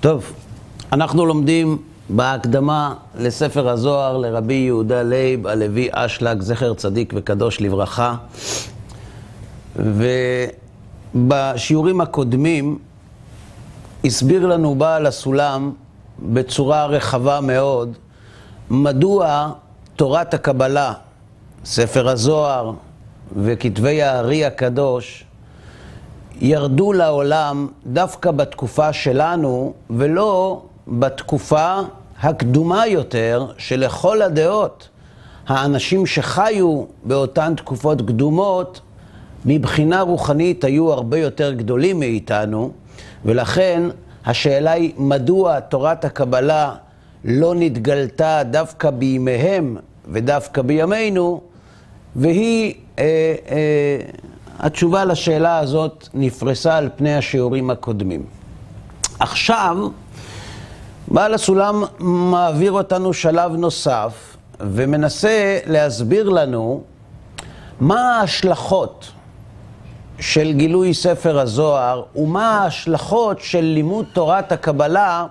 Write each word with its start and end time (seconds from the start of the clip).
טוב, 0.00 0.32
אנחנו 0.92 1.26
לומדים 1.26 1.78
בהקדמה 2.08 2.94
לספר 3.18 3.68
הזוהר 3.68 4.16
לרבי 4.16 4.54
יהודה 4.54 5.02
לייב 5.02 5.46
הלוי 5.46 5.88
אשלג, 5.92 6.40
זכר 6.40 6.74
צדיק 6.74 7.12
וקדוש 7.16 7.60
לברכה. 7.60 8.14
ובשיעורים 11.14 12.00
הקודמים 12.00 12.78
הסביר 14.04 14.46
לנו 14.46 14.74
בעל 14.74 15.06
הסולם 15.06 15.72
בצורה 16.18 16.86
רחבה 16.86 17.40
מאוד 17.40 17.92
מדוע 18.70 19.52
תורת 19.96 20.34
הקבלה, 20.34 20.92
ספר 21.64 22.08
הזוהר 22.08 22.72
וכתבי 23.42 24.02
הארי 24.02 24.44
הקדוש 24.44 25.24
ירדו 26.40 26.92
לעולם 26.92 27.68
דווקא 27.86 28.30
בתקופה 28.30 28.92
שלנו 28.92 29.72
ולא 29.90 30.62
בתקופה 30.88 31.80
הקדומה 32.20 32.86
יותר, 32.86 33.46
שלכל 33.58 34.22
הדעות 34.22 34.88
האנשים 35.46 36.06
שחיו 36.06 36.84
באותן 37.04 37.54
תקופות 37.56 38.02
קדומות 38.02 38.80
מבחינה 39.44 40.00
רוחנית 40.00 40.64
היו 40.64 40.92
הרבה 40.92 41.18
יותר 41.18 41.52
גדולים 41.52 41.98
מאיתנו, 42.00 42.70
ולכן 43.24 43.82
השאלה 44.26 44.72
היא 44.72 44.92
מדוע 44.96 45.60
תורת 45.60 46.04
הקבלה 46.04 46.74
לא 47.24 47.54
נתגלתה 47.54 48.42
דווקא 48.50 48.90
בימיהם 48.90 49.76
ודווקא 50.08 50.62
בימינו, 50.62 51.40
והיא, 52.16 52.74
אה, 52.98 53.04
אה, 53.50 54.00
התשובה 54.62 55.04
לשאלה 55.04 55.58
הזאת 55.58 56.08
נפרסה 56.14 56.76
על 56.76 56.88
פני 56.96 57.14
השיעורים 57.14 57.70
הקודמים. 57.70 58.24
עכשיו, 59.18 59.76
בעל 61.08 61.34
הסולם 61.34 61.84
מעביר 61.98 62.72
אותנו 62.72 63.12
שלב 63.12 63.52
נוסף 63.52 64.36
ומנסה 64.60 65.58
להסביר 65.66 66.28
לנו 66.28 66.82
מה 67.80 68.18
ההשלכות 68.18 69.10
של 70.18 70.52
גילוי 70.52 70.94
ספר 70.94 71.38
הזוהר 71.38 72.02
ומה 72.16 72.58
ההשלכות 72.58 73.40
של 73.40 73.64
לימוד 73.64 74.06
תורת 74.12 74.52
הקבלה 74.52 75.26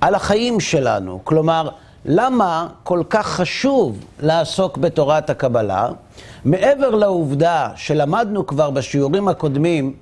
על 0.00 0.14
החיים 0.14 0.60
שלנו. 0.60 1.20
כלומר, 1.24 1.68
למה 2.10 2.66
כל 2.82 3.02
כך 3.10 3.26
חשוב 3.26 4.04
לעסוק 4.20 4.78
בתורת 4.78 5.30
הקבלה, 5.30 5.88
מעבר 6.44 6.90
לעובדה 6.90 7.68
שלמדנו 7.76 8.46
כבר 8.46 8.70
בשיעורים 8.70 9.28
הקודמים 9.28 9.92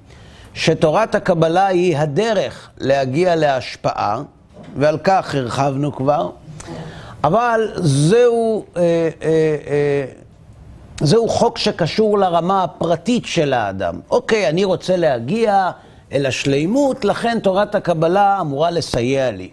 שתורת 0.54 1.14
הקבלה 1.14 1.66
היא 1.66 1.96
הדרך 1.98 2.70
להגיע 2.78 3.36
להשפעה, 3.36 4.22
ועל 4.76 4.98
כך 5.04 5.34
הרחבנו 5.34 5.96
כבר, 5.96 6.30
אבל 7.24 7.70
זהו, 7.76 8.64
אה, 8.76 8.82
אה, 8.82 9.28
אה, 9.66 10.04
זהו 11.00 11.28
חוק 11.28 11.58
שקשור 11.58 12.18
לרמה 12.18 12.64
הפרטית 12.64 13.26
של 13.26 13.52
האדם. 13.52 14.00
אוקיי, 14.10 14.48
אני 14.48 14.64
רוצה 14.64 14.96
להגיע 14.96 15.70
אל 16.12 16.26
השלימות, 16.26 17.04
לכן 17.04 17.38
תורת 17.42 17.74
הקבלה 17.74 18.40
אמורה 18.40 18.70
לסייע 18.70 19.30
לי. 19.30 19.50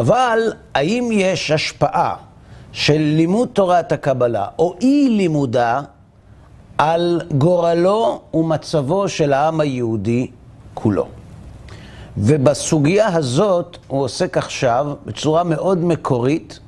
אבל 0.00 0.52
האם 0.74 1.08
יש 1.12 1.50
השפעה 1.50 2.14
של 2.72 2.98
לימוד 2.98 3.48
תורת 3.52 3.92
הקבלה, 3.92 4.46
או 4.58 4.74
אי 4.80 5.08
לימודה, 5.08 5.80
על 6.78 7.20
גורלו 7.38 8.20
ומצבו 8.34 9.08
של 9.08 9.32
העם 9.32 9.60
היהודי 9.60 10.30
כולו? 10.74 11.08
ובסוגיה 12.16 13.06
הזאת 13.06 13.76
הוא 13.86 14.02
עוסק 14.02 14.36
עכשיו 14.36 14.92
בצורה 15.06 15.44
מאוד 15.44 15.84
מקורית, 15.84 16.58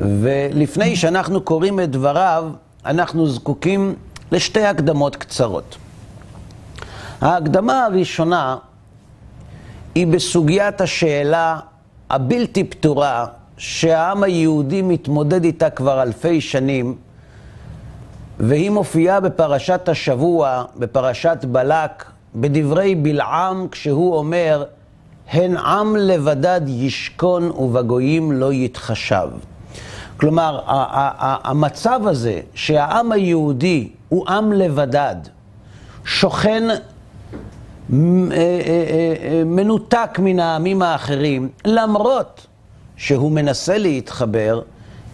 ולפני 0.00 0.96
שאנחנו 0.96 1.40
קוראים 1.40 1.80
את 1.80 1.90
דבריו, 1.90 2.44
אנחנו 2.86 3.28
זקוקים 3.28 3.94
לשתי 4.32 4.64
הקדמות 4.64 5.16
קצרות. 5.16 5.76
ההקדמה 7.20 7.84
הראשונה 7.84 8.56
היא 9.94 10.06
בסוגיית 10.06 10.80
השאלה 10.80 11.58
הבלתי 12.10 12.64
פתורה 12.64 13.26
שהעם 13.56 14.22
היהודי 14.22 14.82
מתמודד 14.82 15.44
איתה 15.44 15.70
כבר 15.70 16.02
אלפי 16.02 16.40
שנים, 16.40 16.96
והיא 18.38 18.70
מופיעה 18.70 19.20
בפרשת 19.20 19.88
השבוע, 19.88 20.64
בפרשת 20.76 21.44
בלק, 21.44 22.04
בדברי 22.34 22.94
בלעם, 22.94 23.66
כשהוא 23.70 24.16
אומר, 24.16 24.64
הן 25.30 25.56
עם 25.56 25.96
לבדד 25.96 26.60
ישכון 26.66 27.50
ובגויים 27.50 28.32
לא 28.32 28.52
יתחשב. 28.52 29.28
כלומר, 30.16 30.60
המצב 31.44 32.00
הזה 32.04 32.40
שהעם 32.54 33.12
היהודי 33.12 33.88
הוא 34.08 34.28
עם 34.28 34.52
לבדד, 34.52 35.16
שוכן 36.04 36.62
מנותק 39.46 40.18
מן 40.18 40.40
העמים 40.40 40.82
האחרים, 40.82 41.48
למרות 41.64 42.46
שהוא 42.96 43.32
מנסה 43.32 43.78
להתחבר, 43.78 44.60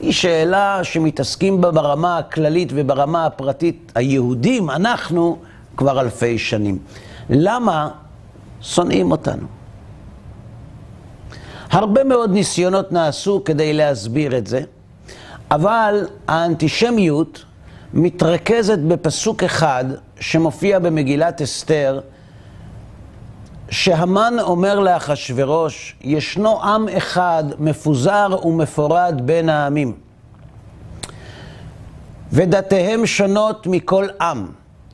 היא 0.01 0.13
שאלה 0.13 0.81
שמתעסקים 0.83 1.61
בה 1.61 1.71
ברמה 1.71 2.19
הכללית 2.19 2.69
וברמה 2.75 3.27
הפרטית, 3.27 3.93
היהודים, 3.95 4.71
אנחנו, 4.71 5.39
כבר 5.77 6.01
אלפי 6.01 6.39
שנים. 6.39 6.79
למה 7.31 7.89
שונאים 8.61 9.11
אותנו? 9.11 9.47
הרבה 11.71 12.05
מאוד 12.05 12.31
ניסיונות 12.31 12.93
נעשו 12.93 13.43
כדי 13.45 13.73
להסביר 13.73 14.39
את 14.39 14.47
זה, 14.47 14.61
אבל 15.51 16.07
האנטישמיות 16.29 17.45
מתרכזת 17.95 18.79
בפסוק 18.79 19.43
אחד 19.43 19.85
שמופיע 20.21 20.79
במגילת 20.79 21.43
אסתר, 21.43 22.01
שהמן 23.71 24.35
אומר 24.41 24.79
לאחשוורוש, 24.79 25.97
ישנו 26.01 26.63
עם 26.63 26.89
אחד 26.89 27.45
מפוזר 27.59 28.29
ומפורד 28.45 29.21
בין 29.25 29.49
העמים, 29.49 29.93
ודתיהם 32.33 33.07
שונות 33.07 33.67
מכל 33.67 34.07
עם, 34.21 34.47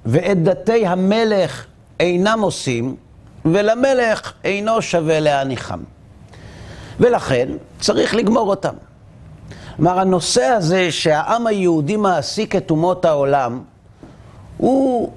ואת 0.06 0.42
דתי 0.42 0.86
המלך 0.86 1.66
אינם 2.00 2.40
עושים, 2.40 2.96
ולמלך 3.44 4.32
אינו 4.44 4.82
שווה 4.82 5.20
להניחם. 5.20 5.80
ולכן 7.00 7.48
צריך 7.80 8.14
לגמור 8.14 8.50
אותם. 8.50 8.74
כלומר, 9.76 10.00
הנושא 10.00 10.44
הזה 10.44 10.92
שהעם 10.92 11.46
היהודי 11.46 11.96
מעסיק 11.96 12.56
את 12.56 12.70
אומות 12.70 13.04
העולם, 13.04 13.62
הוא 14.56 15.12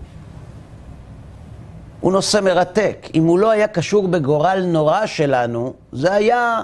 הוא 2.03 2.11
נושא 2.11 2.39
מרתק. 2.43 3.07
אם 3.15 3.23
הוא 3.23 3.39
לא 3.39 3.51
היה 3.51 3.67
קשור 3.67 4.07
בגורל 4.07 4.63
נורא 4.65 5.05
שלנו, 5.05 5.73
זה 5.91 6.13
היה, 6.13 6.61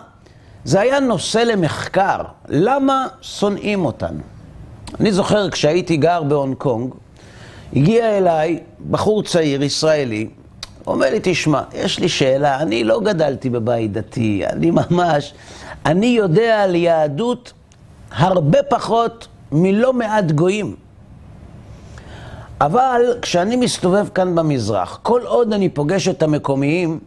זה 0.64 0.80
היה 0.80 1.00
נושא 1.00 1.38
למחקר. 1.38 2.22
למה 2.48 3.08
שונאים 3.22 3.86
אותנו? 3.86 4.20
אני 5.00 5.12
זוכר 5.12 5.50
כשהייתי 5.50 5.98
גר 5.98 6.24
בהונג 6.24 6.56
קונג, 6.56 6.94
הגיע 7.74 8.18
אליי 8.18 8.60
בחור 8.90 9.24
צעיר, 9.24 9.64
ישראלי, 9.64 10.30
אומר 10.88 11.10
לי, 11.10 11.20
תשמע, 11.24 11.62
יש 11.74 12.00
לי 12.00 12.10
שאלה, 12.10 12.62
אני 12.62 12.84
לא 12.84 13.00
גדלתי 13.00 13.50
בבית 13.50 13.92
דתי, 13.92 14.44
אני 14.46 14.72
ממש, 14.72 15.34
אני 15.86 16.08
יודע 16.08 16.64
על 16.64 16.76
יהדות 16.76 17.54
הרבה 18.12 18.64
פחות 18.64 19.28
מלא 19.52 19.94
מעט 19.94 20.32
גויים. 20.32 20.76
אבל 22.62 23.02
כשאני 23.22 23.56
מסתובב 23.56 24.08
כאן 24.10 24.36
במזרח, 24.36 25.00
כל 25.04 25.22
עוד 25.26 25.54
אני 25.54 25.70
פוגש 25.70 26.08
את 26.08 26.24
המקומיים, 26.24 27.00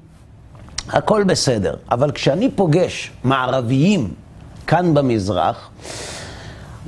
הכל 0.88 1.24
בסדר. 1.24 1.74
אבל 1.90 2.10
כשאני 2.12 2.50
פוגש 2.50 3.10
מערביים 3.24 4.14
כאן 4.66 4.94
במזרח, 4.94 5.70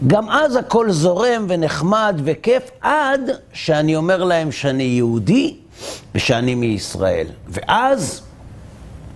גם 0.07 0.31
אז 0.31 0.57
הכל 0.57 0.91
זורם 0.91 1.47
ונחמד 1.49 2.21
וכיף, 2.25 2.71
עד 2.81 3.21
שאני 3.53 3.97
אומר 3.97 4.25
להם 4.25 4.53
שאני 4.53 4.83
יהודי 4.83 5.57
ושאני 6.15 6.55
מישראל. 6.55 7.27
ואז 7.49 8.23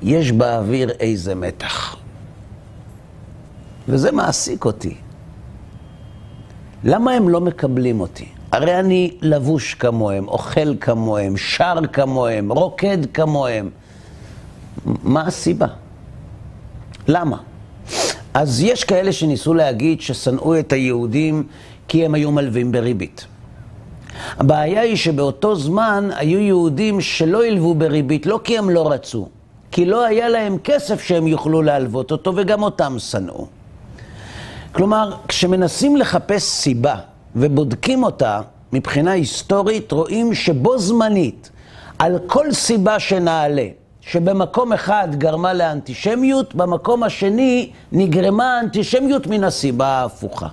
יש 0.02 0.32
באוויר 0.32 0.90
איזה 0.90 1.34
מתח. 1.34 1.96
וזה 3.88 4.12
מעסיק 4.12 4.64
אותי. 4.64 4.96
למה 6.84 7.12
הם 7.12 7.28
לא 7.28 7.40
מקבלים 7.40 8.00
אותי? 8.00 8.28
הרי 8.52 8.80
אני 8.80 9.10
לבוש 9.22 9.74
כמוהם, 9.74 10.28
אוכל 10.28 10.76
כמוהם, 10.80 11.36
שר 11.36 11.74
כמוהם, 11.92 12.52
רוקד 12.52 12.98
כמוהם. 13.14 13.70
מה 14.84 15.26
הסיבה? 15.26 15.66
למה? 17.08 17.36
אז 18.34 18.60
יש 18.62 18.84
כאלה 18.84 19.12
שניסו 19.12 19.54
להגיד 19.54 20.00
ששנאו 20.00 20.58
את 20.58 20.72
היהודים 20.72 21.46
כי 21.88 22.04
הם 22.04 22.14
היו 22.14 22.30
מלווים 22.30 22.72
בריבית. 22.72 23.26
הבעיה 24.38 24.80
היא 24.80 24.96
שבאותו 24.96 25.56
זמן 25.56 26.08
היו 26.16 26.38
יהודים 26.38 27.00
שלא 27.00 27.44
הלוו 27.44 27.74
בריבית, 27.74 28.26
לא 28.26 28.40
כי 28.44 28.58
הם 28.58 28.70
לא 28.70 28.92
רצו, 28.92 29.28
כי 29.70 29.86
לא 29.86 30.04
היה 30.04 30.28
להם 30.28 30.58
כסף 30.64 31.02
שהם 31.02 31.26
יוכלו 31.26 31.62
להלוות 31.62 32.10
אותו, 32.10 32.32
וגם 32.36 32.62
אותם 32.62 32.98
שנאו. 32.98 33.46
כלומר, 34.72 35.16
כשמנסים 35.28 35.96
לחפש 35.96 36.42
סיבה 36.42 36.96
ובודקים 37.40 38.02
אותה 38.02 38.40
מבחינה 38.72 39.10
היסטורית, 39.10 39.92
רואים 39.92 40.34
שבו 40.34 40.78
זמנית, 40.78 41.50
על 41.98 42.18
כל 42.26 42.52
סיבה 42.52 43.00
שנעלה, 43.00 43.66
שבמקום 44.00 44.72
אחד 44.72 45.08
גרמה 45.12 45.52
לאנטישמיות, 45.54 46.54
במקום 46.54 47.02
השני 47.02 47.70
נגרמה 47.92 48.56
האנטישמיות 48.56 49.26
מן 49.26 49.44
הסיבה 49.44 49.86
ההפוכה. 49.86 50.48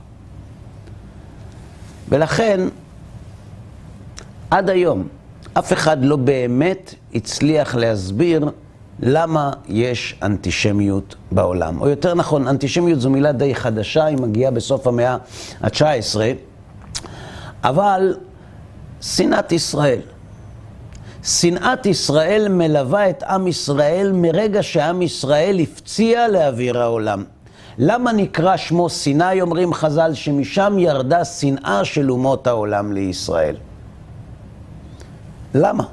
ולכן, 2.09 2.61
עד 4.51 4.69
היום, 4.69 5.07
אף 5.53 5.73
אחד 5.73 6.03
לא 6.03 6.15
באמת 6.15 6.95
הצליח 7.13 7.75
להסביר 7.75 8.49
למה 8.99 9.51
יש 9.67 10.15
אנטישמיות 10.23 11.15
בעולם. 11.31 11.81
או 11.81 11.89
יותר 11.89 12.13
נכון, 12.13 12.47
אנטישמיות 12.47 13.01
זו 13.01 13.09
מילה 13.09 13.31
די 13.31 13.55
חדשה, 13.55 14.05
היא 14.05 14.17
מגיעה 14.17 14.51
בסוף 14.51 14.87
המאה 14.87 15.17
ה-19, 15.61 16.17
אבל 17.65 18.15
שנאת 19.01 19.51
ישראל. 19.51 19.99
שנאת 21.23 21.85
ישראל 21.85 22.47
מלווה 22.49 23.09
את 23.09 23.23
עם 23.23 23.47
ישראל 23.47 24.11
מרגע 24.11 24.63
שעם 24.63 25.01
ישראל 25.01 25.59
הפציע 25.59 26.27
לאוויר 26.27 26.81
העולם. 26.81 27.23
למה 27.77 28.11
נקרא 28.11 28.57
שמו 28.57 28.89
סיני, 28.89 29.41
אומרים 29.41 29.73
חז"ל, 29.73 30.13
שמשם 30.13 30.75
ירדה 30.79 31.25
שנאה 31.25 31.85
של 31.85 32.11
אומות 32.11 32.47
העולם 32.47 32.91
לישראל? 32.91 33.55
למה? 35.53 35.83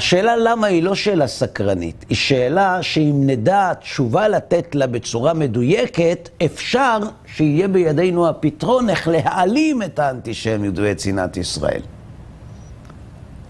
השאלה 0.00 0.36
למה 0.36 0.66
היא 0.66 0.82
לא 0.82 0.94
שאלה 0.94 1.26
סקרנית, 1.26 2.04
היא 2.08 2.16
שאלה 2.16 2.82
שאם 2.82 3.22
נדע 3.26 3.74
תשובה 3.74 4.28
לתת 4.28 4.74
לה 4.74 4.86
בצורה 4.86 5.34
מדויקת, 5.34 6.28
אפשר 6.44 6.98
שיהיה 7.26 7.68
בידינו 7.68 8.28
הפתרון 8.28 8.90
איך 8.90 9.08
להעלים 9.08 9.82
את 9.82 9.98
האנטישמיות 9.98 10.78
ואת 10.78 11.00
שנאת 11.00 11.36
ישראל. 11.36 11.80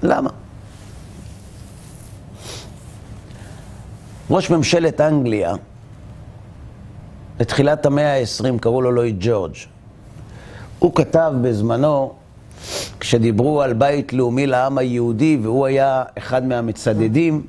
למה? 0.02 0.31
ראש 4.31 4.50
ממשלת 4.50 5.00
אנגליה, 5.00 5.55
לתחילת 7.41 7.87
המאה 7.87 8.17
ה-20, 8.20 8.58
קראו 8.61 8.82
לו 8.82 8.93
לואיד 8.93 9.17
ג'ורג'. 9.20 9.55
הוא 10.79 10.94
כתב 10.94 11.32
בזמנו, 11.43 12.14
כשדיברו 13.00 13.62
על 13.62 13.72
בית 13.72 14.12
לאומי 14.12 14.46
לעם 14.46 14.78
היהודי, 14.78 15.38
והוא 15.42 15.66
היה 15.66 16.02
אחד 16.18 16.46
מהמצדדים, 16.46 17.42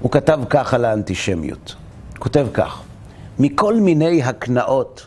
הוא 0.00 0.10
כתב 0.10 0.40
כך 0.50 0.74
על 0.74 0.84
האנטישמיות. 0.84 1.74
כותב 2.18 2.46
כך: 2.54 2.82
מכל 3.38 3.74
מיני 3.80 4.22
הקנאות 4.22 5.06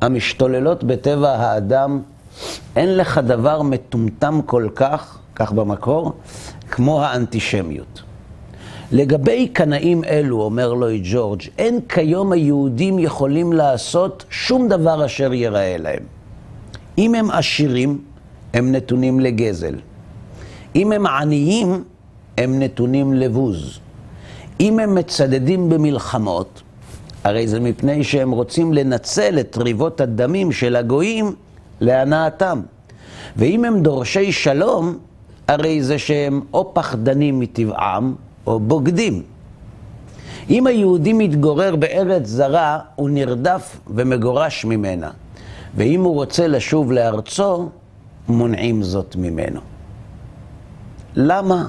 המשתוללות 0.00 0.84
בטבע 0.84 1.30
האדם, 1.30 2.02
אין 2.76 2.96
לך 2.96 3.18
דבר 3.18 3.62
מטומטם 3.62 4.40
כל 4.46 4.68
כך, 4.74 5.18
כך 5.34 5.52
במקור, 5.52 6.12
כמו 6.70 7.02
האנטישמיות. 7.02 8.02
לגבי 8.92 9.48
קנאים 9.48 10.04
אלו, 10.04 10.42
אומר 10.42 10.72
לואי 10.72 11.02
ג'ורג', 11.04 11.42
אין 11.58 11.80
כיום 11.88 12.32
היהודים 12.32 12.98
יכולים 12.98 13.52
לעשות 13.52 14.24
שום 14.30 14.68
דבר 14.68 15.06
אשר 15.06 15.32
ייראה 15.32 15.76
להם. 15.78 16.15
אם 16.98 17.14
הם 17.14 17.30
עשירים, 17.30 17.98
הם 18.54 18.72
נתונים 18.72 19.20
לגזל. 19.20 19.74
אם 20.76 20.92
הם 20.92 21.06
עניים, 21.06 21.84
הם 22.38 22.62
נתונים 22.62 23.14
לבוז. 23.14 23.78
אם 24.60 24.78
הם 24.78 24.94
מצדדים 24.94 25.68
במלחמות, 25.68 26.62
הרי 27.24 27.48
זה 27.48 27.60
מפני 27.60 28.04
שהם 28.04 28.30
רוצים 28.30 28.72
לנצל 28.72 29.40
את 29.40 29.56
ריבות 29.56 30.00
הדמים 30.00 30.52
של 30.52 30.76
הגויים 30.76 31.34
להנאתם. 31.80 32.60
ואם 33.36 33.64
הם 33.64 33.82
דורשי 33.82 34.32
שלום, 34.32 34.98
הרי 35.48 35.82
זה 35.82 35.98
שהם 35.98 36.40
או 36.54 36.74
פחדנים 36.74 37.40
מטבעם, 37.40 38.14
או 38.46 38.60
בוגדים. 38.60 39.22
אם 40.50 40.66
היהודי 40.66 41.12
מתגורר 41.12 41.76
בארץ 41.76 42.26
זרה, 42.26 42.78
הוא 42.94 43.10
נרדף 43.10 43.76
ומגורש 43.86 44.64
ממנה. 44.64 45.10
ואם 45.76 46.02
הוא 46.02 46.14
רוצה 46.14 46.46
לשוב 46.46 46.92
לארצו, 46.92 47.68
מונעים 48.28 48.82
זאת 48.82 49.16
ממנו. 49.16 49.60
למה 51.16 51.68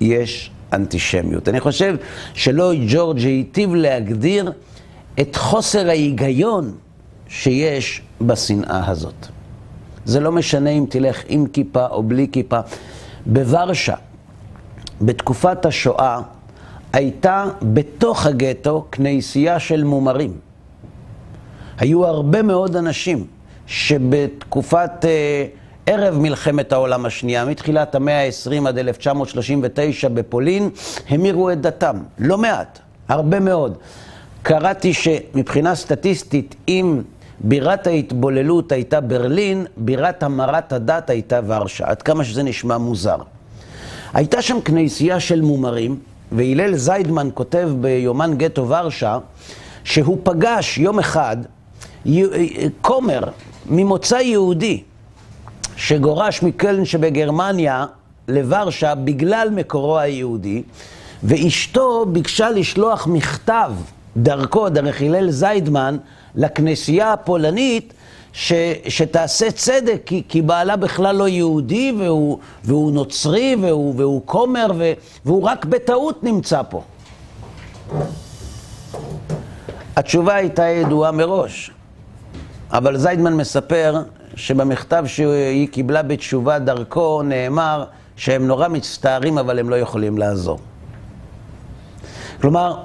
יש 0.00 0.50
אנטישמיות? 0.72 1.48
אני 1.48 1.60
חושב 1.60 1.96
שלא 2.34 2.72
ג'ורג' 2.88 3.18
היטיב 3.18 3.74
להגדיר 3.74 4.52
את 5.20 5.36
חוסר 5.36 5.88
ההיגיון 5.88 6.74
שיש 7.28 8.02
בשנאה 8.20 8.90
הזאת. 8.90 9.26
זה 10.04 10.20
לא 10.20 10.32
משנה 10.32 10.70
אם 10.70 10.84
תלך 10.88 11.22
עם 11.28 11.46
כיפה 11.46 11.86
או 11.86 12.02
בלי 12.02 12.26
כיפה. 12.32 12.60
בוורשה, 13.26 13.94
בתקופת 15.00 15.66
השואה, 15.66 16.20
הייתה 16.92 17.44
בתוך 17.62 18.26
הגטו 18.26 18.86
כנסייה 18.92 19.58
של 19.58 19.84
מומרים. 19.84 20.32
היו 21.78 22.06
הרבה 22.06 22.42
מאוד 22.42 22.76
אנשים 22.76 23.26
שבתקופת 23.72 25.04
אה, 25.04 25.44
ערב 25.86 26.18
מלחמת 26.18 26.72
העולם 26.72 27.06
השנייה, 27.06 27.44
מתחילת 27.44 27.94
המאה 27.94 28.26
ה-20 28.26 28.68
עד 28.68 28.78
1939 28.78 30.08
בפולין, 30.08 30.70
המירו 31.08 31.50
את 31.50 31.60
דתם. 31.60 31.96
לא 32.18 32.38
מעט, 32.38 32.78
הרבה 33.08 33.40
מאוד. 33.40 33.78
קראתי 34.42 34.92
שמבחינה 34.92 35.74
סטטיסטית, 35.74 36.54
אם 36.68 37.00
בירת 37.40 37.86
ההתבוללות 37.86 38.72
הייתה 38.72 39.00
ברלין, 39.00 39.66
בירת 39.76 40.22
המרת 40.22 40.72
הדת 40.72 41.10
הייתה 41.10 41.40
ורשה. 41.46 41.84
עד 41.86 42.02
כמה 42.02 42.24
שזה 42.24 42.42
נשמע 42.42 42.78
מוזר. 42.78 43.16
הייתה 44.14 44.42
שם 44.42 44.60
כנסייה 44.60 45.20
של 45.20 45.40
מומרים, 45.40 45.98
והלל 46.32 46.76
זיידמן 46.76 47.28
כותב 47.34 47.70
ביומן 47.80 48.34
גטו 48.36 48.68
ורשה, 48.68 49.18
שהוא 49.84 50.18
פגש 50.22 50.78
יום 50.78 50.98
אחד 50.98 51.36
כומר 52.80 53.20
ממוצא 53.66 54.14
יהודי 54.14 54.82
שגורש 55.76 56.42
מקלן 56.42 56.84
שבגרמניה 56.84 57.86
לוורשה 58.28 58.94
בגלל 58.94 59.48
מקורו 59.52 59.98
היהודי, 59.98 60.62
ואשתו 61.22 62.06
ביקשה 62.06 62.50
לשלוח 62.50 63.06
מכתב 63.06 63.72
דרכו, 64.16 64.68
דרך 64.68 65.02
הלל 65.02 65.30
זיידמן, 65.30 65.96
לכנסייה 66.34 67.12
הפולנית, 67.12 67.94
ש, 68.32 68.52
שתעשה 68.88 69.50
צדק, 69.50 70.02
כי, 70.06 70.22
כי 70.28 70.42
בעלה 70.42 70.76
בכלל 70.76 71.16
לא 71.16 71.28
יהודי, 71.28 71.92
והוא, 71.98 72.38
והוא 72.64 72.92
נוצרי, 72.92 73.56
והוא, 73.60 73.94
והוא 73.96 74.22
כומר, 74.24 74.66
והוא 75.24 75.42
רק 75.42 75.64
בטעות 75.64 76.24
נמצא 76.24 76.62
פה. 76.68 76.82
התשובה 79.96 80.34
הייתה 80.34 80.66
ידועה 80.66 81.12
מראש, 81.12 81.70
אבל 82.72 82.96
זיידמן 82.96 83.34
מספר 83.34 84.02
שבמכתב 84.36 85.04
שהיא 85.06 85.68
קיבלה 85.68 86.02
בתשובה 86.02 86.58
דרכו 86.58 87.22
נאמר 87.22 87.84
שהם 88.16 88.46
נורא 88.46 88.68
מצטערים, 88.68 89.38
אבל 89.38 89.58
הם 89.58 89.70
לא 89.70 89.76
יכולים 89.76 90.18
לעזור. 90.18 90.58
כלומר, 92.40 92.76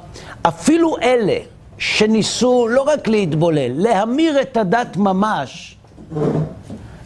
אפילו 0.41 0.97
אלה 1.01 1.37
שניסו 1.77 2.67
לא 2.67 2.81
רק 2.81 3.07
להתבולל, 3.07 3.71
להמיר 3.75 4.41
את 4.41 4.57
הדת 4.57 4.97
ממש 4.97 5.77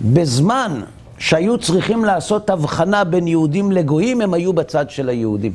בזמן 0.01 0.81
שהיו 1.17 1.57
צריכים 1.57 2.05
לעשות 2.05 2.49
הבחנה 2.49 3.03
בין 3.03 3.27
יהודים 3.27 3.71
לגויים, 3.71 4.21
הם 4.21 4.33
היו 4.33 4.53
בצד 4.53 4.89
של 4.89 5.09
היהודים. 5.09 5.53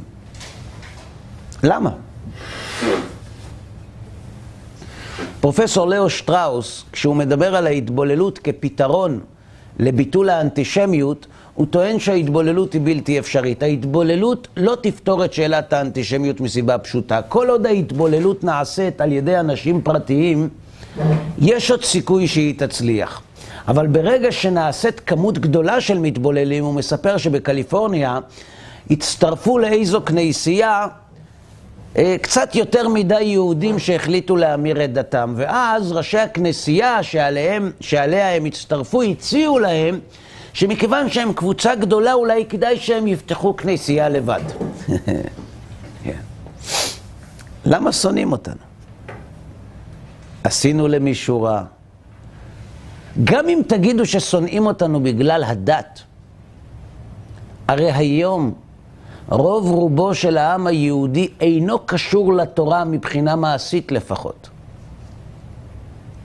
למה? 1.62 1.90
פרופסור 5.40 5.86
לאו 5.86 6.10
שטראוס, 6.10 6.84
כשהוא 6.92 7.16
מדבר 7.16 7.56
על 7.56 7.66
ההתבוללות 7.66 8.38
כפתרון 8.38 9.20
לביטול 9.78 10.30
האנטישמיות, 10.30 11.26
הוא 11.54 11.66
טוען 11.70 11.98
שההתבוללות 11.98 12.72
היא 12.72 12.80
בלתי 12.84 13.18
אפשרית. 13.18 13.62
ההתבוללות 13.62 14.48
לא 14.56 14.76
תפתור 14.82 15.24
את 15.24 15.32
שאלת 15.32 15.72
האנטישמיות 15.72 16.40
מסיבה 16.40 16.78
פשוטה. 16.78 17.22
כל 17.22 17.50
עוד 17.50 17.66
ההתבוללות 17.66 18.44
נעשית 18.44 19.00
על 19.00 19.12
ידי 19.12 19.38
אנשים 19.40 19.80
פרטיים, 19.82 20.48
יש 21.38 21.70
עוד 21.70 21.84
סיכוי 21.84 22.28
שהיא 22.28 22.54
תצליח. 22.58 23.22
אבל 23.68 23.86
ברגע 23.86 24.32
שנעשית 24.32 25.00
כמות 25.00 25.38
גדולה 25.38 25.80
של 25.80 25.98
מתבוללים, 25.98 26.64
הוא 26.64 26.74
מספר 26.74 27.16
שבקליפורניה 27.16 28.18
הצטרפו 28.90 29.58
לאיזו 29.58 30.04
כנסייה 30.04 30.86
קצת 32.22 32.54
יותר 32.54 32.88
מדי 32.88 33.22
יהודים 33.22 33.78
שהחליטו 33.78 34.36
להמיר 34.36 34.84
את 34.84 34.92
דתם. 34.92 35.34
ואז 35.36 35.92
ראשי 35.92 36.18
הכנסייה 36.18 37.02
שעליהם, 37.02 37.72
שעליה 37.80 38.34
הם 38.36 38.44
הצטרפו 38.44 39.02
הציעו 39.02 39.58
להם 39.58 40.00
שמכיוון 40.52 41.10
שהם 41.10 41.32
קבוצה 41.32 41.74
גדולה, 41.74 42.12
אולי 42.12 42.44
כדאי 42.48 42.76
שהם 42.76 43.06
יפתחו 43.06 43.56
כנסייה 43.56 44.08
לבד. 44.08 44.40
כן. 46.04 46.20
למה 47.64 47.92
שונאים 47.92 48.32
אותנו? 48.32 48.62
עשינו 50.44 50.88
למישהו 50.88 51.42
רע. 51.42 51.62
גם 53.24 53.48
אם 53.48 53.60
תגידו 53.66 54.06
ששונאים 54.06 54.66
אותנו 54.66 55.02
בגלל 55.02 55.44
הדת, 55.44 56.02
הרי 57.68 57.92
היום 57.92 58.54
רוב 59.28 59.70
רובו 59.70 60.14
של 60.14 60.38
העם 60.38 60.66
היהודי 60.66 61.28
אינו 61.40 61.78
קשור 61.86 62.32
לתורה 62.34 62.84
מבחינה 62.84 63.36
מעשית 63.36 63.92
לפחות. 63.92 64.48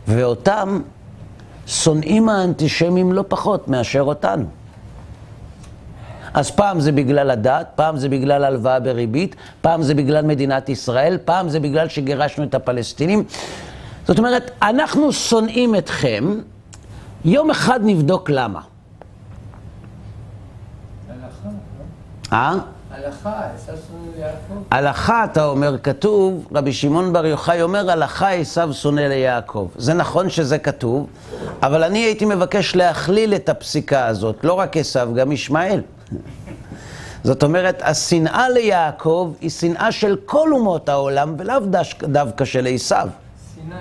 ואותם 0.08 0.82
שונאים 1.68 2.30
האנטישמים 2.30 3.14
לא 3.14 3.24
פחות 3.28 3.68
מאשר 3.68 4.02
אותנו. 4.02 4.46
אז 6.34 6.52
פעם 6.52 6.80
זה 6.80 6.92
בגלל 6.92 7.32
הדת, 7.32 7.68
פעם 7.76 7.98
זה 7.98 8.10
בגלל 8.10 8.44
הלוואה 8.44 8.80
בריבית, 8.80 9.36
פעם 9.62 9.82
זה 9.84 9.94
בגלל 9.96 10.26
מדינת 10.26 10.70
ישראל, 10.70 11.18
פעם 11.26 11.50
זה 11.50 11.60
בגלל 11.60 11.90
שגירשנו 11.90 12.44
את 12.44 12.56
הפלסטינים. 12.56 13.24
זאת 14.08 14.20
אומרת, 14.20 14.52
אנחנו 14.62 15.14
שונאים 15.14 15.76
אתכם, 15.76 16.40
יום 17.26 17.52
אחד 17.52 17.80
נבדוק 17.84 18.30
למה. 18.30 18.62
לא? 22.32 22.81
הלכה, 24.72 25.24
אתה 25.24 25.46
אומר, 25.46 25.78
כתוב, 25.78 26.48
רבי 26.56 26.74
שמעון 26.74 27.14
בר 27.14 27.26
יוחאי 27.26 27.62
אומר, 27.62 27.92
הלכה 27.92 28.30
עשיו 28.30 28.74
שונא 28.74 29.02
ליעקב. 29.02 29.68
זה 29.76 29.94
נכון 29.94 30.30
שזה 30.30 30.58
כתוב, 30.58 31.08
אבל 31.64 31.84
אני 31.84 32.00
הייתי 32.00 32.26
מבקש 32.26 32.76
להכליל 32.76 33.36
את 33.36 33.50
הפסיקה 33.50 34.08
הזאת, 34.08 34.44
לא 34.44 34.54
רק 34.54 34.78
עשיו, 34.78 35.10
גם 35.16 35.32
ישמעאל. 35.32 35.82
זאת 37.24 37.44
אומרת, 37.44 37.82
השנאה 37.82 38.50
ליעקב 38.50 39.34
היא 39.42 39.50
שנאה 39.50 39.92
של 39.92 40.16
כל 40.26 40.50
אומות 40.54 40.90
העולם, 40.90 41.36
ולאו 41.38 41.60
דווקא 42.04 42.46
של 42.46 42.68
עשיו. 42.68 43.08
סיני. 43.56 43.76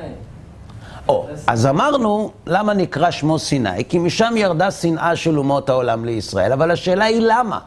או, 1.08 1.26
אז 1.46 1.66
אמרנו, 1.66 2.30
למה 2.46 2.74
נקרא 2.74 3.10
שמו 3.10 3.38
סיני? 3.38 3.84
כי 3.88 3.98
משם 3.98 4.34
ירדה 4.36 4.70
שנאה 4.70 5.16
של 5.16 5.38
אומות 5.38 5.68
העולם 5.68 6.04
לישראל, 6.04 6.52
אבל 6.52 6.70
השאלה 6.70 7.04
היא 7.04 7.20
למה? 7.20 7.58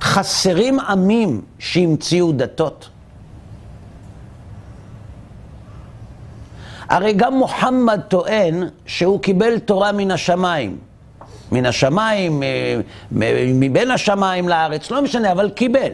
חסרים 0.00 0.80
עמים 0.80 1.40
שהמציאו 1.58 2.32
דתות. 2.32 2.88
הרי 6.88 7.12
גם 7.12 7.34
מוחמד 7.34 8.00
טוען 8.08 8.62
שהוא 8.86 9.20
קיבל 9.20 9.58
תורה 9.58 9.92
מן 9.92 10.10
השמיים. 10.10 10.78
מן 11.52 11.66
השמיים, 11.66 12.42
מבין 13.54 13.90
השמיים 13.90 14.48
לארץ, 14.48 14.90
לא 14.90 15.02
משנה, 15.02 15.32
אבל 15.32 15.50
קיבל. 15.50 15.90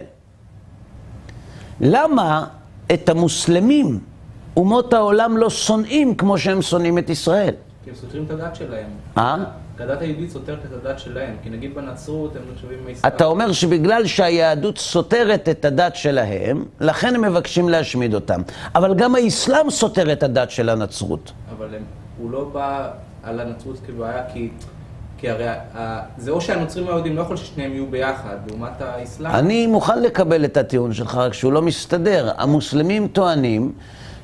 למה 1.80 2.44
את 2.92 3.08
המוסלמים, 3.08 3.98
אומות 4.56 4.92
העולם 4.92 5.36
לא 5.36 5.50
שונאים 5.50 6.14
כמו 6.14 6.38
שהם 6.38 6.62
שונאים 6.62 6.98
את 6.98 7.10
ישראל? 7.10 7.54
כי 7.84 7.90
הם 7.90 7.96
סותרים 7.96 8.24
את 8.24 8.30
הדת 8.30 8.56
שלהם. 8.56 8.86
אה? 9.18 9.36
הדת 9.80 10.02
היהודית 10.02 10.30
סותרת 10.30 10.58
את 10.64 10.72
הדת 10.72 10.98
שלהם, 10.98 11.34
כי 11.42 11.50
נגיד 11.50 11.74
בנצרות 11.74 12.36
הם 12.36 12.42
נחשבים 12.52 12.78
מישראל. 12.86 13.12
אתה 13.14 13.24
אומר 13.24 13.52
שבגלל 13.52 14.06
שהיהדות 14.06 14.78
סותרת 14.78 15.48
את 15.48 15.64
הדת 15.64 15.96
שלהם, 15.96 16.64
לכן 16.80 17.14
הם 17.14 17.22
מבקשים 17.22 17.68
להשמיד 17.68 18.14
אותם. 18.14 18.42
אבל 18.74 18.94
גם 18.94 19.14
האסלאם 19.14 19.70
סותר 19.70 20.12
את 20.12 20.22
הדת 20.22 20.50
של 20.50 20.68
הנצרות. 20.68 21.32
אבל 21.56 21.74
הם, 21.74 21.82
הוא 22.18 22.30
לא 22.30 22.44
בא 22.44 22.90
על 23.22 23.40
הנצרות 23.40 23.76
כבעיה, 23.86 24.22
כי, 24.32 24.48
כי 25.18 25.30
הרי 25.30 25.48
ה, 25.48 26.00
זה 26.18 26.30
או 26.30 26.40
שהנוצרים 26.40 26.86
והיהודים 26.86 27.16
לא 27.16 27.22
יכול 27.22 27.36
ששניהם 27.36 27.72
יהיו 27.72 27.86
ביחד, 27.86 28.36
לעומת 28.46 28.80
האסלאם. 28.80 29.32
אני 29.32 29.66
מוכן 29.66 30.02
לקבל 30.02 30.44
את 30.44 30.56
הטיעון 30.56 30.92
שלך, 30.92 31.14
רק 31.14 31.34
שהוא 31.34 31.52
לא 31.52 31.62
מסתדר. 31.62 32.30
המוסלמים 32.38 33.08
טוענים 33.08 33.72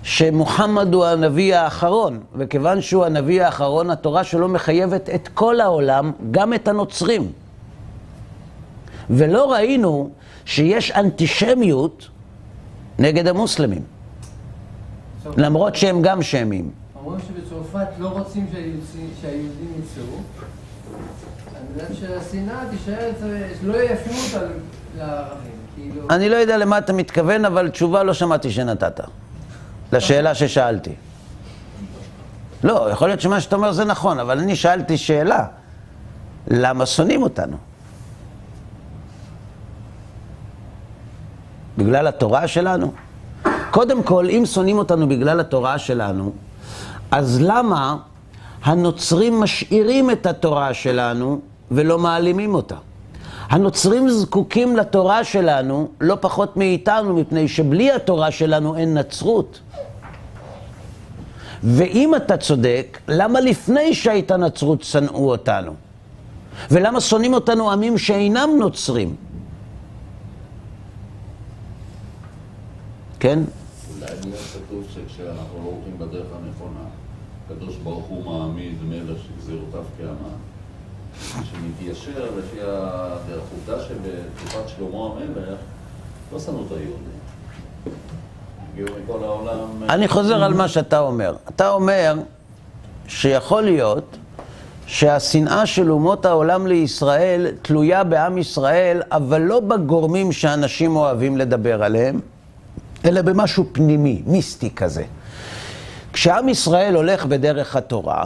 שמוחמד 0.08 0.94
הוא 0.94 1.04
הנביא 1.04 1.56
האחרון, 1.56 2.20
וכיוון 2.34 2.80
שהוא 2.80 3.04
הנביא 3.04 3.42
האחרון, 3.42 3.90
התורה 3.90 4.24
שלו 4.24 4.48
מחייבת 4.48 5.08
את 5.14 5.28
כל 5.34 5.60
העולם, 5.60 6.12
גם 6.30 6.54
את 6.54 6.68
הנוצרים. 6.68 7.32
ולא 9.10 9.52
ראינו 9.52 10.10
שיש 10.44 10.90
אנטישמיות 10.90 12.08
נגד 12.98 13.26
המוסלמים, 13.26 13.82
למרות 15.36 15.76
שהם 15.76 16.02
גם 16.02 16.22
שמים. 16.22 16.70
אומרים 17.04 17.20
שבצרפת 17.20 17.86
לא 17.98 18.08
רוצים 18.08 18.46
שהיהודים- 19.20 19.72
יצאו, 19.78 20.02
על 21.56 21.62
מנת 21.76 21.96
שהשנאה 21.96 22.60
תישאר, 22.70 23.10
שלא 23.60 23.82
יפנו 23.82 24.12
אותה 24.12 24.46
לערבים. 24.98 25.52
כאילו, 25.76 26.02
אני 26.10 26.28
לא 26.28 26.36
יודע 26.36 26.56
למה 26.56 26.78
אתה 26.78 26.92
מתכוון, 26.92 27.44
אבל 27.44 27.68
תשובה 27.68 28.02
לא 28.02 28.14
שמעתי 28.14 28.50
שנתת. 28.50 29.00
לשאלה 29.92 30.34
ששאלתי. 30.34 30.94
לא, 32.64 32.88
יכול 32.92 33.08
להיות 33.08 33.20
שמה 33.20 33.40
שאתה 33.40 33.56
אומר 33.56 33.72
זה 33.72 33.84
נכון, 33.84 34.18
אבל 34.18 34.38
אני 34.38 34.56
שאלתי 34.56 34.98
שאלה. 34.98 35.46
למה 36.48 36.86
שונאים 36.86 37.22
אותנו? 37.22 37.56
בגלל 41.78 42.06
התורה 42.06 42.48
שלנו? 42.48 42.92
קודם 43.70 44.02
כל, 44.02 44.26
אם 44.30 44.42
שונאים 44.46 44.78
אותנו 44.78 45.08
בגלל 45.08 45.40
התורה 45.40 45.78
שלנו, 45.78 46.32
אז 47.10 47.40
למה 47.40 47.96
הנוצרים 48.62 49.40
משאירים 49.40 50.10
את 50.10 50.26
התורה 50.26 50.74
שלנו 50.74 51.40
ולא 51.70 51.98
מעלימים 51.98 52.54
אותה? 52.54 52.74
הנוצרים 53.50 54.10
זקוקים 54.10 54.76
לתורה 54.76 55.24
שלנו 55.24 55.88
לא 56.00 56.16
פחות 56.20 56.56
מאיתנו, 56.56 57.14
מפני 57.14 57.48
שבלי 57.48 57.92
התורה 57.92 58.30
שלנו 58.30 58.76
אין 58.76 58.98
נצרות. 58.98 59.60
ואם 61.62 62.14
אתה 62.14 62.36
צודק, 62.36 62.98
למה 63.08 63.40
לפני 63.40 63.94
שהייתה 63.94 64.36
נצרות 64.36 64.82
שנאו 64.82 65.30
אותנו? 65.30 65.74
ולמה 66.70 67.00
שונאים 67.00 67.34
אותנו 67.34 67.70
עמים 67.70 67.98
שאינם 67.98 68.50
נוצרים? 68.58 69.16
כן? 73.20 73.38
אולי 73.38 74.06
בגלל 74.20 74.36
כתוב 74.36 74.84
שכשאנחנו 74.94 75.58
לא 75.64 75.70
הולכים 75.70 75.98
בדרך 75.98 76.26
הנכונה, 76.32 76.80
הקדוש 77.46 77.76
ברוך 77.76 78.04
הוא 78.04 78.24
מעמיד 78.24 78.74
מלך 78.88 79.18
שגזירותיו 79.22 79.84
כענן, 79.98 80.38
שמתיישר 81.44 82.30
לפי 82.38 82.58
הדרך. 82.62 83.42
עובדה 83.52 83.84
שבתקופת 83.84 84.68
שלמה 84.68 85.06
המלך 85.06 85.58
לא 86.32 86.38
שנאו 86.38 86.62
את 86.66 86.72
היהודים. 86.72 87.18
העולם... 89.08 89.58
אני 89.88 90.08
חוזר 90.08 90.44
על 90.44 90.54
מה 90.54 90.68
שאתה 90.68 90.98
אומר. 90.98 91.36
אתה 91.48 91.70
אומר 91.70 92.14
שיכול 93.08 93.62
להיות 93.62 94.16
שהשנאה 94.86 95.66
של 95.66 95.90
אומות 95.90 96.24
העולם 96.24 96.66
לישראל 96.66 97.46
תלויה 97.62 98.04
בעם 98.04 98.38
ישראל, 98.38 99.02
אבל 99.12 99.40
לא 99.40 99.60
בגורמים 99.60 100.32
שאנשים 100.32 100.96
אוהבים 100.96 101.36
לדבר 101.36 101.82
עליהם, 101.82 102.20
אלא 103.04 103.22
במשהו 103.22 103.64
פנימי, 103.72 104.22
מיסטי 104.26 104.74
כזה. 104.74 105.04
כשעם 106.12 106.48
ישראל 106.48 106.94
הולך 106.94 107.26
בדרך 107.26 107.76
התורה, 107.76 108.24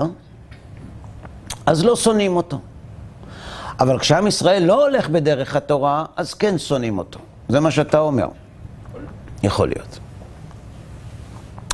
אז 1.66 1.84
לא 1.84 1.96
שונאים 1.96 2.36
אותו. 2.36 2.58
אבל 3.80 3.98
כשעם 3.98 4.26
ישראל 4.26 4.62
לא 4.62 4.86
הולך 4.86 5.08
בדרך 5.08 5.56
התורה, 5.56 6.04
אז 6.16 6.34
כן 6.34 6.58
שונאים 6.58 6.98
אותו. 6.98 7.18
זה 7.48 7.60
מה 7.60 7.70
שאתה 7.70 7.98
אומר. 7.98 8.28
יכול 9.42 9.68
להיות. 9.68 10.01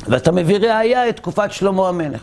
ואתה 0.09 0.31
מביא 0.31 0.57
ראייה 0.57 1.09
את 1.09 1.15
תקופת 1.15 1.51
שלמה 1.51 1.89
המלך. 1.89 2.21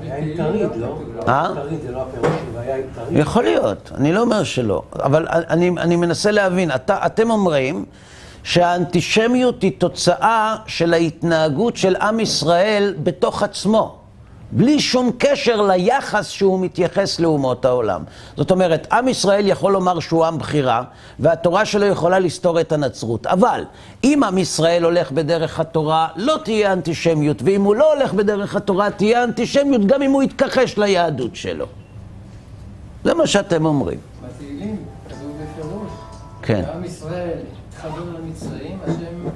היה 0.00 0.16
עם 0.16 0.36
טריד, 0.36 0.68
לא? 0.76 0.98
אה? 1.28 1.48
טריד 1.54 1.80
זה 1.82 1.92
לא 1.92 2.02
הפירוש 2.02 2.30
שלו, 2.50 2.60
היה 2.60 2.76
עם 2.76 2.82
טריד. 2.94 3.18
יכול 3.18 3.44
להיות, 3.44 3.92
אני 3.94 4.12
לא 4.12 4.20
אומר 4.20 4.44
שלא, 4.44 4.82
אבל 5.02 5.26
אני, 5.30 5.70
אני 5.78 5.96
מנסה 5.96 6.30
להבין, 6.30 6.70
אתה, 6.70 7.06
אתם 7.06 7.30
אומרים 7.30 7.84
שהאנטישמיות 8.42 9.62
היא 9.62 9.72
תוצאה 9.78 10.56
של 10.66 10.94
ההתנהגות 10.94 11.76
של 11.76 11.96
עם 11.96 12.20
ישראל 12.20 12.94
בתוך 13.02 13.42
עצמו, 13.42 13.98
בלי 14.56 14.80
שום 14.80 15.10
קשר 15.18 15.62
ליחס 15.62 16.28
שהוא 16.28 16.60
מתייחס 16.60 17.20
לאומות 17.20 17.64
העולם. 17.64 18.04
זאת 18.36 18.50
אומרת, 18.50 18.86
עם 18.92 19.08
ישראל 19.08 19.46
יכול 19.48 19.72
לומר 19.72 20.00
שהוא 20.00 20.24
עם 20.24 20.38
בחירה, 20.38 20.82
והתורה 21.18 21.64
שלו 21.64 21.86
יכולה 21.86 22.18
לסתור 22.18 22.60
את 22.60 22.72
הנצרות. 22.72 23.26
אבל 23.26 23.64
אם 24.04 24.24
עם 24.24 24.38
ישראל 24.38 24.84
הולך 24.84 25.12
בדרך 25.12 25.60
התורה, 25.60 26.08
לא 26.16 26.36
תהיה 26.44 26.72
אנטישמיות, 26.72 27.42
ואם 27.44 27.62
הוא 27.62 27.74
לא 27.74 27.94
הולך 27.94 28.14
בדרך 28.14 28.56
התורה, 28.56 28.90
תהיה 28.90 29.24
אנטישמיות, 29.24 29.86
גם 29.86 30.02
אם 30.02 30.10
הוא 30.10 30.22
יתכחש 30.22 30.78
ליהדות 30.78 31.36
שלו. 31.36 31.66
זה 33.04 33.14
מה 33.14 33.26
שאתם 33.26 33.66
אומרים. 33.66 33.98
בתהילים 34.26 34.76
כתוב 35.08 35.38
בפירוש, 35.42 35.90
כן. 36.42 36.62
שעם 36.66 36.84
ישראל 36.84 37.38
התחבר 37.68 38.04
למצרים, 38.18 38.78
השם 38.84 39.28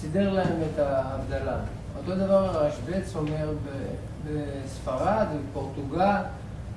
סידר 0.00 0.32
להם 0.32 0.58
את 0.74 0.78
ההבדלה. 0.78 1.56
אותו 1.98 2.14
דבר 2.14 2.44
הרשב"ץ 2.44 3.16
אומר 3.16 3.50
ב- 3.66 4.09
בספרד 4.24 5.26
ובפורטוגל, 5.34 6.16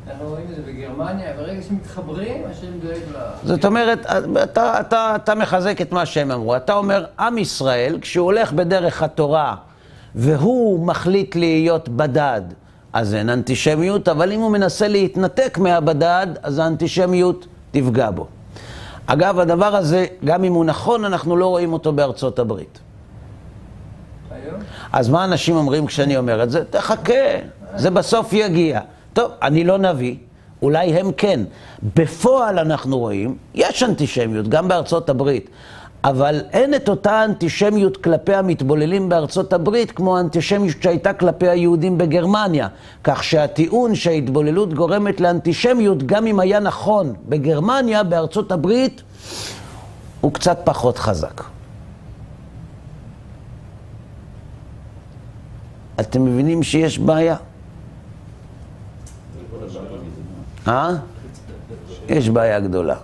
אנחנו 0.07 0.29
רואים 0.29 0.45
את 0.49 0.55
זה 0.55 0.61
בגרמניה, 0.67 1.33
ברגע 1.37 1.61
שמתחברים, 1.61 2.43
השם 2.51 2.79
דואג 2.81 3.01
ל... 3.13 3.17
זאת 3.43 3.65
אומרת, 3.65 4.05
אתה, 4.43 4.79
אתה, 4.79 5.15
אתה 5.15 5.35
מחזק 5.35 5.81
את 5.81 5.91
מה 5.91 6.05
שהם 6.05 6.31
אמרו. 6.31 6.55
אתה 6.55 6.73
אומר, 6.73 7.05
עם 7.19 7.37
ישראל, 7.37 7.97
כשהוא 8.01 8.25
הולך 8.25 8.53
בדרך 8.53 9.03
התורה 9.03 9.55
והוא 10.15 10.87
מחליט 10.87 11.35
להיות 11.35 11.89
בדד, 11.89 12.41
אז 12.93 13.15
אין 13.15 13.29
אנטישמיות, 13.29 14.07
אבל 14.07 14.31
אם 14.31 14.39
הוא 14.39 14.51
מנסה 14.51 14.87
להתנתק 14.87 15.57
מהבדד, 15.57 16.27
אז 16.43 16.59
האנטישמיות 16.59 17.47
תפגע 17.71 18.11
בו. 18.11 18.27
אגב, 19.05 19.39
הדבר 19.39 19.75
הזה, 19.75 20.05
גם 20.25 20.43
אם 20.43 20.53
הוא 20.53 20.65
נכון, 20.65 21.05
אנחנו 21.05 21.37
לא 21.37 21.47
רואים 21.47 21.73
אותו 21.73 21.93
בארצות 21.93 22.39
הברית. 22.39 22.79
היום? 24.53 24.63
אז 24.93 25.09
מה 25.09 25.23
אנשים 25.23 25.55
אומרים 25.55 25.85
כשאני 25.85 26.17
אומר 26.17 26.43
את 26.43 26.51
זה? 26.51 26.63
תחכה, 26.69 27.13
זה 27.75 27.89
בסוף 27.89 28.33
יגיע. 28.33 28.79
טוב, 29.13 29.31
אני 29.41 29.63
לא 29.63 29.77
נביא, 29.77 30.15
אולי 30.61 30.93
הם 30.93 31.11
כן. 31.17 31.39
בפועל 31.95 32.59
אנחנו 32.59 32.99
רואים, 32.99 33.37
יש 33.55 33.83
אנטישמיות, 33.83 34.47
גם 34.47 34.67
בארצות 34.67 35.09
הברית, 35.09 35.49
אבל 36.03 36.41
אין 36.51 36.73
את 36.73 36.89
אותה 36.89 37.25
אנטישמיות 37.25 37.97
כלפי 37.97 38.35
המתבוללים 38.35 39.09
בארצות 39.09 39.53
הברית 39.53 39.91
כמו 39.91 40.17
האנטישמיות 40.17 40.75
שהייתה 40.81 41.13
כלפי 41.13 41.49
היהודים 41.49 41.97
בגרמניה. 41.97 42.67
כך 43.03 43.23
שהטיעון 43.23 43.95
שההתבוללות 43.95 44.73
גורמת 44.73 45.21
לאנטישמיות, 45.21 46.03
גם 46.03 46.27
אם 46.27 46.39
היה 46.39 46.59
נכון 46.59 47.13
בגרמניה, 47.25 48.03
בארצות 48.03 48.51
הברית, 48.51 49.01
הוא 50.21 50.33
קצת 50.33 50.59
פחות 50.63 50.97
חזק. 50.97 51.43
אתם 55.99 56.25
מבינים 56.25 56.63
שיש 56.63 56.99
בעיה? 56.99 57.35
אה? 60.67 60.95
יש 62.09 62.29
בעיה 62.29 62.59
גדולה. 62.59 62.95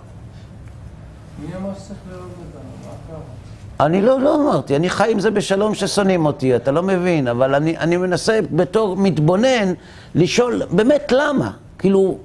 אני 3.80 4.02
לא, 4.02 4.20
לא 4.20 4.34
אמרתי, 4.34 4.76
אני 4.76 4.90
חי 4.90 5.12
עם 5.12 5.20
זה 5.20 5.30
בשלום 5.30 5.74
ששונאים 5.74 6.26
אותי, 6.26 6.56
אתה 6.56 6.70
לא 6.70 6.82
מבין, 6.82 7.28
אבל 7.28 7.54
אני, 7.54 7.78
אני 7.78 7.96
מנסה 7.96 8.40
בתור 8.50 8.96
מתבונן 8.96 9.72
לשאול, 10.14 10.62
באמת 10.70 11.12
למה? 11.16 11.50
כאילו, 11.78 12.18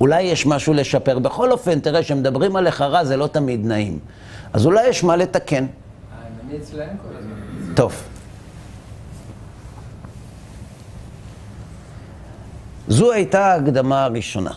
אולי 0.00 0.22
יש 0.22 0.46
משהו 0.46 0.74
לשפר. 0.74 1.18
בכל 1.18 1.52
אופן, 1.52 1.80
תראה, 1.80 2.02
כשמדברים 2.02 2.56
עליך 2.56 2.80
רע 2.80 3.04
זה 3.04 3.16
לא 3.16 3.26
תמיד 3.26 3.66
נעים. 3.66 3.98
אז 4.52 4.66
אולי 4.66 4.88
יש 4.88 5.04
מה 5.04 5.16
לתקן. 5.16 5.66
אני 6.48 6.58
אצלהם 6.58 6.96
כל 7.02 7.16
הזמן. 7.18 7.74
טוב. 7.74 8.02
זו 12.88 13.12
הייתה 13.12 13.46
ההקדמה 13.46 14.04
הראשונה. 14.04 14.50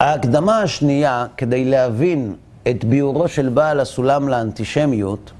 ההקדמה 0.00 0.58
השנייה, 0.58 1.26
כדי 1.36 1.64
להבין 1.64 2.34
את 2.70 2.84
ביאורו 2.84 3.28
של 3.28 3.48
בעל 3.48 3.80
הסולם 3.80 4.28
לאנטישמיות, 4.28 5.32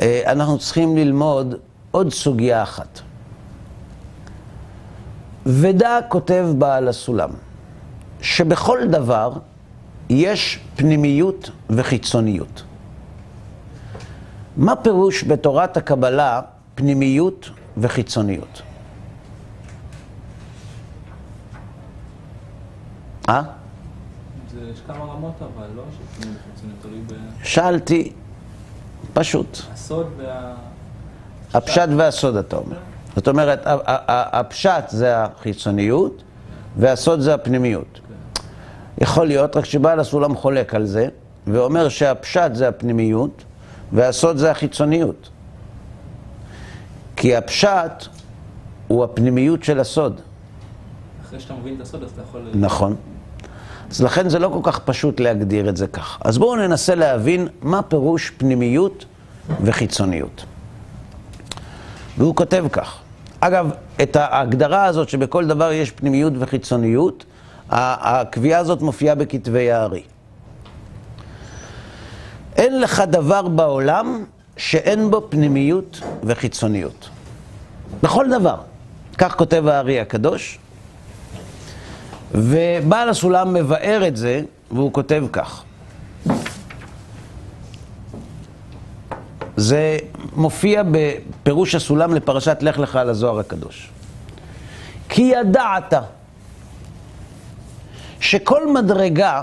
אה, 0.00 0.22
אנחנו 0.26 0.58
צריכים 0.58 0.96
ללמוד 0.96 1.54
עוד 1.90 2.12
סוגיה 2.12 2.62
אחת. 2.62 3.00
ודע 5.46 5.98
כותב 6.08 6.48
בעל 6.58 6.88
הסולם, 6.88 7.30
שבכל 8.20 8.78
דבר 8.90 9.32
יש 10.08 10.58
פנימיות 10.76 11.50
וחיצוניות. 11.70 12.62
מה 14.56 14.76
פירוש 14.76 15.24
בתורת 15.24 15.76
הקבלה 15.76 16.40
פנימיות 16.74 17.50
וחיצוניות? 17.76 18.62
אה? 23.32 23.42
זה 24.54 24.60
יש 24.72 24.80
כמה 24.86 25.04
רמות 25.04 25.34
אבל, 25.40 25.66
לא? 25.76 25.82
שאלתי, 27.42 28.12
פשוט, 29.12 29.58
בסוד 29.74 30.06
וה... 30.16 30.54
הפשט 31.54 31.88
והסוד 31.96 32.36
אתה 32.36 32.56
אומר. 32.56 32.76
זאת 33.16 33.28
אומרת, 33.28 33.60
הפשט 34.06 34.88
זה 34.88 35.24
החיצוניות 35.24 36.22
והסוד 36.76 37.20
זה 37.20 37.34
הפנימיות. 37.34 38.00
יכול 39.00 39.26
להיות, 39.26 39.56
רק 39.56 39.64
שבעל 39.64 40.00
הסולם 40.00 40.36
חולק 40.36 40.74
על 40.74 40.86
זה, 40.86 41.08
ואומר 41.46 41.88
שהפשט 41.88 42.54
זה 42.54 42.68
הפנימיות 42.68 43.44
והסוד 43.92 44.36
זה 44.36 44.50
החיצוניות. 44.50 45.28
כי 47.16 47.36
הפשט 47.36 48.06
הוא 48.88 49.04
הפנימיות 49.04 49.64
של 49.64 49.80
הסוד. 49.80 50.20
אחרי 51.26 51.40
שאתה 51.40 51.54
מבין 51.54 51.74
את 51.74 51.80
הסוד, 51.80 52.02
אז 52.02 52.10
אתה 52.10 52.22
יכול... 52.22 52.40
נכון. 52.54 52.96
אז 53.92 54.02
לכן 54.02 54.28
זה 54.28 54.38
לא 54.38 54.48
כל 54.48 54.60
כך 54.62 54.78
פשוט 54.78 55.20
להגדיר 55.20 55.68
את 55.68 55.76
זה 55.76 55.86
כך. 55.86 56.18
אז 56.20 56.38
בואו 56.38 56.56
ננסה 56.56 56.94
להבין 56.94 57.48
מה 57.62 57.82
פירוש 57.82 58.30
פנימיות 58.30 59.04
וחיצוניות. 59.62 60.44
והוא 62.18 62.36
כותב 62.36 62.64
כך. 62.72 62.98
אגב, 63.40 63.70
את 64.02 64.16
ההגדרה 64.16 64.84
הזאת 64.84 65.08
שבכל 65.08 65.46
דבר 65.46 65.72
יש 65.72 65.90
פנימיות 65.90 66.32
וחיצוניות, 66.38 67.24
הקביעה 67.70 68.60
הזאת 68.60 68.82
מופיעה 68.82 69.14
בכתבי 69.14 69.70
הארי. 69.70 70.02
אין 72.56 72.80
לך 72.80 73.02
דבר 73.10 73.48
בעולם 73.48 74.24
שאין 74.56 75.10
בו 75.10 75.26
פנימיות 75.28 76.00
וחיצוניות. 76.24 77.08
בכל 78.02 78.26
דבר. 78.30 78.56
כך 79.18 79.36
כותב 79.36 79.66
הארי 79.66 80.00
הקדוש, 80.00 80.58
ובעל 82.34 83.08
הסולם 83.08 83.54
מבאר 83.54 84.08
את 84.08 84.16
זה, 84.16 84.42
והוא 84.70 84.92
כותב 84.92 85.24
כך. 85.32 85.62
זה 89.56 89.98
מופיע 90.36 90.82
בפירוש 90.90 91.74
הסולם 91.74 92.14
לפרשת 92.14 92.58
לך 92.60 92.78
לך 92.78 92.96
על 92.96 93.08
הזוהר 93.08 93.38
הקדוש. 93.38 93.90
כי 95.08 95.22
ידעת 95.22 95.94
שכל 98.20 98.72
מדרגה 98.72 99.42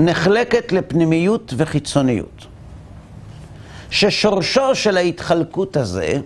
נחלקת 0.00 0.72
לפנימיות 0.72 1.54
וחיצוניות. 1.56 2.46
ששורשו 3.90 4.74
של 4.74 4.96
ההתחלקות 4.96 5.76
הזה 5.76 6.20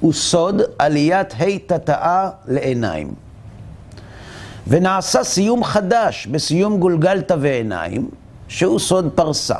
הוא 0.00 0.12
סוד 0.12 0.62
עליית 0.78 1.34
ה' 1.34 1.58
תתאה 1.66 2.30
לעיניים. 2.48 3.14
ונעשה 4.66 5.24
סיום 5.24 5.64
חדש 5.64 6.26
בסיום 6.26 6.80
גולגלתא 6.80 7.36
ועיניים, 7.40 8.08
שהוא 8.48 8.78
סוד 8.78 9.10
פרסה. 9.14 9.54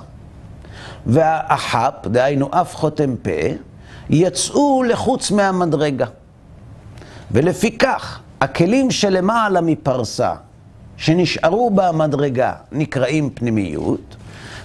והאחפ, 1.07 2.07
דהיינו 2.07 2.49
אף 2.51 2.77
חותם 2.77 3.17
פה, 3.23 3.31
יצאו 4.11 4.83
לחוץ 4.83 5.31
מהמדרגה. 5.31 6.07
ולפיכך, 7.31 8.21
הכלים 8.41 8.91
שלמעלה 8.91 9.61
מפרסה, 9.61 10.35
שנשארו 10.97 11.71
במדרגה, 11.75 12.53
נקראים 12.73 13.31
פנימיות, 13.31 14.17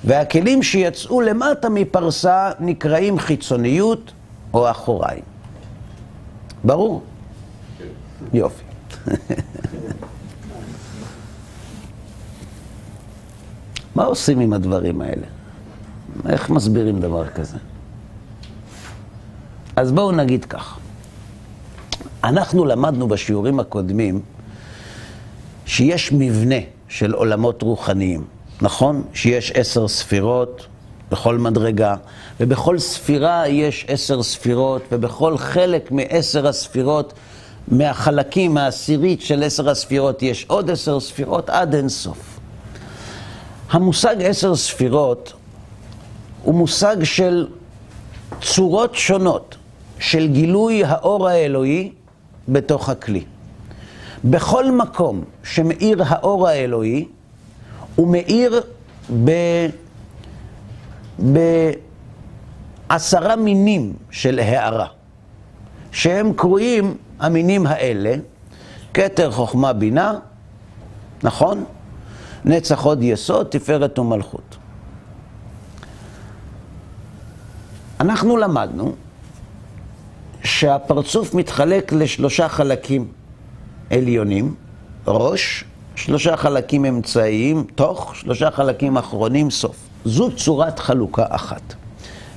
והכלים 0.04 0.64
שיצאו 0.64 1.22
למטה 1.22 1.70
מפרסה 1.70 2.52
נקראים 2.60 3.20
חיצוניות 3.20 4.12
או 4.54 4.72
אחוריים. 4.72 5.24
ברור? 6.64 7.02
יופי. 8.34 8.64
מה 13.98 14.04
עושים 14.04 14.40
עם 14.40 14.54
הדברים 14.54 15.02
האלה? 15.02 15.28
איך 16.30 16.50
מסבירים 16.50 17.00
דבר 17.00 17.28
כזה? 17.28 17.58
אז 19.76 19.92
בואו 19.92 20.12
נגיד 20.12 20.46
כך. 20.46 20.78
אנחנו 22.24 22.66
למדנו 22.66 23.08
בשיעורים 23.08 23.60
הקודמים 23.60 24.22
שיש 25.66 26.12
מבנה 26.14 26.56
של 26.90 27.14
עולמות 27.14 27.62
רוחניים, 27.62 28.24
נכון? 28.62 29.04
שיש 29.14 29.52
עשר 29.52 29.88
ספירות 29.88 30.68
בכל 31.12 31.38
מדרגה, 31.38 31.96
ובכל 32.40 32.80
ספירה 32.80 33.48
יש 33.48 33.86
עשר 33.88 34.24
ספירות, 34.24 34.82
ובכל 34.92 35.38
חלק 35.38 35.92
מעשר 35.92 36.48
הספירות, 36.48 37.14
מהחלקים, 37.68 38.54
מהעשירית 38.54 39.22
של 39.22 39.44
עשר 39.44 39.70
הספירות, 39.70 40.24
יש 40.24 40.46
עוד 40.48 40.72
עשר 40.72 41.00
ספירות 41.00 41.50
עד 41.50 41.76
אין 41.76 41.90
סוף. 41.90 42.37
המושג 43.70 44.16
עשר 44.20 44.56
ספירות 44.56 45.34
הוא 46.44 46.56
מושג 46.56 47.04
של 47.04 47.48
צורות 48.42 48.96
שונות 48.96 49.56
של 50.00 50.28
גילוי 50.28 50.84
האור 50.84 51.28
האלוהי 51.28 51.92
בתוך 52.48 52.90
הכלי. 52.90 53.24
בכל 54.26 54.72
מקום 54.72 55.24
שמאיר 55.44 56.04
האור 56.06 56.48
האלוהי, 56.48 57.08
הוא 57.96 58.08
מאיר 58.08 58.62
ב... 59.24 59.32
בעשרה 62.90 63.36
מינים 63.36 63.94
של 64.12 64.40
הארה, 64.40 64.88
שהם 65.92 66.34
קרויים, 66.34 66.98
המינים 67.20 67.68
האלה, 67.68 68.16
כתר, 68.94 69.32
חוכמה, 69.32 69.74
בינה, 69.74 70.14
נכון? 71.24 71.66
נצח 72.46 72.84
עוד 72.84 73.04
יסוד, 73.04 73.48
תפארת 73.50 74.00
ומלכות. 74.00 74.58
אנחנו 78.00 78.38
למדנו 78.38 78.96
שהפרצוף 80.44 81.34
מתחלק 81.34 81.92
לשלושה 81.92 82.50
חלקים 82.50 83.08
עליונים, 83.92 84.56
ראש, 85.08 85.64
שלושה 85.96 86.38
חלקים 86.38 86.86
אמצעיים, 86.86 87.66
תוך, 87.76 88.16
שלושה 88.16 88.52
חלקים 88.52 88.98
אחרונים, 88.98 89.50
סוף. 89.50 89.76
זו 90.06 90.32
צורת 90.36 90.80
חלוקה 90.80 91.26
אחת. 91.30 91.74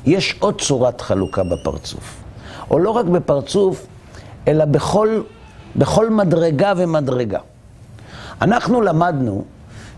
יש 0.06 0.34
עוד 0.38 0.60
צורת 0.60 1.00
חלוקה 1.00 1.42
בפרצוף. 1.44 2.16
או 2.70 2.78
לא 2.78 2.90
רק 2.90 3.04
בפרצוף, 3.06 3.86
אלא 4.48 4.64
בכל, 4.64 5.22
בכל 5.76 6.10
מדרגה 6.10 6.72
ומדרגה. 6.76 7.38
אנחנו 8.42 8.80
למדנו 8.80 9.44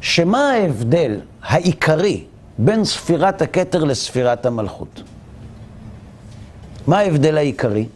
שמה 0.03 0.51
ההבדל 0.51 1.21
העיקרי 1.43 2.25
בין 2.59 2.85
ספירת 2.85 3.43
הכתר 3.43 3.85
לספירת 3.85 4.47
המלכות? 4.47 5.03
מה 6.87 6.99
ההבדל 6.99 7.37
העיקרי? 7.37 7.87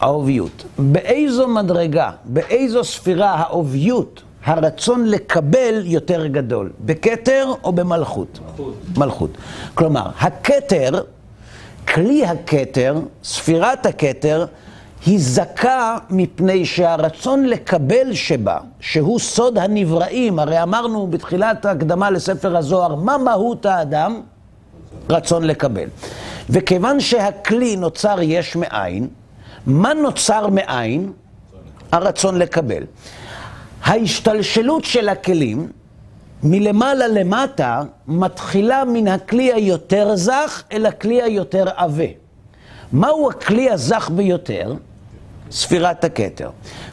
העוביות. 0.00 0.64
באיזו 0.78 1.48
מדרגה, 1.48 2.10
באיזו 2.24 2.84
ספירה 2.84 3.30
העוביות, 3.34 4.22
הרצון 4.44 5.06
לקבל 5.06 5.82
יותר 5.84 6.26
גדול? 6.26 6.70
בכתר 6.80 7.52
או 7.64 7.72
במלכות? 7.72 8.38
מלכות. 8.42 8.74
מלכות. 8.98 9.30
כלומר, 9.74 10.10
הכתר, 10.18 11.02
כלי 11.88 12.26
הכתר, 12.26 13.00
ספירת 13.24 13.86
הכתר, 13.86 14.46
היא 15.06 15.18
זכה 15.20 15.98
מפני 16.10 16.66
שהרצון 16.66 17.44
לקבל 17.44 18.14
שבה, 18.14 18.58
שהוא 18.80 19.18
סוד 19.18 19.58
הנבראים, 19.58 20.38
הרי 20.38 20.62
אמרנו 20.62 21.06
בתחילת 21.06 21.64
ההקדמה 21.64 22.10
לספר 22.10 22.56
הזוהר, 22.56 22.94
מה 22.94 23.18
מהות 23.18 23.66
האדם? 23.66 24.20
רצון 25.10 25.44
לקבל. 25.44 25.88
וכיוון 26.50 27.00
שהכלי 27.00 27.76
נוצר 27.76 28.16
יש 28.22 28.56
מאין, 28.56 29.08
מה 29.66 29.94
נוצר 29.94 30.46
מאין? 30.46 31.12
הרצון 31.92 32.38
לקבל. 32.38 32.82
ההשתלשלות 33.84 34.84
של 34.84 35.08
הכלים 35.08 35.68
מלמעלה 36.42 37.08
למטה 37.08 37.82
מתחילה 38.08 38.84
מן 38.84 39.08
הכלי 39.08 39.52
היותר 39.52 40.16
זך 40.16 40.62
אל 40.72 40.86
הכלי 40.86 41.22
היותר 41.22 41.64
עבה. 41.76 42.04
מהו 42.92 43.30
הכלי 43.30 43.70
הזך 43.70 44.10
ביותר? 44.14 44.74
ספירת 45.52 46.04
הכתר. 46.04 46.50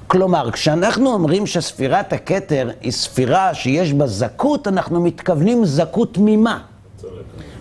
כלומר, 0.08 0.52
כשאנחנו 0.52 1.14
אומרים 1.14 1.48
שספירת 1.48 2.14
הכתר 2.14 2.70
היא 2.82 2.92
ספירה 2.92 3.54
שיש 3.54 3.94
בה 3.94 4.08
זכות, 4.08 4.68
אנחנו 4.68 5.02
מתכוונים 5.02 5.66
זכות 5.66 6.18
ממה? 6.22 6.60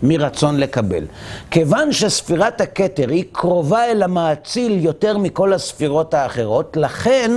מרצון 0.03 0.57
לקבל. 0.57 1.05
כיוון 1.51 1.93
שספירת 1.93 2.61
הכתר 2.61 3.09
היא 3.09 3.25
קרובה 3.33 3.85
אל 3.85 4.03
המאציל 4.03 4.85
יותר 4.85 5.19
מכל 5.19 5.53
הספירות 5.53 6.15
האחרות, 6.15 6.77
לכן 6.77 7.31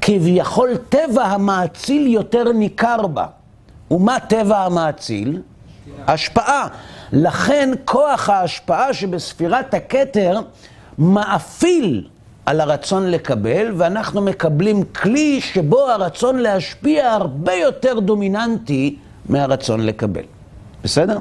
כביכול 0.00 0.70
טבע 0.88 1.24
המאציל 1.24 2.06
יותר 2.06 2.52
ניכר 2.52 3.06
בה. 3.06 3.26
ומה 3.90 4.20
טבע 4.20 4.58
המאציל? 4.58 5.42
השפעה. 6.06 6.68
לכן 7.12 7.70
כוח 7.84 8.28
ההשפעה 8.28 8.94
שבספירת 8.94 9.74
הכתר 9.74 10.40
מאפיל 10.98 12.08
על 12.50 12.60
הרצון 12.60 13.10
לקבל, 13.10 13.72
ואנחנו 13.76 14.20
מקבלים 14.20 14.82
כלי 14.84 15.40
שבו 15.40 15.80
הרצון 15.80 16.38
להשפיע 16.38 17.12
הרבה 17.12 17.54
יותר 17.54 18.00
דומיננטי 18.00 18.96
מהרצון 19.28 19.80
לקבל. 19.80 20.22
בסדר? 20.84 21.18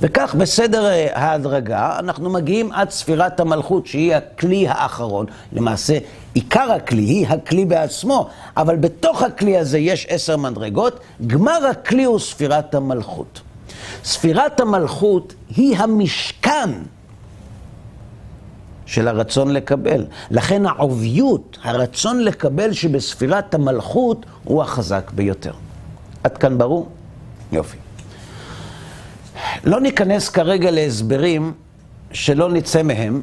וכך 0.00 0.34
בסדר 0.38 0.86
אה, 0.86 1.08
ההדרגה 1.14 1.98
אנחנו 1.98 2.30
מגיעים 2.30 2.72
עד 2.72 2.90
ספירת 2.90 3.40
המלכות 3.40 3.86
שהיא 3.86 4.14
הכלי 4.14 4.68
האחרון. 4.68 5.26
למעשה 5.52 5.98
עיקר 6.34 6.72
הכלי 6.72 7.02
היא 7.02 7.26
הכלי 7.28 7.64
בעצמו, 7.64 8.28
אבל 8.56 8.76
בתוך 8.76 9.22
הכלי 9.22 9.58
הזה 9.58 9.78
יש 9.78 10.06
עשר 10.08 10.36
מדרגות, 10.36 11.00
גמר 11.26 11.66
הכלי 11.70 12.04
הוא 12.04 12.18
ספירת 12.18 12.74
המלכות. 12.74 13.40
ספירת 14.04 14.60
המלכות 14.60 15.34
היא 15.56 15.76
המשכן 15.76 16.70
של 18.92 19.08
הרצון 19.08 19.50
לקבל. 19.50 20.04
לכן 20.30 20.66
העוביות, 20.66 21.58
הרצון 21.62 22.24
לקבל 22.24 22.72
שבספירת 22.72 23.54
המלכות 23.54 24.26
הוא 24.44 24.62
החזק 24.62 25.10
ביותר. 25.14 25.52
עד 26.24 26.38
כאן 26.38 26.58
ברור? 26.58 26.88
יופי. 27.52 27.76
לא 29.64 29.80
ניכנס 29.80 30.28
כרגע 30.28 30.70
להסברים 30.70 31.52
שלא 32.12 32.52
נצא 32.52 32.82
מהם, 32.82 33.22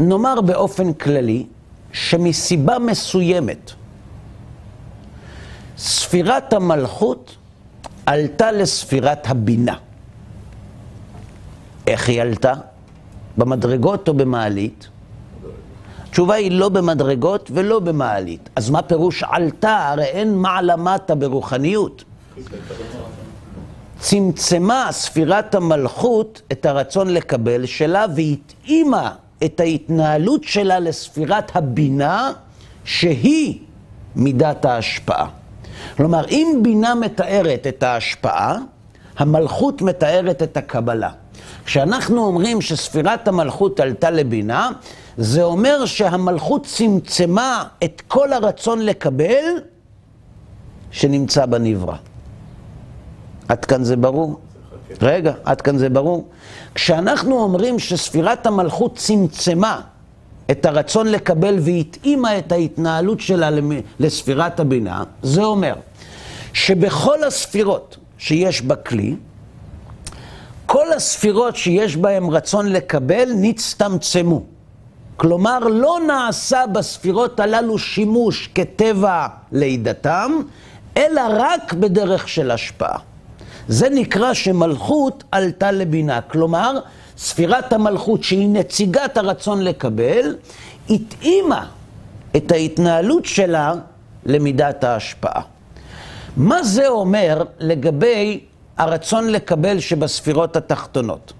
נאמר 0.00 0.40
באופן 0.40 0.92
כללי 0.92 1.46
שמסיבה 1.92 2.78
מסוימת 2.78 3.70
ספירת 5.78 6.52
המלכות 6.52 7.36
עלתה 8.06 8.52
לספירת 8.52 9.26
הבינה. 9.30 9.74
איך 11.86 12.08
היא 12.08 12.22
עלתה? 12.22 12.52
במדרגות 13.36 14.08
או 14.08 14.14
במעלית? 14.14 14.88
התשובה 16.08 16.34
היא 16.34 16.50
לא 16.50 16.68
במדרגות 16.68 17.50
ולא 17.54 17.80
במעלית. 17.80 18.48
אז 18.56 18.70
מה 18.70 18.82
פירוש 18.82 19.22
עלתה? 19.22 19.88
הרי 19.88 20.04
אין 20.04 20.34
מעלה 20.34 20.76
מטה 20.76 21.14
ברוחניות. 21.14 22.04
צמצמה 23.98 24.88
ספירת 24.90 25.54
המלכות 25.54 26.42
את 26.52 26.66
הרצון 26.66 27.08
לקבל 27.08 27.66
שלה 27.66 28.06
והתאימה 28.16 29.10
את 29.44 29.60
ההתנהלות 29.60 30.44
שלה 30.44 30.78
לספירת 30.78 31.56
הבינה 31.56 32.32
שהיא 32.84 33.58
מידת 34.16 34.64
ההשפעה. 34.64 35.28
כלומר, 35.96 36.28
אם 36.28 36.58
בינה 36.62 36.94
מתארת 36.94 37.66
את 37.66 37.82
ההשפעה, 37.82 38.58
המלכות 39.18 39.82
מתארת 39.82 40.42
את 40.42 40.56
הקבלה. 40.56 41.10
כשאנחנו 41.64 42.26
אומרים 42.26 42.60
שספירת 42.60 43.28
המלכות 43.28 43.80
עלתה 43.80 44.10
לבינה, 44.10 44.70
זה 45.18 45.42
אומר 45.42 45.86
שהמלכות 45.86 46.66
צמצמה 46.66 47.64
את 47.84 48.02
כל 48.08 48.32
הרצון 48.32 48.80
לקבל 48.80 49.44
שנמצא 50.90 51.46
בנברא. 51.46 51.96
עד 53.48 53.64
כאן 53.64 53.84
זה 53.84 53.96
ברור? 53.96 54.40
רגע, 55.02 55.32
עד 55.44 55.60
כאן 55.60 55.78
זה 55.78 55.88
ברור? 55.88 56.28
כשאנחנו 56.74 57.42
אומרים 57.42 57.78
שספירת 57.78 58.46
המלכות 58.46 58.96
צמצמה 58.96 59.80
את 60.50 60.66
הרצון 60.66 61.06
לקבל 61.06 61.56
והתאימה 61.60 62.38
את 62.38 62.52
ההתנהלות 62.52 63.20
שלה 63.20 63.50
לספירת 64.00 64.60
הבינה, 64.60 65.02
זה 65.22 65.44
אומר 65.44 65.74
שבכל 66.52 67.24
הספירות 67.24 67.96
שיש 68.18 68.62
בכלי, 68.62 69.16
כל 70.66 70.92
הספירות 70.92 71.56
שיש 71.56 71.96
בהן 71.96 72.24
רצון 72.24 72.66
לקבל 72.66 73.28
נצטמצמו. 73.34 74.57
כלומר, 75.18 75.58
לא 75.58 75.98
נעשה 76.06 76.66
בספירות 76.72 77.40
הללו 77.40 77.78
שימוש 77.78 78.50
כטבע 78.54 79.26
לידתם, 79.52 80.32
אלא 80.96 81.22
רק 81.30 81.72
בדרך 81.72 82.28
של 82.28 82.50
השפעה. 82.50 82.98
זה 83.68 83.88
נקרא 83.90 84.34
שמלכות 84.34 85.24
עלתה 85.32 85.70
לבינה. 85.70 86.20
כלומר, 86.20 86.78
ספירת 87.16 87.72
המלכות, 87.72 88.24
שהיא 88.24 88.48
נציגת 88.48 89.16
הרצון 89.16 89.64
לקבל, 89.64 90.36
התאימה 90.90 91.66
את 92.36 92.52
ההתנהלות 92.52 93.24
שלה 93.24 93.74
למידת 94.26 94.84
ההשפעה. 94.84 95.42
מה 96.36 96.62
זה 96.62 96.88
אומר 96.88 97.42
לגבי 97.58 98.40
הרצון 98.76 99.28
לקבל 99.28 99.80
שבספירות 99.80 100.56
התחתונות? 100.56 101.32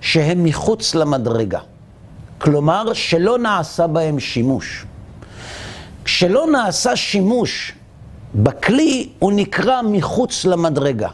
שהם 0.00 0.44
מחוץ 0.44 0.94
למדרגה. 0.94 1.60
כלומר, 2.38 2.92
שלא 2.92 3.38
נעשה 3.38 3.86
בהם 3.86 4.20
שימוש. 4.20 4.86
כשלא 6.04 6.46
נעשה 6.52 6.96
שימוש 6.96 7.72
בכלי, 8.34 9.08
הוא 9.18 9.32
נקרא 9.32 9.82
מחוץ 9.82 10.44
למדרגה. 10.44 11.08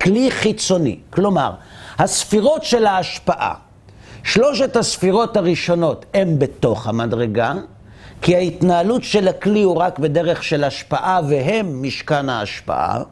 כלי 0.00 0.30
חיצוני. 0.30 0.98
כלומר, 1.10 1.52
הספירות 1.98 2.64
של 2.64 2.86
ההשפעה, 2.86 3.54
שלושת 4.24 4.76
הספירות 4.76 5.36
הראשונות 5.36 6.06
הן 6.14 6.38
בתוך 6.38 6.86
המדרגה, 6.86 7.54
כי 8.22 8.36
ההתנהלות 8.36 9.04
של 9.04 9.28
הכלי 9.28 9.62
הוא 9.62 9.76
רק 9.76 9.98
בדרך 9.98 10.42
של 10.42 10.64
השפעה 10.64 11.20
והם 11.28 11.82
משכן 11.82 12.28
ההשפעה, 12.28 13.02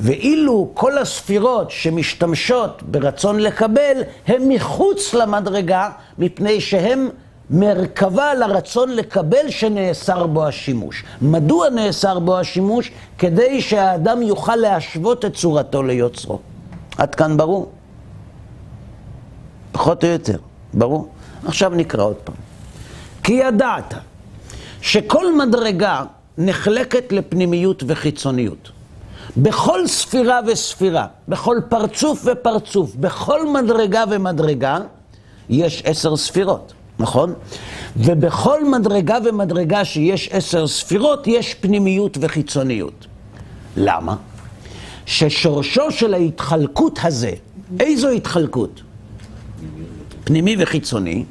ואילו 0.00 0.70
כל 0.74 0.98
הספירות 0.98 1.70
שמשתמשות 1.70 2.82
ברצון 2.82 3.40
לקבל, 3.40 4.02
הן 4.26 4.48
מחוץ 4.48 5.14
למדרגה, 5.14 5.90
מפני 6.18 6.60
שהן 6.60 7.08
מרכבה 7.50 8.34
לרצון 8.34 8.90
לקבל 8.90 9.50
שנאסר 9.50 10.26
בו 10.26 10.46
השימוש. 10.46 11.04
מדוע 11.22 11.70
נאסר 11.70 12.18
בו 12.18 12.38
השימוש? 12.38 12.90
כדי 13.18 13.60
שהאדם 13.62 14.22
יוכל 14.22 14.56
להשוות 14.56 15.24
את 15.24 15.34
צורתו 15.34 15.82
ליוצרו. 15.82 16.38
עד 16.98 17.14
כאן 17.14 17.36
ברור? 17.36 17.72
פחות 19.72 20.04
או 20.04 20.08
יותר, 20.08 20.38
ברור? 20.74 21.08
עכשיו 21.46 21.70
נקרא 21.74 22.04
עוד 22.04 22.16
פעם. 22.16 22.34
כי 23.22 23.32
ידעת 23.32 23.94
שכל 24.82 25.36
מדרגה 25.36 26.04
נחלקת 26.38 27.12
לפנימיות 27.12 27.82
וחיצוניות. 27.86 28.70
בכל 29.36 29.86
ספירה 29.86 30.40
וספירה, 30.46 31.06
בכל 31.28 31.56
פרצוף 31.68 32.22
ופרצוף, 32.24 32.94
בכל 32.94 33.52
מדרגה 33.52 34.04
ומדרגה, 34.10 34.78
יש 35.48 35.82
עשר 35.84 36.16
ספירות, 36.16 36.72
נכון? 36.98 37.34
ובכל 37.96 38.64
מדרגה 38.70 39.18
ומדרגה 39.24 39.84
שיש 39.84 40.28
עשר 40.32 40.66
ספירות, 40.66 41.26
יש 41.26 41.54
פנימיות 41.54 42.18
וחיצוניות. 42.20 43.06
למה? 43.76 44.16
ששורשו 45.06 45.90
של 45.90 46.14
ההתחלקות 46.14 46.98
הזה, 47.02 47.32
איזו 47.80 48.08
התחלקות? 48.08 48.80
פנימי 50.24 50.56
וחיצוני, 50.58 51.24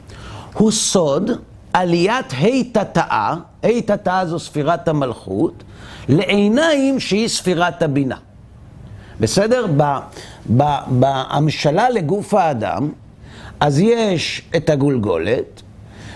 הוא 0.54 0.72
סוד 0.72 1.32
עליית 1.74 2.34
ה' 2.34 2.64
תתאה, 2.72 3.36
ה' 3.64 3.82
תתאה 3.86 4.26
זו 4.26 4.40
ספירת 4.40 4.88
המלכות, 4.88 5.64
לעיניים 6.10 7.00
שהיא 7.00 7.28
ספירת 7.28 7.82
הבינה. 7.82 8.18
בסדר? 9.20 9.66
בהמשלה 10.88 11.90
לגוף 11.90 12.34
האדם, 12.34 12.90
אז 13.60 13.80
יש 13.80 14.42
את 14.56 14.70
הגולגולת, 14.70 15.62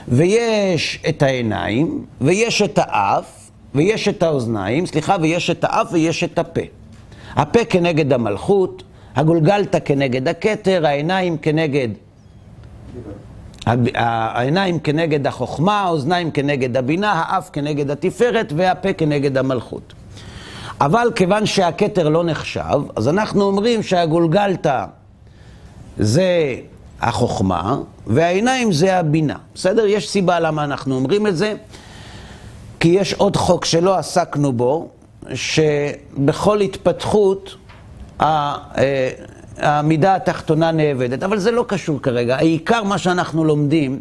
ויש 0.07 1.03
את 1.09 1.23
העיניים, 1.23 2.05
ויש 2.21 2.61
את 2.61 2.79
האף, 2.81 3.49
ויש 3.75 4.07
את 4.07 4.23
האוזניים, 4.23 4.85
סליחה, 4.85 5.15
ויש 5.21 5.49
את 5.49 5.63
האף 5.63 5.87
ויש 5.91 6.23
את 6.23 6.39
הפה. 6.39 6.61
הפה 7.35 7.65
כנגד 7.65 8.13
המלכות, 8.13 8.83
הגולגלתא 9.15 9.79
כנגד 9.85 10.27
הכתר, 10.27 10.85
העיניים 10.85 11.37
כנגד 11.37 11.87
העיניים 13.95 14.79
כנגד 14.79 15.27
החוכמה, 15.27 15.81
האוזניים 15.81 16.31
כנגד 16.31 16.77
הבינה, 16.77 17.11
האף 17.11 17.49
כנגד 17.53 17.91
התפארת 17.91 18.53
והפה 18.55 18.93
כנגד 18.93 19.37
המלכות. 19.37 19.93
אבל 20.81 21.11
כיוון 21.15 21.45
שהכתר 21.45 22.09
לא 22.09 22.23
נחשב, 22.23 22.81
אז 22.95 23.07
אנחנו 23.07 23.43
אומרים 23.43 23.83
שהגולגלתא 23.83 24.85
זה 25.97 26.55
החוכמה 27.01 27.77
והעיניים 28.07 28.71
זה 28.71 28.97
הבינה. 28.97 29.35
בסדר? 29.55 29.85
יש 29.85 30.09
סיבה 30.09 30.39
למה 30.39 30.63
אנחנו 30.63 30.95
אומרים 30.95 31.27
את 31.27 31.37
זה, 31.37 31.53
כי 32.79 32.87
יש 32.87 33.13
עוד 33.13 33.35
חוק 33.35 33.65
שלא 33.65 33.97
עסקנו 33.97 34.53
בו, 34.53 34.89
שבכל 35.33 36.61
התפתחות 36.61 37.55
אה, 38.21 38.55
המידה 39.57 40.15
התחתונה 40.15 40.71
נאבדת, 40.71 41.23
אבל 41.23 41.39
זה 41.39 41.51
לא 41.51 41.65
קשור 41.67 42.01
כרגע. 42.01 42.35
העיקר 42.35 42.83
מה 42.83 42.97
שאנחנו 42.97 43.45
לומדים 43.45 43.99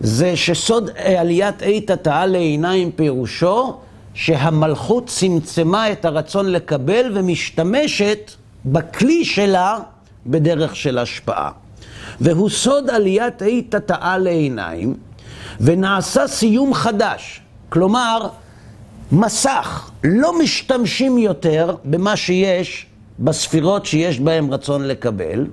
זה 0.00 0.36
שסוד 0.36 0.90
עליית 0.96 1.54
עת 1.60 1.90
התאה 1.90 2.26
לעיניים 2.26 2.90
פירושו 2.92 3.76
שהמלכות 4.14 5.06
צמצמה 5.06 5.92
את 5.92 6.04
הרצון 6.04 6.52
לקבל 6.52 7.12
ומשתמשת 7.14 8.30
בכלי 8.64 9.24
שלה 9.24 9.78
בדרך 10.26 10.76
של 10.76 10.98
השפעה. 10.98 11.50
והוא 12.20 12.50
סוד 12.50 12.90
עליית 12.90 13.42
עת 13.42 13.74
התאה 13.74 14.18
לעיניים, 14.18 14.94
ונעשה 15.60 16.26
סיום 16.26 16.74
חדש. 16.74 17.40
כלומר, 17.68 18.28
מסך, 19.12 19.90
לא 20.04 20.38
משתמשים 20.38 21.18
יותר 21.18 21.76
במה 21.84 22.16
שיש 22.16 22.86
בספירות 23.20 23.86
שיש 23.86 24.20
בהן 24.20 24.52
רצון 24.52 24.84
לקבל, 24.84 25.46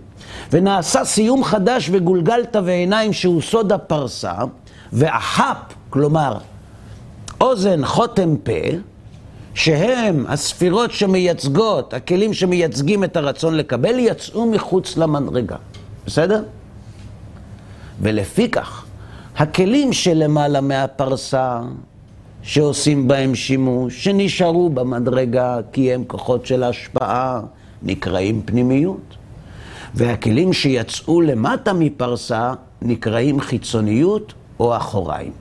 ונעשה 0.51 1.06
סיום 1.06 1.43
חדש 1.43 1.89
וגולגלת 1.91 2.56
ועיניים 2.65 3.13
שהוא 3.13 3.41
סוד 3.41 3.71
הפרסה, 3.71 4.34
והחאפ, 4.93 5.58
כלומר 5.89 6.38
אוזן, 7.41 7.86
חותם, 7.86 8.36
פה, 8.43 8.51
שהם 9.54 10.25
הספירות 10.28 10.91
שמייצגות, 10.91 11.93
הכלים 11.93 12.34
שמייצגים 12.34 13.04
את 13.04 13.17
הרצון 13.17 13.56
לקבל, 13.56 13.99
יצאו 13.99 14.45
מחוץ 14.51 14.97
למדרגה. 14.97 15.56
בסדר? 16.06 16.43
ולפיכך, 18.01 18.86
הכלים 19.38 19.93
שלמעלה 19.93 20.62
מהפרסה, 20.62 21.60
שעושים 22.45 23.08
בהם 23.08 23.36
שימוש, 23.36 24.03
שנשארו 24.03 24.69
במדרגה 24.69 25.60
כי 25.71 25.93
הם 25.93 26.03
כוחות 26.08 26.45
של 26.45 26.63
השפעה, 26.63 27.41
נקראים 27.84 28.41
פנימיות. 28.45 29.17
והכלים 29.95 30.53
שיצאו 30.53 31.21
למטה 31.21 31.73
מפרסה 31.73 32.53
נקראים 32.81 33.39
חיצוניות 33.39 34.34
או 34.60 34.77
אחוריים. 34.77 35.31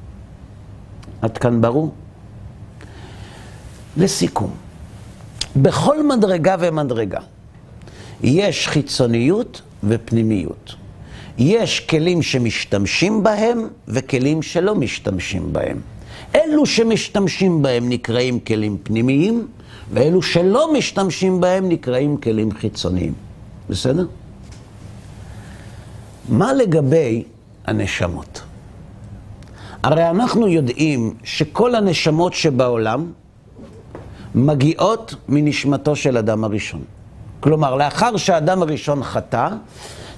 עד 1.22 1.38
כאן 1.38 1.60
ברור? 1.60 1.92
לסיכום, 3.96 4.50
בכל 5.56 6.06
מדרגה 6.06 6.56
ומדרגה 6.60 7.20
יש 8.22 8.68
חיצוניות 8.68 9.62
ופנימיות. 9.84 10.74
יש 11.38 11.80
כלים 11.80 12.22
שמשתמשים 12.22 13.22
בהם 13.22 13.68
וכלים 13.88 14.42
שלא 14.42 14.74
משתמשים 14.74 15.52
בהם. 15.52 15.93
אלו 16.34 16.66
שמשתמשים 16.66 17.62
בהם 17.62 17.88
נקראים 17.88 18.40
כלים 18.40 18.78
פנימיים, 18.82 19.46
ואלו 19.92 20.22
שלא 20.22 20.72
משתמשים 20.72 21.40
בהם 21.40 21.68
נקראים 21.68 22.16
כלים 22.16 22.52
חיצוניים. 22.52 23.12
בסדר? 23.70 24.06
מה 26.28 26.52
לגבי 26.52 27.24
הנשמות? 27.66 28.42
הרי 29.82 30.10
אנחנו 30.10 30.48
יודעים 30.48 31.14
שכל 31.24 31.74
הנשמות 31.74 32.34
שבעולם 32.34 33.12
מגיעות 34.34 35.14
מנשמתו 35.28 35.96
של 35.96 36.16
אדם 36.16 36.44
הראשון. 36.44 36.82
כלומר, 37.40 37.74
לאחר 37.74 38.16
שהאדם 38.16 38.62
הראשון 38.62 39.02
חטא, 39.02 39.48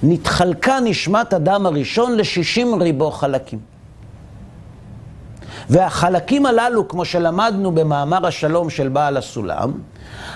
נתחלקה 0.03 0.79
נשמת 0.83 1.33
אדם 1.33 1.65
הראשון 1.65 2.17
לשישים 2.17 2.81
ריבו 2.81 3.11
חלקים. 3.11 3.76
והחלקים 5.69 6.45
הללו, 6.45 6.87
כמו 6.87 7.05
שלמדנו 7.05 7.71
במאמר 7.71 8.27
השלום 8.27 8.69
של 8.69 8.89
בעל 8.89 9.17
הסולם, 9.17 9.71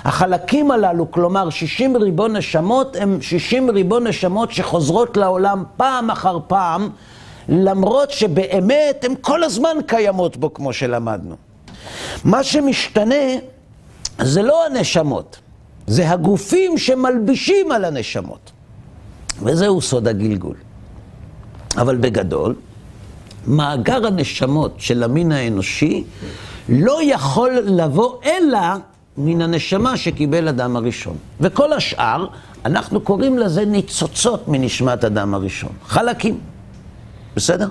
החלקים 0.04 0.72
הללו, 0.72 1.12
כלומר 1.12 1.50
60 1.50 1.96
ריבו 1.98 2.28
נשמות, 2.28 2.96
הם 2.96 3.22
60 3.22 3.70
ריבו 3.70 4.00
נשמות 4.00 4.52
שחוזרות 4.52 5.18
לעולם 5.18 5.64
פעם 5.78 6.10
אחר 6.10 6.40
פעם, 6.48 6.90
למרות 7.50 8.12
שבאמת 8.12 9.06
הן 9.10 9.14
כל 9.22 9.44
הזמן 9.44 9.78
קיימות 9.88 10.38
בו, 10.38 10.54
כמו 10.54 10.74
שלמדנו. 10.74 11.36
מה 12.24 12.44
שמשתנה 12.44 13.16
זה 14.20 14.42
לא 14.42 14.66
הנשמות, 14.66 15.40
זה 15.88 16.10
הגופים 16.10 16.78
שמלבישים 16.78 17.72
על 17.72 17.86
הנשמות. 17.86 18.52
וזהו 19.44 19.82
סוד 19.82 20.08
הגלגול. 20.08 20.56
אבל 21.78 21.98
בגדול, 21.98 22.56
מאגר 23.48 24.08
הנשמות 24.08 24.76
של 24.78 25.04
המין 25.04 25.32
האנושי 25.32 26.04
לא 26.70 27.00
יכול 27.04 27.52
לבוא 27.66 28.16
אלא 28.26 28.60
מן 29.18 29.42
הנשמה 29.42 29.98
שקיבל 29.98 30.48
אדם 30.48 30.76
הראשון. 30.76 31.18
וכל 31.40 31.74
השאר, 31.74 32.28
אנחנו 32.66 33.02
קוראים 33.02 33.40
לזה 33.40 33.66
ניצוצות 33.66 34.48
מנשמת 34.48 35.04
אדם 35.04 35.34
הראשון. 35.34 35.72
חלקים. 35.86 36.40
בסדר? 37.36 37.68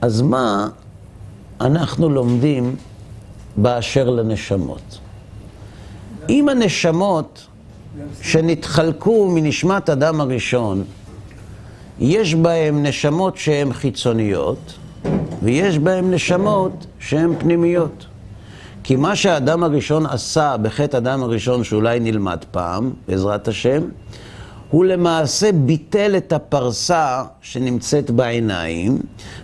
אז 0.00 0.22
מה 0.22 0.68
אנחנו 1.60 2.08
לומדים 2.08 2.76
באשר 3.56 4.10
לנשמות? 4.10 4.98
אם 6.28 6.48
הנשמות 6.48 7.46
שנתחלקו 8.22 9.30
מנשמת 9.30 9.90
אדם 9.90 10.20
הראשון, 10.20 10.84
יש 12.00 12.34
בהם 12.34 12.82
נשמות 12.82 13.36
שהן 13.36 13.72
חיצוניות, 13.72 14.72
ויש 15.42 15.78
בהם 15.78 16.10
נשמות 16.10 16.86
שהן 16.98 17.34
פנימיות. 17.38 18.06
כי 18.84 18.96
מה 18.96 19.16
שהאדם 19.16 19.64
הראשון 19.64 20.06
עשה 20.06 20.56
בחטא 20.62 20.96
אדם 20.96 21.22
הראשון, 21.22 21.64
שאולי 21.64 22.00
נלמד 22.00 22.38
פעם, 22.50 22.92
בעזרת 23.08 23.48
השם, 23.48 23.82
הוא 24.70 24.84
למעשה 24.84 25.52
ביטל 25.52 26.16
את 26.16 26.32
הפרסה 26.32 27.22
שנמצאת 27.42 28.10
בעיניים, 28.10 28.98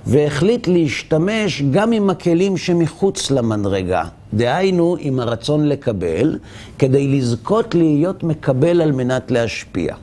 והחליט 0.07 0.69
להשתמש 0.69 1.63
גם 1.63 1.93
עם 1.93 2.11
הכלים 2.11 2.57
שמחוץ 2.57 3.31
למדרגה. 3.31 4.05
דהיינו, 4.35 4.97
עם 5.01 5.21
הרצון 5.21 5.69
לקבל, 5.69 6.39
כדי 6.79 7.09
לזכות 7.09 7.75
להיות 7.75 8.23
מקבל 8.23 8.81
על 8.81 8.93
מנת 8.93 9.31
להשפיע. 9.31 9.95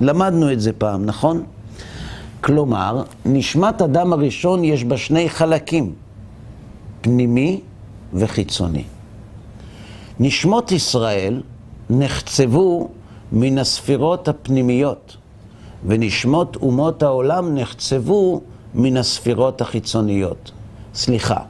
למדנו 0.00 0.52
את 0.52 0.60
זה 0.60 0.72
פעם, 0.72 1.04
נכון? 1.04 1.42
כלומר, 2.40 3.02
נשמת 3.26 3.82
אדם 3.82 4.12
הראשון 4.12 4.64
יש 4.64 4.84
בה 4.84 4.96
שני 4.96 5.28
חלקים, 5.28 5.92
פנימי 7.00 7.60
וחיצוני. 8.14 8.84
נשמות 10.20 10.72
ישראל 10.72 11.42
נחצבו 11.90 12.88
מן 13.32 13.58
הספירות 13.58 14.28
הפנימיות, 14.28 15.16
ונשמות 15.86 16.56
אומות 16.56 17.02
העולם 17.02 17.54
נחצבו 17.54 18.40
מן 18.74 18.96
הספירות 18.96 19.60
החיצוניות. 19.60 20.50
סליחה, 20.94 21.40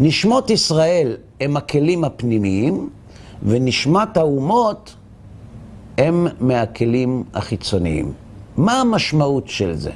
נשמות 0.00 0.50
ישראל 0.50 1.16
הם 1.40 1.56
הכלים 1.56 2.04
הפנימיים, 2.04 2.90
ונשמת 3.42 4.16
האומות 4.16 4.94
הם 5.98 6.26
מהכלים 6.40 7.24
החיצוניים. 7.34 8.12
מה 8.56 8.80
המשמעות 8.80 9.48
של 9.48 9.74
זה? 9.74 9.90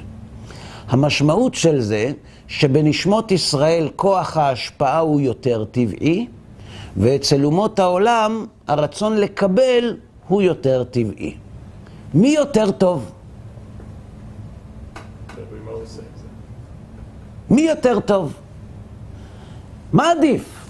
המשמעות 0.87 1.55
של 1.55 1.81
זה 1.81 2.11
שבנשמות 2.47 3.31
ישראל 3.31 3.89
כוח 3.95 4.37
ההשפעה 4.37 4.99
הוא 4.99 5.21
יותר 5.21 5.65
טבעי, 5.71 6.27
ואצל 6.97 7.45
אומות 7.45 7.79
העולם 7.79 8.45
הרצון 8.67 9.17
לקבל 9.17 9.97
הוא 10.27 10.41
יותר 10.41 10.83
טבעי. 10.83 11.37
מי 12.13 12.29
יותר 12.29 12.71
טוב? 12.71 13.11
מי 17.49 17.61
יותר 17.61 17.99
טוב? 17.99 18.33
מה 19.93 20.11
עדיף? 20.11 20.67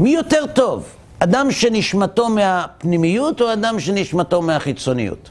מי 0.00 0.10
יותר 0.10 0.46
טוב? 0.54 0.88
אדם 1.18 1.50
שנשמתו 1.50 2.28
מהפנימיות 2.28 3.40
או 3.40 3.52
אדם 3.52 3.80
שנשמתו 3.80 4.42
מהחיצוניות? 4.42 5.30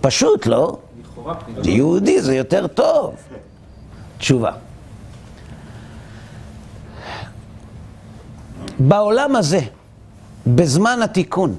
פשוט, 0.00 0.46
לא? 0.46 0.78
יהודי 1.64 2.20
זה 2.20 2.36
יותר 2.36 2.66
טוב. 2.66 3.14
תשובה. 4.18 4.65
בעולם 8.78 9.36
הזה, 9.36 9.60
בזמן 10.46 10.98
התיקון, 11.04 11.58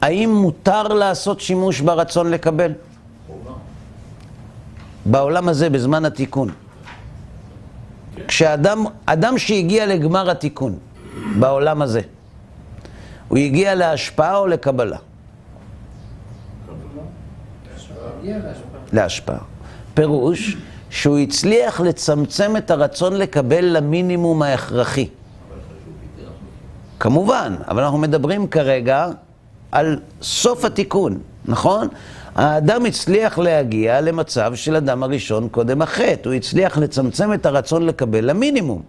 האם 0.00 0.34
מותר 0.34 0.82
לעשות 0.82 1.40
שימוש 1.40 1.80
ברצון 1.80 2.30
לקבל? 2.30 2.72
בעולם 5.06 5.48
הזה, 5.48 5.70
בזמן 5.70 6.04
התיקון. 6.04 6.50
כשאדם, 8.28 8.84
אדם 9.06 9.38
שהגיע 9.38 9.86
לגמר 9.86 10.30
התיקון, 10.30 10.78
בעולם 11.38 11.82
הזה, 11.82 12.00
הוא 13.28 13.38
הגיע 13.38 13.74
להשפעה 13.74 14.36
או 14.36 14.46
לקבלה? 14.46 14.96
להשפעה. 18.92 19.38
פירוש 19.94 20.56
שהוא 20.90 21.18
הצליח 21.18 21.80
לצמצם 21.80 22.56
את 22.56 22.70
הרצון 22.70 23.12
לקבל 23.16 23.64
למינימום 23.64 24.42
ההכרחי. 24.42 25.08
כמובן, 27.00 27.54
אבל 27.68 27.82
אנחנו 27.82 27.98
מדברים 27.98 28.46
כרגע 28.46 29.08
על 29.72 29.98
סוף 30.22 30.64
התיקון, 30.64 31.18
נכון? 31.44 31.88
האדם 32.34 32.86
הצליח 32.86 33.38
להגיע 33.38 34.00
למצב 34.00 34.54
של 34.54 34.76
אדם 34.76 35.02
הראשון 35.02 35.48
קודם 35.48 35.82
החטא, 35.82 36.28
הוא 36.28 36.34
הצליח 36.34 36.78
לצמצם 36.78 37.32
את 37.32 37.46
הרצון 37.46 37.86
לקבל 37.86 38.30
למינימום. 38.30 38.82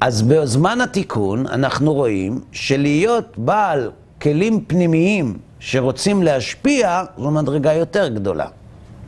אז 0.00 0.22
בזמן 0.22 0.80
התיקון 0.80 1.46
אנחנו 1.46 1.94
רואים 1.94 2.40
שלהיות 2.52 3.38
בעל 3.38 3.90
כלים 4.22 4.64
פנימיים 4.66 5.38
שרוצים 5.60 6.22
להשפיע 6.22 7.02
זו 7.18 7.30
מדרגה 7.30 7.72
יותר 7.72 8.08
גדולה, 8.08 8.46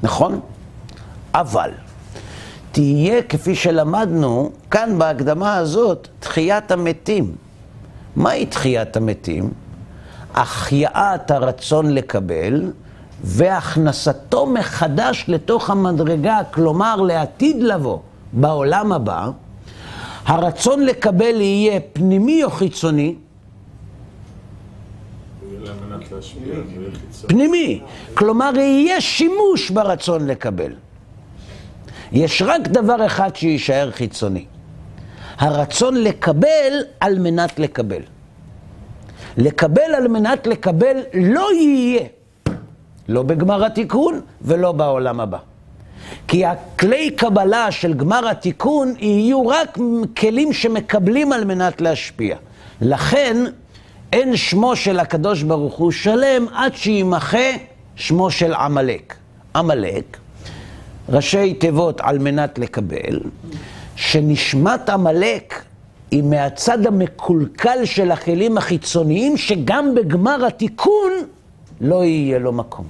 נכון? 0.03 0.41
אבל 1.35 1.71
תהיה, 2.73 3.23
כפי 3.23 3.55
שלמדנו 3.55 4.51
כאן 4.71 4.99
בהקדמה 4.99 5.57
הזאת, 5.57 6.09
תחיית 6.21 6.71
המתים. 6.71 7.35
מהי 8.17 8.47
תחיית 8.47 8.97
המתים? 8.97 9.51
החייאת 10.35 11.31
הרצון 11.31 11.95
לקבל 11.95 12.73
והכנסתו 13.25 14.47
מחדש 14.47 15.25
לתוך 15.29 15.71
המדרגה, 15.71 16.39
כלומר 16.51 16.97
לעתיד 16.97 17.63
לבוא 17.63 17.99
בעולם 18.33 18.93
הבא, 18.93 19.31
הרצון 20.27 20.85
לקבל 20.85 21.41
יהיה 21.41 21.81
פנימי 21.93 22.45
או 22.45 22.51
חיצוני? 22.51 23.15
פנימי. 27.27 27.81
כלומר, 28.15 28.53
יהיה 28.57 29.01
שימוש 29.01 29.71
ברצון 29.71 30.27
לקבל. 30.27 30.73
יש 32.13 32.43
רק 32.43 32.69
דבר 32.69 33.07
אחד 33.07 33.37
שיישאר 33.37 33.91
חיצוני. 33.91 34.45
הרצון 35.41 35.95
לקבל 35.95 36.73
על 37.01 37.19
מנת 37.19 37.59
לקבל. 37.59 38.03
לקבל 39.37 39.95
על 39.97 40.09
מנת 40.09 40.47
לקבל 40.47 40.97
לא 41.15 41.49
יהיה. 41.53 42.03
לא 43.09 43.23
בגמר 43.23 43.65
התיקון 43.65 44.21
ולא 44.43 44.73
בעולם 44.73 45.21
הבא. 45.21 45.39
כי 46.29 46.45
הכלי 46.45 47.11
קבלה 47.11 47.71
של 47.71 47.95
גמר 47.95 48.29
התיקון 48.29 48.95
יהיו 48.99 49.47
רק 49.47 49.79
כלים 50.17 50.53
שמקבלים 50.53 51.33
על 51.33 51.45
מנת 51.45 51.81
להשפיע. 51.81 52.37
לכן 52.81 53.37
אין 54.13 54.37
שמו 54.37 54.77
של 54.77 55.01
הקדוש 55.01 55.43
ברוך 55.43 55.75
הוא 55.75 55.93
שלם 55.93 56.47
עד 56.53 56.75
שימחה 56.75 57.51
שמו 57.97 58.31
של 58.31 58.55
עמלק. 58.55 59.15
עמלק, 59.57 60.17
ראשי 61.09 61.55
תיבות 61.55 62.01
על 62.01 62.19
מנת 62.19 62.59
לקבל, 62.59 63.21
שנשמת 64.01 64.89
עמלק 64.89 65.63
היא 66.11 66.23
מהצד 66.23 66.87
המקולקל 66.87 67.85
של 67.85 68.11
הכלים 68.13 68.59
החיצוניים, 68.59 69.37
שגם 69.37 69.95
בגמר 69.95 70.47
התיקון 70.47 71.13
לא 71.81 72.05
יהיה 72.05 72.39
לו 72.39 72.53
מקום. 72.53 72.85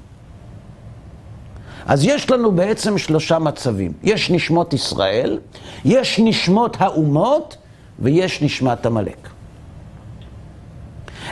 אז 1.87 2.05
יש 2.05 2.31
לנו 2.31 2.53
בעצם 2.53 2.99
שלושה 2.99 3.39
מצבים. 3.39 3.93
יש 4.03 4.31
נשמות 4.31 4.73
ישראל, 4.73 5.39
יש 5.85 6.21
נשמות 6.25 6.77
האומות, 6.81 7.57
ויש 7.99 8.43
נשמת 8.43 8.87
עמלק. 8.87 9.29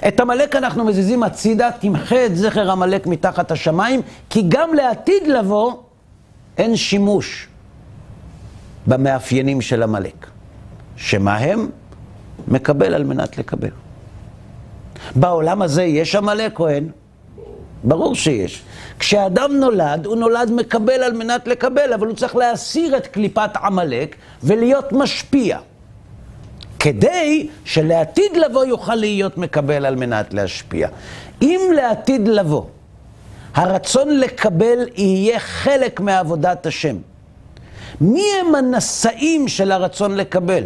את 0.09 0.21
עמלק 0.21 0.57
אנחנו 0.57 0.85
מזיזים 0.85 1.23
הצידה, 1.23 1.71
תמחה 1.81 2.27
את 2.27 2.37
זכר 2.37 2.71
עמלק 2.71 3.07
מתחת 3.07 3.51
השמיים, 3.51 4.01
כי 4.31 4.43
גם 4.49 4.75
לעתיד 4.75 5.27
לבוא 5.27 5.73
אין 6.59 6.77
שימוש 6.77 7.49
במאפיינים 8.89 9.61
של 9.61 9.83
עמלק. 9.83 10.27
שמה 10.97 11.37
הם? 11.37 11.69
מקבל 12.49 12.95
על 12.95 13.05
מנת 13.05 13.39
לקבל. 13.39 13.71
בעולם 15.15 15.63
הזה 15.63 15.83
יש 15.83 16.15
עמלק 16.15 16.61
או 16.61 16.69
אין? 16.69 16.91
ברור 17.85 18.15
שיש. 18.15 18.63
כשאדם 18.99 19.53
נולד, 19.53 20.07
הוא 20.07 20.17
נולד 20.17 20.51
מקבל 20.51 21.03
על 21.03 21.13
מנת 21.13 21.49
לקבל, 21.49 21.93
אבל 21.93 22.07
הוא 22.07 22.17
צריך 22.17 22.37
להסיר 22.37 22.97
את 22.97 23.07
קליפת 23.07 23.51
עמלק 23.63 24.17
ולהיות 24.43 24.93
משפיע. 24.93 25.59
כדי 26.79 27.49
שלעתיד 27.65 28.37
לבוא 28.37 28.65
יוכל 28.65 28.95
להיות 28.95 29.39
מקבל 29.39 29.87
על 29.87 29.97
מנת 29.97 30.35
להשפיע. 30.35 30.89
אם 31.43 31.61
לעתיד 31.77 32.29
לבוא 32.29 32.65
הרצון 33.55 34.21
לקבל 34.21 34.79
יהיה 34.97 35.39
חלק 35.39 36.01
מעבודת 36.01 36.67
השם, 36.67 36.97
מי 38.01 38.25
הם 38.41 38.55
הנשאים 38.55 39.49
של 39.49 39.73
הרצון 39.73 40.15
לקבל? 40.15 40.65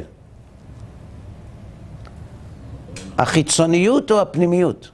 החיצוניות 3.18 4.10
או 4.10 4.20
הפנימיות? 4.20 4.90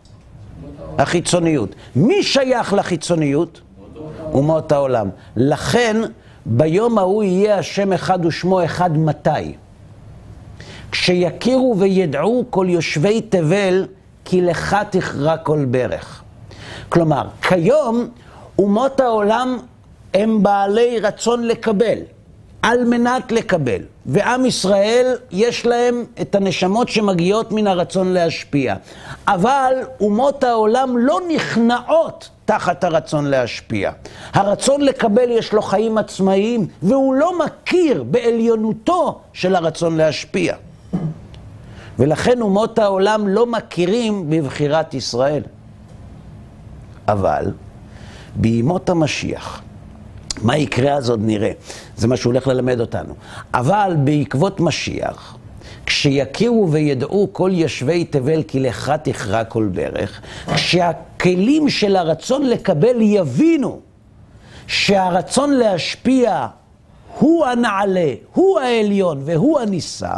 החיצוניות. 0.98 1.74
מי 1.96 2.22
שייך 2.22 2.72
לחיצוניות? 2.72 3.60
אומות 4.32 4.72
העולם. 4.72 5.08
לכן, 5.36 5.96
ביום 6.46 6.98
ההוא 6.98 7.22
יהיה 7.22 7.58
השם 7.58 7.92
אחד 7.92 8.26
ושמו 8.26 8.64
אחד 8.64 8.98
מתי? 8.98 9.54
כשיכירו 10.92 11.76
וידעו 11.78 12.44
כל 12.50 12.66
יושבי 12.68 13.20
תבל, 13.20 13.86
כי 14.24 14.40
לך 14.40 14.76
תכרע 14.90 15.36
כל 15.36 15.64
ברך. 15.64 16.22
כלומר, 16.88 17.28
כיום 17.42 18.08
אומות 18.58 19.00
העולם 19.00 19.58
הם 20.14 20.42
בעלי 20.42 21.00
רצון 21.00 21.44
לקבל, 21.44 21.98
על 22.62 22.84
מנת 22.84 23.32
לקבל. 23.32 23.82
ועם 24.06 24.46
ישראל, 24.46 25.16
יש 25.30 25.66
להם 25.66 26.04
את 26.20 26.34
הנשמות 26.34 26.88
שמגיעות 26.88 27.52
מן 27.52 27.66
הרצון 27.66 28.12
להשפיע. 28.12 28.74
אבל 29.28 29.74
אומות 30.00 30.44
העולם 30.44 30.98
לא 30.98 31.20
נכנעות 31.28 32.28
תחת 32.44 32.84
הרצון 32.84 33.24
להשפיע. 33.26 33.90
הרצון 34.32 34.80
לקבל 34.80 35.30
יש 35.30 35.52
לו 35.52 35.62
חיים 35.62 35.98
עצמאיים, 35.98 36.66
והוא 36.82 37.14
לא 37.14 37.38
מכיר 37.38 38.02
בעליונותו 38.02 39.20
של 39.32 39.54
הרצון 39.54 39.96
להשפיע. 39.96 40.54
ולכן 41.98 42.40
אומות 42.40 42.78
העולם 42.78 43.28
לא 43.28 43.46
מכירים 43.46 44.30
בבחירת 44.30 44.94
ישראל. 44.94 45.42
אבל 47.08 47.52
בימות 48.36 48.90
המשיח, 48.90 49.62
מה 50.42 50.56
יקרה 50.56 50.94
אז 50.94 51.10
עוד 51.10 51.20
נראה. 51.22 51.50
זה 51.96 52.08
מה 52.08 52.16
שהוא 52.16 52.32
הולך 52.32 52.46
ללמד 52.46 52.80
אותנו. 52.80 53.14
אבל 53.54 53.96
בעקבות 54.04 54.60
משיח, 54.60 55.36
כשיכירו 55.86 56.72
וידעו 56.72 57.28
כל 57.32 57.50
יושבי 57.52 58.04
תבל 58.04 58.42
כי 58.42 58.60
לך 58.60 58.92
תכרע 59.02 59.44
כל 59.44 59.68
ברך, 59.72 60.20
כשהכלים 60.54 61.68
של 61.68 61.96
הרצון 61.96 62.46
לקבל 62.46 62.96
יבינו 63.00 63.80
שהרצון 64.66 65.50
להשפיע 65.50 66.46
הוא 67.18 67.46
הנעלה, 67.46 68.12
הוא 68.34 68.60
העליון 68.60 69.20
והוא 69.24 69.60
הנישא, 69.60 70.14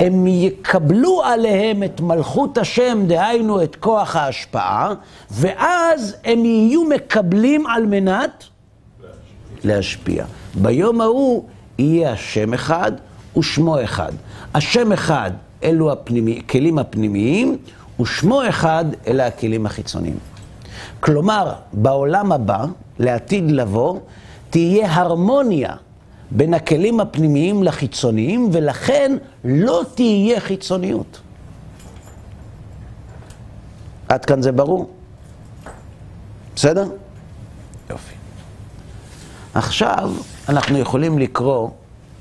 הם 0.00 0.26
יקבלו 0.26 1.22
עליהם 1.24 1.82
את 1.82 2.00
מלכות 2.00 2.58
השם, 2.58 3.04
דהיינו 3.06 3.62
את 3.62 3.76
כוח 3.76 4.16
ההשפעה, 4.16 4.94
ואז 5.30 6.16
הם 6.24 6.44
יהיו 6.44 6.84
מקבלים 6.84 7.66
על 7.66 7.86
מנת 7.86 8.44
להשפיע. 9.64 10.24
ביום 10.54 11.00
ההוא 11.00 11.44
יהיה 11.78 12.12
השם 12.12 12.54
אחד 12.54 12.92
ושמו 13.36 13.84
אחד. 13.84 14.12
השם 14.54 14.92
אחד 14.92 15.30
אלו 15.64 15.92
הכלים 15.92 16.78
הפנימיים, 16.78 17.56
ושמו 18.00 18.48
אחד 18.48 18.84
אלה 19.06 19.26
הכלים 19.26 19.66
החיצוניים. 19.66 20.18
כלומר, 21.00 21.52
בעולם 21.72 22.32
הבא, 22.32 22.64
לעתיד 22.98 23.50
לבוא, 23.50 23.98
תהיה 24.50 24.94
הרמוניה 24.94 25.74
בין 26.30 26.54
הכלים 26.54 27.00
הפנימיים 27.00 27.62
לחיצוניים, 27.62 28.48
ולכן 28.52 29.16
לא 29.44 29.82
תהיה 29.94 30.40
חיצוניות. 30.40 31.20
עד 34.08 34.24
כאן 34.24 34.42
זה 34.42 34.52
ברור? 34.52 34.90
בסדר? 36.56 36.88
עכשיו 39.54 40.10
אנחנו 40.48 40.78
יכולים 40.78 41.18
לקרוא 41.18 41.68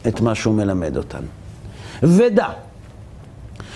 את 0.07 0.21
מה 0.21 0.35
שהוא 0.35 0.53
מלמד 0.53 0.97
אותנו. 0.97 1.27
ודע 2.03 2.47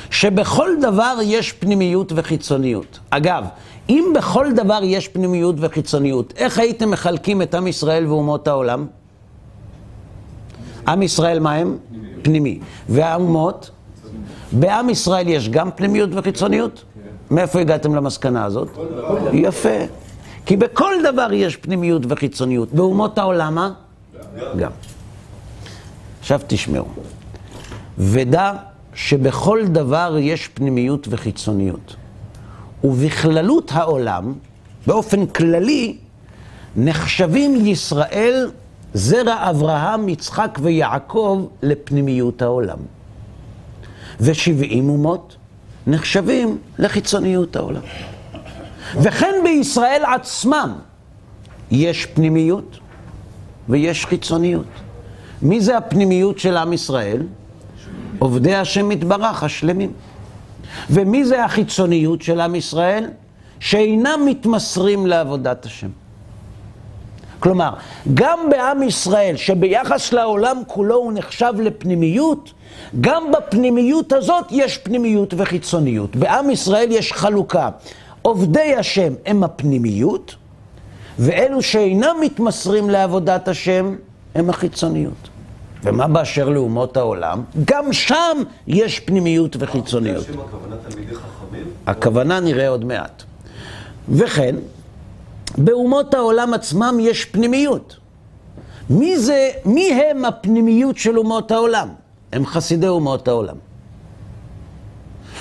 שבכל 0.10 0.70
דבר 0.82 1.18
יש 1.24 1.52
פנימיות 1.52 2.12
וחיצוניות. 2.16 3.00
אגב, 3.10 3.46
אם 3.90 4.14
בכל 4.16 4.48
דבר 4.56 4.80
יש 4.84 5.08
פנימיות 5.08 5.56
וחיצוניות, 5.60 6.34
איך 6.38 6.60
הייתם 6.60 6.92
מחלקים 6.92 7.42
את 7.42 7.56
עם 7.56 7.68
ישראל 7.68 8.08
ואומות 8.08 8.48
העולם? 8.48 8.88
עם 10.88 11.02
ישראל 11.02 11.40
מה 11.40 11.54
הם? 11.54 11.78
פנימי. 12.22 12.60
והאומות? 12.90 13.70
בעם 14.52 14.90
ישראל 14.90 15.28
יש 15.28 15.50
גם 15.50 15.72
פנימיות 15.72 16.10
וחיצוניות? 16.14 16.84
מאיפה 17.32 17.60
הגעתם 17.60 17.96
למסקנה 17.96 18.46
הזאת? 18.46 18.68
יפה. 19.34 19.70
כי 20.46 20.58
בכל 20.58 20.94
דבר 21.04 21.34
יש 21.34 21.56
פנימיות 21.56 22.02
וחיצוניות. 22.10 22.74
באומות 22.74 23.18
העולם 23.18 23.56
מה? 23.56 23.72
גם. 24.58 24.72
עכשיו 26.20 26.40
תשמעו. 26.48 26.88
ודע 27.98 28.54
שבכל 28.94 29.64
דבר 29.68 30.16
יש 30.20 30.48
פנימיות 30.48 31.08
וחיצוניות. 31.10 31.96
ובכללות 32.84 33.72
העולם, 33.74 34.34
באופן 34.88 35.26
כללי, 35.26 35.98
נחשבים 36.76 37.66
ישראל, 37.66 38.52
זרע 38.94 39.50
אברהם, 39.50 40.10
יצחק 40.10 40.60
ויעקב, 40.62 41.48
לפנימיות 41.64 42.42
העולם. 42.42 42.78
ושבעים 44.22 44.90
אומות 44.90 45.36
נחשבים 45.88 46.58
לחיצוניות 46.80 47.56
העולם. 47.56 47.82
וכן 49.02 49.36
בישראל 49.44 50.04
עצמם 50.16 50.74
יש 51.72 52.06
פנימיות 52.06 52.80
ויש 53.70 54.06
חיצוניות. 54.06 54.66
מי 55.42 55.62
זה 55.62 55.78
הפנימיות 55.78 56.40
של 56.40 56.58
עם 56.58 56.74
ישראל? 56.74 57.24
עובדי 58.20 58.56
השם 58.56 58.92
יתברך, 58.92 59.44
השלמים. 59.44 59.94
ומי 60.90 61.26
זה 61.26 61.46
החיצוניות 61.46 62.22
של 62.22 62.40
עם 62.42 62.56
ישראל? 62.56 63.10
שאינם 63.60 64.20
מתמסרים 64.26 65.08
לעבודת 65.08 65.66
השם. 65.66 65.90
כלומר, 67.40 67.74
גם 68.14 68.40
בעם 68.50 68.84
ישראל, 68.84 69.36
שביחס 69.36 70.14
לעולם 70.14 70.58
כולו 70.68 70.96
הוא 70.96 71.14
נחשב 71.14 71.54
לפנימיות, 71.60 72.54
גם 73.02 73.24
בפנימיות 73.32 74.14
הזאת 74.14 74.46
יש 74.52 74.78
פנימיות 74.78 75.34
וחיצוניות. 75.38 76.16
בעם 76.16 76.50
ישראל 76.50 76.88
יש 76.92 77.14
חלוקה. 77.14 77.70
עובדי 78.26 78.76
השם 78.76 79.14
הם 79.26 79.44
הפנימיות, 79.44 80.36
ואלו 81.20 81.62
שאינם 81.62 82.16
מתמסרים 82.22 82.90
לעבודת 82.90 83.48
השם 83.48 83.96
הם 84.36 84.50
החיצוניות. 84.50 85.30
ומה 85.84 86.08
באשר 86.08 86.50
לאומות 86.50 86.98
העולם? 86.98 87.44
גם 87.66 87.94
שם 87.94 88.38
יש 88.68 89.00
פנימיות 89.00 89.56
וחיצוניות. 89.60 90.26
הכוונה 91.88 92.40
נראה 92.40 92.68
עוד 92.68 92.86
מעט. 92.86 93.24
וכן, 94.10 94.56
באומות 95.58 96.14
העולם 96.14 96.54
עצמם 96.54 96.98
יש 97.02 97.26
פנימיות. 97.26 97.98
מי 98.90 99.20
זה, 99.20 99.50
מי 99.66 99.94
הם 99.94 100.26
הפנימיות 100.26 100.98
של 100.98 101.18
אומות 101.18 101.52
העולם? 101.52 101.90
הם 102.34 102.46
חסידי 102.46 102.88
אומות 102.88 103.28
העולם. 103.28 103.56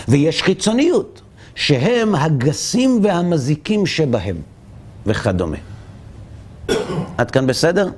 ויש 0.08 0.42
חיצוניות, 0.42 1.20
שהם 1.54 2.14
הגסים 2.14 3.00
והמזיקים 3.02 3.86
שבהם, 3.86 4.36
וכדומה. 5.06 5.56
עד 7.18 7.30
כאן 7.30 7.46
בסדר? 7.46 7.88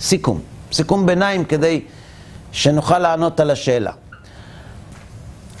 סיכום. 0.00 0.40
סיכום 0.72 1.06
ביניים 1.06 1.44
כדי 1.44 1.80
שנוכל 2.52 2.98
לענות 2.98 3.40
על 3.40 3.50
השאלה. 3.50 3.92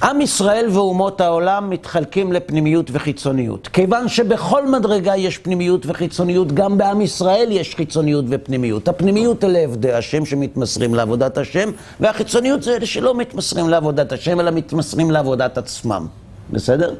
עם 0.02 0.20
ישראל 0.20 0.66
ואומות 0.70 1.20
העולם 1.20 1.70
מתחלקים 1.70 2.32
לפנימיות 2.32 2.90
וחיצוניות. 2.92 3.68
כיוון 3.72 4.08
שבכל 4.08 4.68
מדרגה 4.68 5.16
יש 5.16 5.38
פנימיות 5.38 5.86
וחיצוניות, 5.86 6.52
גם 6.52 6.78
בעם 6.78 7.00
ישראל 7.00 7.48
יש 7.50 7.74
חיצוניות 7.74 8.24
ופנימיות. 8.28 8.88
הפנימיות 8.88 9.44
אלה 9.44 9.58
עבדי 9.58 9.92
השם 9.92 10.26
שמתמסרים 10.26 10.94
לעבודת 10.94 11.38
השם, 11.38 11.70
והחיצוניות 12.00 12.62
זה 12.62 12.76
אלה 12.76 12.86
שלא 12.86 13.14
מתמסרים 13.14 13.68
לעבודת 13.68 14.12
השם, 14.12 14.40
אלא 14.40 14.50
מתמסרים 14.50 15.10
לעבודת 15.10 15.58
עצמם. 15.58 16.06
בסדר? 16.50 16.94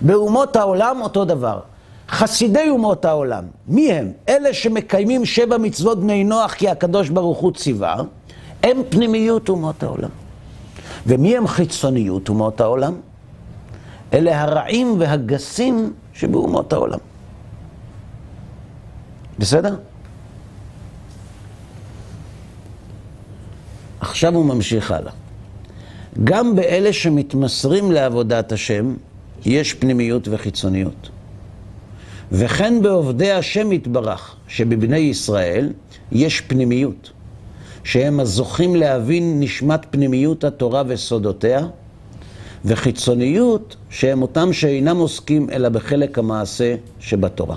באומות 0.00 0.56
העולם 0.56 1.00
אותו 1.02 1.24
דבר. 1.24 1.60
חסידי 2.08 2.68
אומות 2.68 3.04
העולם, 3.04 3.44
מי 3.68 3.92
הם? 3.92 4.12
אלה 4.28 4.54
שמקיימים 4.54 5.24
שבע 5.24 5.58
מצוות 5.58 6.00
בני 6.00 6.24
נוח 6.24 6.54
כי 6.54 6.68
הקדוש 6.68 7.08
ברוך 7.08 7.38
הוא 7.38 7.52
ציווה, 7.52 7.96
הם 8.62 8.82
פנימיות 8.88 9.48
אומות 9.48 9.82
העולם. 9.82 10.08
ומי 11.06 11.36
הם 11.36 11.46
חיצוניות 11.46 12.28
אומות 12.28 12.60
העולם? 12.60 12.94
אלה 14.12 14.42
הרעים 14.42 15.00
והגסים 15.00 15.92
שבאומות 16.12 16.72
העולם. 16.72 16.98
בסדר? 19.38 19.76
עכשיו 24.00 24.34
הוא 24.34 24.44
ממשיך 24.44 24.90
הלאה. 24.90 25.12
גם 26.24 26.56
באלה 26.56 26.92
שמתמסרים 26.92 27.92
לעבודת 27.92 28.52
השם, 28.52 28.94
יש 29.44 29.74
פנימיות 29.74 30.28
וחיצוניות. 30.30 31.10
וכן 32.32 32.82
בעובדי 32.82 33.32
השם 33.32 33.72
יתברך, 33.72 34.36
שבבני 34.48 34.98
ישראל 34.98 35.72
יש 36.12 36.40
פנימיות, 36.40 37.10
שהם 37.84 38.20
הזוכים 38.20 38.76
להבין 38.76 39.40
נשמת 39.40 39.86
פנימיות 39.90 40.44
התורה 40.44 40.82
וסודותיה, 40.86 41.66
וחיצוניות, 42.64 43.76
שהם 43.90 44.22
אותם 44.22 44.52
שאינם 44.52 44.96
עוסקים 44.96 45.50
אלא 45.50 45.68
בחלק 45.68 46.18
המעשה 46.18 46.74
שבתורה. 47.00 47.56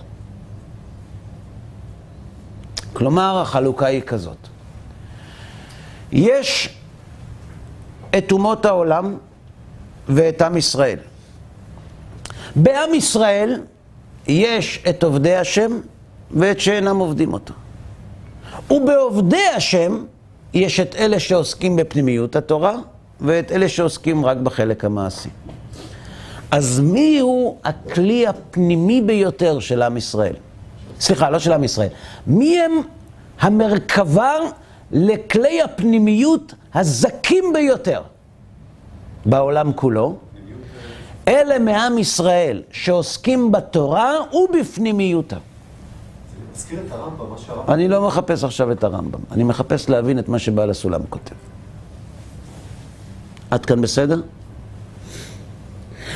כלומר, 2.93 3.41
החלוקה 3.41 3.85
היא 3.85 4.01
כזאת. 4.01 4.37
יש 6.11 6.78
את 8.17 8.31
אומות 8.31 8.65
העולם 8.65 9.17
ואת 10.09 10.41
עם 10.41 10.57
ישראל. 10.57 10.99
בעם 12.55 12.93
ישראל 12.93 13.61
יש 14.27 14.83
את 14.89 15.03
עובדי 15.03 15.35
השם 15.35 15.79
ואת 16.31 16.59
שאינם 16.59 16.97
עובדים 16.97 17.33
אותו. 17.33 17.53
ובעובדי 18.71 19.47
השם 19.55 20.03
יש 20.53 20.79
את 20.79 20.95
אלה 20.95 21.19
שעוסקים 21.19 21.75
בפנימיות 21.75 22.35
התורה, 22.35 22.75
ואת 23.21 23.51
אלה 23.51 23.69
שעוסקים 23.69 24.25
רק 24.25 24.37
בחלק 24.37 24.85
המעשי. 24.85 25.29
אז 26.51 26.79
מי 26.79 27.19
הוא 27.19 27.57
הכלי 27.63 28.27
הפנימי 28.27 29.01
ביותר 29.01 29.59
של 29.59 29.81
עם 29.81 29.97
ישראל? 29.97 30.35
סליחה, 30.99 31.29
לא 31.29 31.39
של 31.39 31.53
עם 31.53 31.63
ישראל. 31.63 31.89
מי 32.27 32.59
הם 32.59 32.71
המרכבה 33.39 34.33
לכלי 34.91 35.61
הפנימיות 35.61 36.53
הזכים 36.73 37.53
ביותר 37.53 38.01
בעולם 39.25 39.73
כולו? 39.73 40.17
אלה 41.27 41.59
מעם 41.59 41.97
ישראל 41.97 42.61
שעוסקים 42.71 43.51
בתורה 43.51 44.13
ובפנימיותה. 44.33 45.37
מזכיר 46.55 46.79
את 46.87 46.91
הרמב"ם, 46.91 47.29
מה 47.29 47.37
שהרמב"ם... 47.37 47.73
אני 47.73 47.87
לא 47.87 48.07
מחפש 48.07 48.43
עכשיו 48.43 48.71
את 48.71 48.83
הרמב"ם, 48.83 49.19
אני 49.31 49.43
מחפש 49.43 49.89
להבין 49.89 50.19
את 50.19 50.29
מה 50.29 50.39
שבעל 50.39 50.69
הסולם 50.69 51.01
כותב. 51.09 51.35
עד 53.51 53.65
כאן 53.65 53.81
בסדר? 53.81 54.21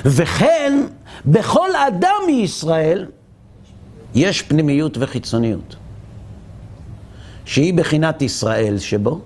וכן, 0.05 0.85
בכל 1.25 1.75
אדם 1.75 2.15
מישראל 2.27 3.05
יש 4.15 4.41
פנימיות 4.41 4.97
וחיצוניות, 4.99 5.75
שהיא 7.45 7.73
בחינת 7.73 8.21
ישראל 8.21 8.79
שבו, 8.79 9.21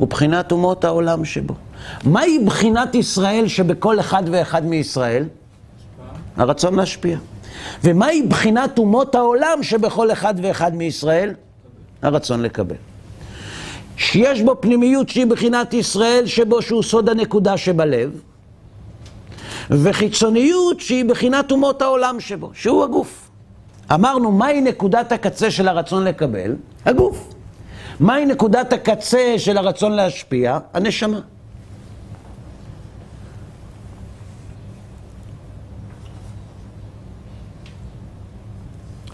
ובחינת 0.00 0.52
אומות 0.52 0.84
העולם 0.84 1.24
שבו. 1.24 1.54
מהי 2.04 2.38
בחינת 2.38 2.94
ישראל 2.94 3.48
שבכל 3.48 4.00
אחד 4.00 4.22
ואחד 4.30 4.66
מישראל? 4.66 5.24
הרצון 6.36 6.74
להשפיע. 6.74 7.18
ומהי 7.84 8.22
בחינת 8.22 8.78
אומות 8.78 9.14
העולם 9.14 9.62
שבכל 9.62 10.12
אחד 10.12 10.34
ואחד 10.42 10.74
מישראל? 10.74 11.34
הרצון 12.02 12.42
לקבל. 12.42 12.76
שיש 13.96 14.42
בו 14.42 14.60
פנימיות 14.60 15.08
שהיא 15.08 15.26
בחינת 15.26 15.74
ישראל 15.74 16.26
שבו 16.26 16.62
שהוא 16.62 16.82
סוד 16.82 17.08
הנקודה 17.08 17.56
שבלב, 17.56 18.20
וחיצוניות 19.70 20.80
שהיא 20.80 21.04
בחינת 21.04 21.50
אומות 21.50 21.82
העולם 21.82 22.20
שבו, 22.20 22.50
שהוא 22.54 22.84
הגוף. 22.84 23.30
אמרנו, 23.94 24.32
מהי 24.32 24.60
נקודת 24.60 25.12
הקצה 25.12 25.50
של 25.50 25.68
הרצון 25.68 26.04
לקבל? 26.04 26.56
הגוף. 26.84 27.34
מהי 28.00 28.26
נקודת 28.26 28.72
הקצה 28.72 29.34
של 29.38 29.58
הרצון 29.58 29.92
להשפיע? 29.92 30.58
הנשמה. 30.74 31.20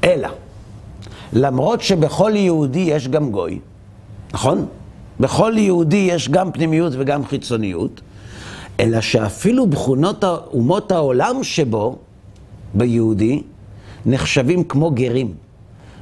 אלא, 0.05 0.29
למרות 1.33 1.81
שבכל 1.81 2.33
יהודי 2.35 2.79
יש 2.79 3.09
גם 3.09 3.31
גוי, 3.31 3.59
נכון? 4.33 4.67
בכל 5.21 5.53
יהודי 5.57 6.09
יש 6.11 6.29
גם 6.29 6.53
פנימיות 6.53 6.93
וגם 6.97 7.25
חיצוניות, 7.25 8.01
אלא 8.81 9.01
שאפילו 9.01 9.67
בכונות 9.67 10.25
אומות 10.25 10.93
העולם 10.93 11.43
שבו, 11.43 11.97
ביהודי, 12.75 13.43
נחשבים 14.07 14.65
כמו 14.65 14.91
גרים, 14.91 15.35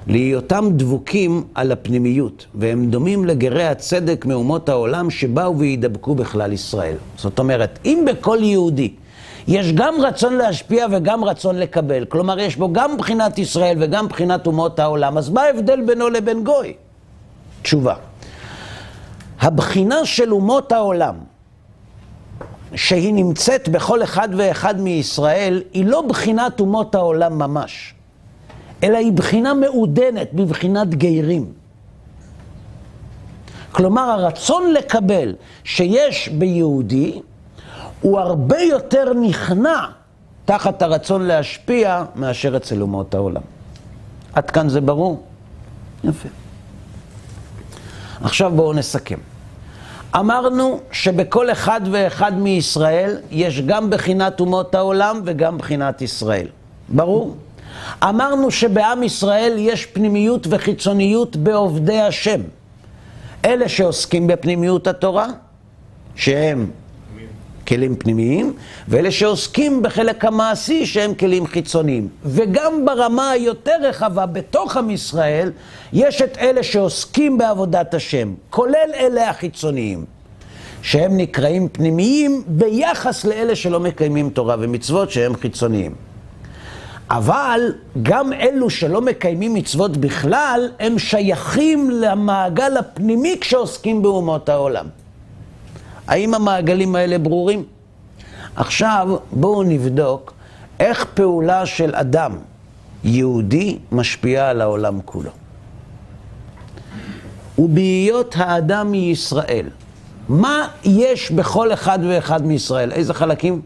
להיותם 0.06 0.68
דבוקים 0.72 1.44
על 1.54 1.72
הפנימיות, 1.72 2.46
והם 2.54 2.90
דומים 2.90 3.24
לגרי 3.24 3.64
הצדק 3.66 4.24
מאומות 4.26 4.68
העולם 4.68 5.10
שבאו 5.10 5.58
וידבקו 5.58 6.14
בכלל 6.14 6.52
ישראל. 6.52 6.96
זאת 7.16 7.38
אומרת, 7.38 7.78
אם 7.84 8.04
בכל 8.06 8.38
יהודי 8.40 8.92
יש 9.48 9.72
גם 9.72 9.94
רצון 10.00 10.34
להשפיע 10.34 10.86
וגם 10.92 11.24
רצון 11.24 11.58
לקבל, 11.58 12.04
כלומר 12.04 12.38
יש 12.38 12.56
בו 12.56 12.72
גם 12.72 12.96
בחינת 12.96 13.38
ישראל 13.38 13.76
וגם 13.80 14.08
בחינת 14.08 14.46
אומות 14.46 14.78
העולם, 14.78 15.18
אז 15.18 15.30
מה 15.30 15.42
ההבדל 15.42 15.80
בינו 15.80 16.08
לבין 16.08 16.44
גוי? 16.44 16.74
תשובה. 17.62 17.94
הבחינה 19.40 20.06
של 20.06 20.32
אומות 20.32 20.72
העולם, 20.72 21.14
שהיא 22.74 23.14
נמצאת 23.14 23.68
בכל 23.68 24.02
אחד 24.02 24.28
ואחד 24.36 24.80
מישראל, 24.80 25.62
היא 25.72 25.84
לא 25.84 26.02
בחינת 26.02 26.60
אומות 26.60 26.94
העולם 26.94 27.38
ממש, 27.38 27.94
אלא 28.84 28.96
היא 28.96 29.12
בחינה 29.12 29.54
מעודנת, 29.54 30.32
בבחינת 30.32 30.94
גיירים. 30.94 31.52
כלומר, 33.72 34.02
הרצון 34.02 34.72
לקבל 34.72 35.34
שיש 35.64 36.28
ביהודי 36.28 37.20
הוא 38.00 38.18
הרבה 38.18 38.60
יותר 38.60 39.12
נכנע 39.14 39.86
תחת 40.44 40.82
הרצון 40.82 41.22
להשפיע 41.22 42.04
מאשר 42.16 42.56
אצל 42.56 42.82
אומות 42.82 43.14
העולם. 43.14 43.42
עד 44.32 44.50
כאן 44.50 44.68
זה 44.68 44.80
ברור? 44.80 45.22
יפה. 46.04 46.28
עכשיו 48.20 48.52
בואו 48.56 48.72
נסכם. 48.72 49.18
אמרנו 50.16 50.80
שבכל 50.92 51.50
אחד 51.52 51.80
ואחד 51.92 52.38
מישראל 52.38 53.16
יש 53.30 53.60
גם 53.60 53.90
בחינת 53.90 54.40
אומות 54.40 54.74
העולם 54.74 55.20
וגם 55.24 55.58
בחינת 55.58 56.02
ישראל. 56.02 56.46
ברור? 56.88 57.36
אמרנו 58.02 58.50
שבעם 58.50 59.02
ישראל 59.02 59.54
יש 59.58 59.86
פנימיות 59.86 60.46
וחיצוניות 60.50 61.36
בעובדי 61.36 62.00
השם. 62.00 62.40
אלה 63.44 63.68
שעוסקים 63.68 64.26
בפנימיות 64.26 64.86
התורה, 64.86 65.26
שהם 66.14 66.66
כלים 67.68 67.96
פנימיים, 67.96 68.52
ואלה 68.88 69.10
שעוסקים 69.10 69.82
בחלק 69.82 70.24
המעשי 70.24 70.86
שהם 70.86 71.14
כלים 71.14 71.46
חיצוניים. 71.46 72.08
וגם 72.24 72.84
ברמה 72.84 73.30
היותר 73.30 73.76
רחבה, 73.82 74.26
בתוך 74.26 74.76
עם 74.76 74.90
ישראל, 74.90 75.52
יש 75.92 76.22
את 76.22 76.38
אלה 76.38 76.62
שעוסקים 76.62 77.38
בעבודת 77.38 77.94
השם, 77.94 78.34
כולל 78.50 78.90
אלה 78.94 79.30
החיצוניים, 79.30 80.04
שהם 80.82 81.16
נקראים 81.16 81.68
פנימיים 81.68 82.42
ביחס 82.46 83.24
לאלה 83.24 83.56
שלא 83.56 83.80
מקיימים 83.80 84.30
תורה 84.30 84.56
ומצוות 84.58 85.10
שהם 85.10 85.36
חיצוניים. 85.36 85.94
אבל 87.16 87.60
גם 88.02 88.32
אלו 88.32 88.70
שלא 88.70 89.00
מקיימים 89.00 89.54
מצוות 89.54 89.96
בכלל, 89.96 90.68
הם 90.80 90.98
שייכים 90.98 91.90
למעגל 91.90 92.76
הפנימי 92.76 93.36
כשעוסקים 93.40 94.02
באומות 94.02 94.48
העולם. 94.48 94.86
האם 96.08 96.34
המעגלים 96.34 96.96
האלה 96.96 97.18
ברורים? 97.18 97.64
עכשיו 98.56 99.16
בואו 99.32 99.62
נבדוק 99.62 100.32
איך 100.80 101.04
פעולה 101.14 101.66
של 101.66 101.94
אדם 101.94 102.36
יהודי 103.04 103.78
משפיעה 103.92 104.50
על 104.50 104.60
העולם 104.60 105.00
כולו. 105.04 105.30
ובהיות 107.58 108.34
האדם 108.38 108.90
מישראל, 108.90 109.66
מה 110.28 110.68
יש 110.84 111.30
בכל 111.30 111.72
אחד 111.72 111.98
ואחד 112.08 112.46
מישראל? 112.46 112.92
איזה 112.92 113.14
חלקים? 113.14 113.62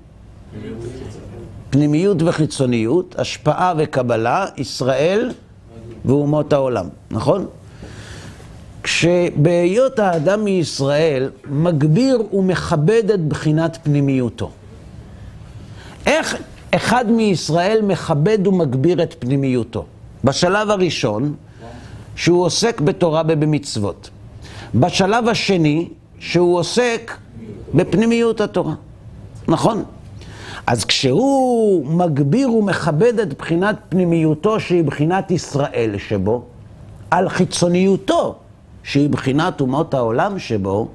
פנימיות 1.70 2.16
וחיצוניות, 2.22 3.14
השפעה 3.18 3.74
וקבלה, 3.78 4.46
ישראל 4.56 5.30
ואומות 6.04 6.52
העולם, 6.52 6.88
נכון? 7.10 7.46
כשבהיות 8.82 9.98
האדם 9.98 10.44
מישראל 10.44 11.30
מגביר 11.50 12.22
ומכבד 12.32 13.10
את 13.14 13.20
בחינת 13.28 13.78
פנימיותו. 13.82 14.50
איך 16.06 16.36
אחד 16.70 17.10
מישראל 17.10 17.80
מכבד 17.82 18.46
ומגביר 18.46 19.02
את 19.02 19.14
פנימיותו? 19.18 19.84
בשלב 20.24 20.70
הראשון, 20.70 21.34
שהוא 22.16 22.44
עוסק 22.44 22.80
בתורה 22.80 23.22
ובמצוות. 23.28 24.10
בשלב 24.74 25.28
השני, 25.28 25.88
שהוא 26.18 26.58
עוסק 26.58 27.16
בפנימיות 27.74 28.40
התורה. 28.40 28.74
נכון? 29.48 29.84
אז 30.70 30.84
כשהוא 30.84 31.86
מגביר 31.86 32.52
ומכבד 32.52 33.18
את 33.20 33.38
בחינת 33.38 33.76
פנימיותו, 33.88 34.60
שהיא 34.60 34.84
בחינת 34.84 35.30
ישראל 35.30 35.94
שבו, 35.98 36.42
על 37.10 37.28
חיצוניותו, 37.28 38.34
שהיא 38.82 39.10
בחינת 39.10 39.60
אומות 39.60 39.94
העולם 39.94 40.38
שבו, 40.38 40.88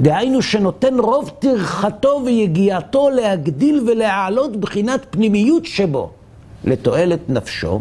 דהיינו 0.00 0.42
שנותן 0.42 0.98
רוב 0.98 1.30
טרחתו 1.38 2.22
ויגיעתו 2.24 3.10
להגדיל 3.10 3.84
ולהעלות 3.86 4.56
בחינת 4.56 5.06
פנימיות 5.10 5.66
שבו 5.66 6.10
לתועלת 6.64 7.20
נפשו, 7.30 7.80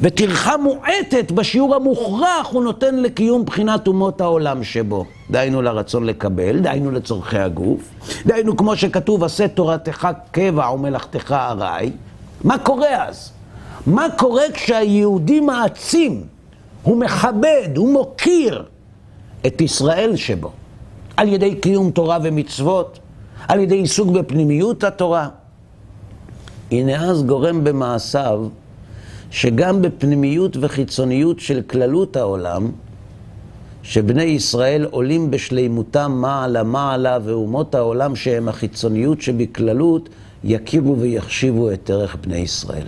וטרחה 0.00 0.56
מועטת 0.56 1.32
בשיעור 1.32 1.74
המוכרח 1.74 2.46
הוא 2.50 2.64
נותן 2.64 2.96
לקיום 2.96 3.44
בחינת 3.44 3.86
אומות 3.86 4.20
העולם 4.20 4.64
שבו. 4.64 5.04
דהיינו 5.30 5.62
לרצון 5.62 6.04
לקבל, 6.04 6.58
דהיינו 6.58 6.90
לצורכי 6.90 7.38
הגוף, 7.38 7.80
דהיינו 8.26 8.56
כמו 8.56 8.76
שכתוב, 8.76 9.24
עשה 9.24 9.48
תורתך 9.48 10.08
קבע 10.30 10.70
ומלאכתך 10.70 11.32
ארעי. 11.32 11.90
מה 12.44 12.58
קורה 12.58 13.04
אז? 13.04 13.32
מה 13.86 14.06
קורה 14.16 14.42
כשהיהודי 14.54 15.40
מעצים, 15.40 16.22
הוא 16.82 16.96
מכבד, 16.96 17.68
הוא 17.76 17.92
מוקיר 17.92 18.64
את 19.46 19.60
ישראל 19.60 20.16
שבו, 20.16 20.50
על 21.16 21.28
ידי 21.28 21.54
קיום 21.54 21.90
תורה 21.90 22.18
ומצוות, 22.22 22.98
על 23.48 23.60
ידי 23.60 23.74
עיסוק 23.74 24.08
בפנימיות 24.08 24.84
התורה. 24.84 25.28
הנה 26.70 27.10
אז 27.10 27.22
גורם 27.22 27.64
במעשיו 27.64 28.46
שגם 29.30 29.82
בפנימיות 29.82 30.56
וחיצוניות 30.60 31.40
של 31.40 31.62
כללות 31.62 32.16
העולם, 32.16 32.70
שבני 33.82 34.22
ישראל 34.22 34.84
עולים 34.90 35.30
בשלימותם 35.30 36.12
מעלה 36.12 36.62
מעלה, 36.62 37.18
ואומות 37.24 37.74
העולם 37.74 38.16
שהם 38.16 38.48
החיצוניות 38.48 39.20
שבכללות, 39.20 40.08
יכירו 40.44 40.98
ויחשיבו 40.98 41.72
את 41.72 41.90
ערך 41.90 42.16
בני 42.20 42.36
ישראל. 42.36 42.86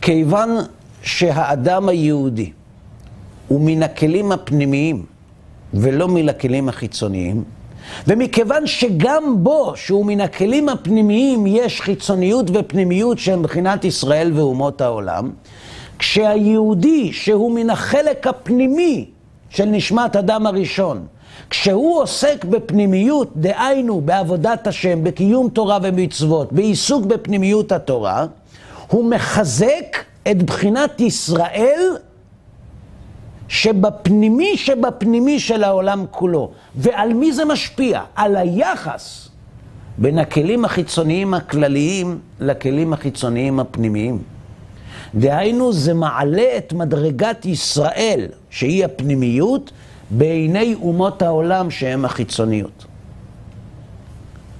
כיוון 0.00 0.48
שהאדם 1.02 1.88
היהודי 1.88 2.52
הוא 3.48 3.60
מן 3.60 3.82
הכלים 3.82 4.32
הפנימיים 4.32 5.04
ולא 5.74 6.08
מן 6.08 6.28
הכלים 6.28 6.68
החיצוניים, 6.68 7.44
ומכיוון 8.06 8.66
שגם 8.66 9.36
בו, 9.38 9.72
שהוא 9.76 10.06
מן 10.06 10.20
הכלים 10.20 10.68
הפנימיים, 10.68 11.46
יש 11.46 11.80
חיצוניות 11.80 12.46
ופנימיות 12.54 13.18
שהם 13.18 13.40
מבחינת 13.40 13.84
ישראל 13.84 14.32
ואומות 14.34 14.80
העולם, 14.80 15.30
כשהיהודי, 15.98 17.12
שהוא 17.12 17.54
מן 17.54 17.70
החלק 17.70 18.26
הפנימי 18.26 19.06
של 19.50 19.64
נשמת 19.64 20.16
אדם 20.16 20.46
הראשון, 20.46 21.06
כשהוא 21.50 22.02
עוסק 22.02 22.44
בפנימיות, 22.44 23.32
דהיינו 23.36 24.00
בעבודת 24.00 24.66
השם, 24.66 25.04
בקיום 25.04 25.48
תורה 25.48 25.78
ומצוות, 25.82 26.52
בעיסוק 26.52 27.04
בפנימיות 27.04 27.72
התורה, 27.72 28.26
הוא 28.88 29.10
מחזק 29.10 29.96
את 30.30 30.42
בחינת 30.42 31.00
ישראל 31.00 31.96
שבפנימי 33.48 34.56
שבפנימי 34.56 35.40
של 35.40 35.64
העולם 35.64 36.04
כולו. 36.10 36.50
ועל 36.74 37.12
מי 37.12 37.32
זה 37.32 37.44
משפיע? 37.44 38.02
על 38.16 38.36
היחס 38.36 39.28
בין 39.98 40.18
הכלים 40.18 40.64
החיצוניים 40.64 41.34
הכלליים 41.34 42.18
לכלים 42.40 42.92
החיצוניים 42.92 43.60
הפנימיים. 43.60 44.18
דהיינו, 45.14 45.72
זה 45.72 45.94
מעלה 45.94 46.56
את 46.56 46.72
מדרגת 46.72 47.44
ישראל, 47.44 48.26
שהיא 48.50 48.84
הפנימיות, 48.84 49.70
בעיני 50.10 50.74
אומות 50.82 51.22
העולם 51.22 51.70
שהן 51.70 52.04
החיצוניות. 52.04 52.84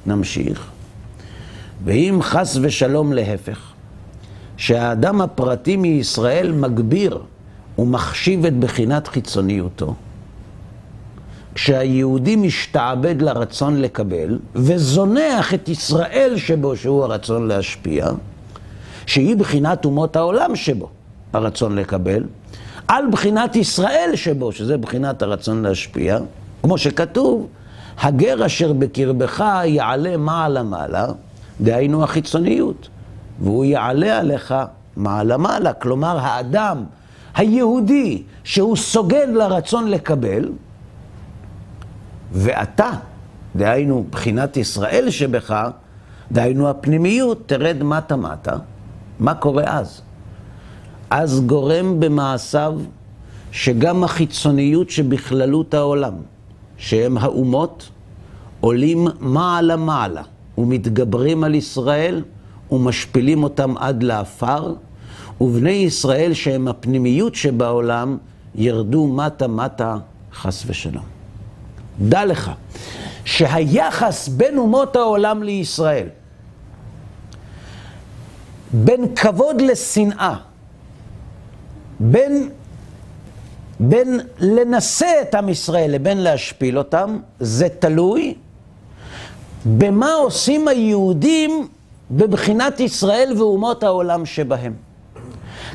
נמשיך. 0.06 0.70
ואם 1.84 2.18
חס 2.22 2.58
ושלום 2.62 3.12
להפך, 3.12 3.72
שהאדם 4.56 5.20
הפרטי 5.20 5.76
מישראל 5.76 6.52
מגביר 6.52 7.22
ומחשיב 7.78 8.46
את 8.46 8.56
בחינת 8.56 9.08
חיצוניותו, 9.08 9.94
כשהיהודי 11.54 12.36
משתעבד 12.36 13.22
לרצון 13.22 13.80
לקבל 13.80 14.38
וזונח 14.54 15.54
את 15.54 15.68
ישראל 15.68 16.34
שבו, 16.36 16.76
שהוא 16.76 17.04
הרצון 17.04 17.48
להשפיע, 17.48 18.06
שהיא 19.06 19.36
בחינת 19.36 19.84
אומות 19.84 20.16
העולם 20.16 20.56
שבו, 20.56 20.88
הרצון 21.32 21.74
לקבל, 21.74 22.24
על 22.88 23.04
בחינת 23.10 23.56
ישראל 23.56 24.10
שבו, 24.14 24.52
שזה 24.52 24.78
בחינת 24.78 25.22
הרצון 25.22 25.62
להשפיע, 25.62 26.18
כמו 26.62 26.78
שכתוב, 26.78 27.46
הגר 28.00 28.46
אשר 28.46 28.72
בקרבך 28.72 29.44
יעלה 29.64 30.16
מעלה 30.16 30.62
מעלה, 30.62 31.06
דהיינו 31.60 32.04
החיצוניות, 32.04 32.88
והוא 33.40 33.64
יעלה 33.64 34.18
עליך 34.18 34.54
מעלה 34.96 35.36
מעלה, 35.36 35.72
כלומר 35.72 36.18
האדם 36.18 36.84
היהודי 37.38 38.22
שהוא 38.44 38.76
סוגד 38.76 39.26
לרצון 39.32 39.90
לקבל, 39.90 40.52
ואתה, 42.32 42.90
דהיינו 43.56 44.04
בחינת 44.10 44.56
ישראל 44.56 45.10
שבך, 45.10 45.68
דהיינו 46.32 46.68
הפנימיות, 46.68 47.42
תרד 47.46 47.82
מטה 47.82 48.16
מטה, 48.16 48.56
מה 49.20 49.34
קורה 49.34 49.64
אז? 49.66 50.00
אז 51.10 51.40
גורם 51.46 52.00
במעשיו 52.00 52.80
שגם 53.52 54.04
החיצוניות 54.04 54.90
שבכללות 54.90 55.74
העולם, 55.74 56.14
שהם 56.76 57.18
האומות, 57.18 57.88
עולים 58.60 59.06
מעלה 59.20 59.76
מעלה 59.76 60.22
ומתגברים 60.58 61.44
על 61.44 61.54
ישראל 61.54 62.22
ומשפילים 62.70 63.42
אותם 63.42 63.76
עד 63.76 64.02
לעפר, 64.02 64.74
ובני 65.40 65.70
ישראל 65.70 66.34
שהם 66.34 66.68
הפנימיות 66.68 67.34
שבעולם 67.34 68.18
ירדו 68.54 69.06
מטה 69.06 69.46
מטה 69.46 69.96
חס 70.32 70.62
ושלום. 70.66 71.04
דע 72.00 72.24
לך 72.24 72.50
שהיחס 73.24 74.28
בין 74.28 74.58
אומות 74.58 74.96
העולם 74.96 75.42
לישראל, 75.42 76.06
בין 78.72 79.14
כבוד 79.14 79.60
לשנאה, 79.60 80.34
בין, 82.00 82.50
בין 83.80 84.20
לנשא 84.38 85.12
את 85.22 85.34
עם 85.34 85.48
ישראל 85.48 85.90
לבין 85.90 86.18
להשפיל 86.18 86.78
אותם, 86.78 87.18
זה 87.40 87.68
תלוי 87.68 88.34
במה 89.66 90.12
עושים 90.12 90.68
היהודים 90.68 91.68
בבחינת 92.10 92.80
ישראל 92.80 93.34
ואומות 93.38 93.82
העולם 93.82 94.26
שבהם. 94.26 94.87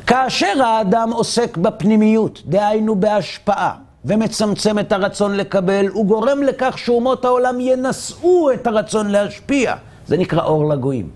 כאשר 0.06 0.62
האדם 0.64 1.10
עוסק 1.12 1.56
בפנימיות, 1.56 2.42
דהיינו 2.46 2.94
בהשפעה, 2.94 3.74
ומצמצם 4.04 4.78
את 4.78 4.92
הרצון 4.92 5.36
לקבל, 5.36 5.88
הוא 5.88 6.06
גורם 6.06 6.42
לכך 6.42 6.78
שאומות 6.78 7.24
העולם 7.24 7.60
ינשאו 7.60 8.52
את 8.52 8.66
הרצון 8.66 9.10
להשפיע. 9.10 9.74
זה 10.06 10.16
נקרא 10.16 10.42
אור 10.42 10.68
לגויים. 10.68 11.10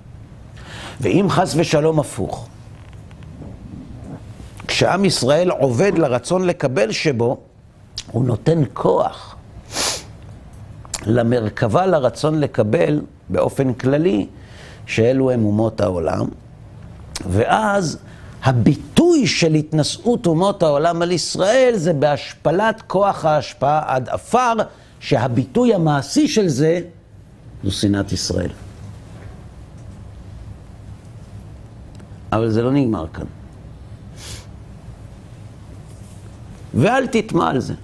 ואם 1.01 1.26
חס 1.28 1.55
ושלום 1.57 2.01
הפוך, 2.01 2.49
כשעם 4.66 5.05
ישראל 5.05 5.51
עובד 5.51 5.99
לרצון 5.99 6.47
לקבל 6.47 6.93
שבו, 6.93 7.39
הוא 8.12 8.24
נותן 8.24 8.62
כוח 8.74 9.36
למרכבה 11.07 11.86
לרצון 11.86 12.41
לקבל 12.41 13.01
באופן 13.28 13.72
כללי, 13.72 14.26
שאלו 14.86 15.30
הם 15.30 15.45
אומות 15.45 15.80
העולם, 15.80 16.26
ואז 17.26 17.99
הביטוי 18.43 19.26
של 19.26 19.55
התנשאות 19.55 20.26
אומות 20.26 20.62
העולם 20.62 21.03
על 21.03 21.12
ישראל 21.12 21.72
זה 21.76 21.93
בהשפלת 21.93 22.82
כוח 22.86 23.24
ההשפעה 23.24 23.82
עד 23.86 24.09
עפר, 24.09 24.53
שהביטוי 25.01 25.74
המעשי 25.74 26.28
של 26.28 26.49
זה 26.49 26.80
זו 27.64 27.72
שנאת 27.72 28.12
ישראל. 28.12 28.51
אבל 32.32 32.51
זה 32.51 32.62
לא 32.62 32.72
נגמר 32.72 33.07
כאן. 33.12 33.24
ואל 36.74 37.07
תטמע 37.07 37.51
על 37.51 37.61
זה. 37.61 37.74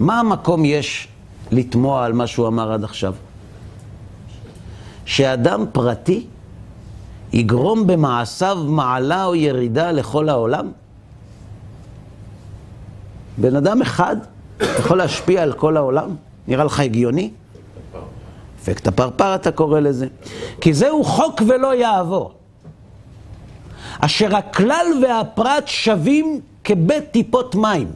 מה 0.00 0.20
המקום 0.20 0.64
יש 0.64 1.08
לתמוע 1.50 2.04
על 2.04 2.12
מה 2.12 2.26
שהוא 2.26 2.46
אמר 2.48 2.72
עד 2.72 2.84
עכשיו? 2.84 3.14
שאדם 5.04 5.64
פרטי 5.72 6.26
יגרום 7.32 7.86
במעשיו 7.86 8.56
מעלה 8.56 9.24
או 9.24 9.34
ירידה 9.34 9.92
לכל 9.92 10.28
העולם? 10.28 10.72
בן 13.38 13.56
אדם 13.56 13.82
אחד 13.82 14.16
יכול 14.60 14.98
להשפיע 14.98 15.42
על 15.42 15.52
כל 15.52 15.76
העולם? 15.76 16.16
נראה 16.48 16.64
לך 16.64 16.80
הגיוני? 16.80 17.30
אפקט 18.62 18.88
הפרפר 18.88 19.34
אתה 19.34 19.50
קורא 19.50 19.80
לזה. 19.80 20.06
כי 20.60 20.74
זהו 20.74 21.04
חוק 21.04 21.42
ולא 21.48 21.74
יעבור. 21.74 22.32
אשר 24.00 24.36
הכלל 24.36 24.86
והפרט 25.02 25.66
שווים 25.66 26.40
כבית 26.64 27.04
טיפות 27.10 27.54
מים. 27.54 27.88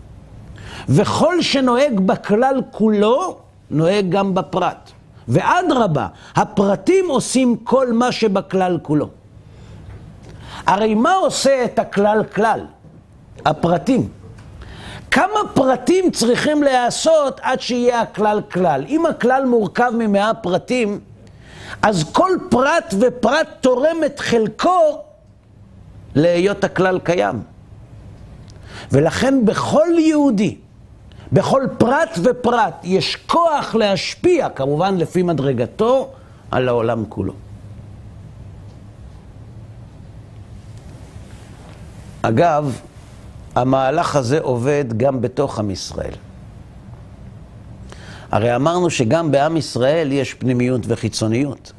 וכל 0.88 1.42
שנוהג 1.42 2.00
בכלל 2.00 2.60
כולו, 2.70 3.36
נוהג 3.70 4.10
גם 4.10 4.34
בפרט. 4.34 4.90
ואדרבה, 5.28 6.06
הפרטים 6.34 7.04
עושים 7.08 7.56
כל 7.56 7.92
מה 7.92 8.12
שבכלל 8.12 8.78
כולו. 8.82 9.08
הרי 10.66 10.94
מה 10.94 11.14
עושה 11.14 11.64
את 11.64 11.78
הכלל 11.78 12.24
כלל? 12.34 12.60
הפרטים. 13.44 14.08
כמה 15.10 15.40
פרטים 15.54 16.10
צריכים 16.10 16.62
להיעשות 16.62 17.40
עד 17.42 17.60
שיהיה 17.60 18.00
הכלל 18.00 18.40
כלל? 18.52 18.84
אם 18.88 19.06
הכלל 19.06 19.44
מורכב 19.44 19.92
ממאה 19.98 20.34
פרטים, 20.34 21.00
אז 21.82 22.04
כל 22.12 22.30
פרט 22.50 22.94
ופרט 23.00 23.48
תורם 23.60 23.96
את 24.06 24.20
חלקו 24.20 25.02
להיות 26.14 26.64
הכלל 26.64 26.98
קיים. 26.98 27.42
ולכן 28.92 29.44
בכל 29.44 29.88
יהודי, 29.98 30.56
בכל 31.32 31.62
פרט 31.78 32.18
ופרט, 32.22 32.74
יש 32.84 33.16
כוח 33.16 33.74
להשפיע, 33.74 34.48
כמובן 34.48 34.96
לפי 34.96 35.22
מדרגתו, 35.22 36.08
על 36.50 36.68
העולם 36.68 37.04
כולו. 37.08 37.32
אגב, 42.28 42.80
המהלך 43.54 44.16
הזה 44.16 44.40
עובד 44.40 44.84
גם 44.96 45.20
בתוך 45.20 45.58
עם 45.58 45.70
ישראל. 45.70 46.14
הרי 48.30 48.56
אמרנו 48.56 48.90
שגם 48.90 49.30
בעם 49.30 49.56
ישראל 49.56 50.12
יש 50.12 50.34
פנימיות 50.34 50.80
וחיצוניות. 50.86 51.72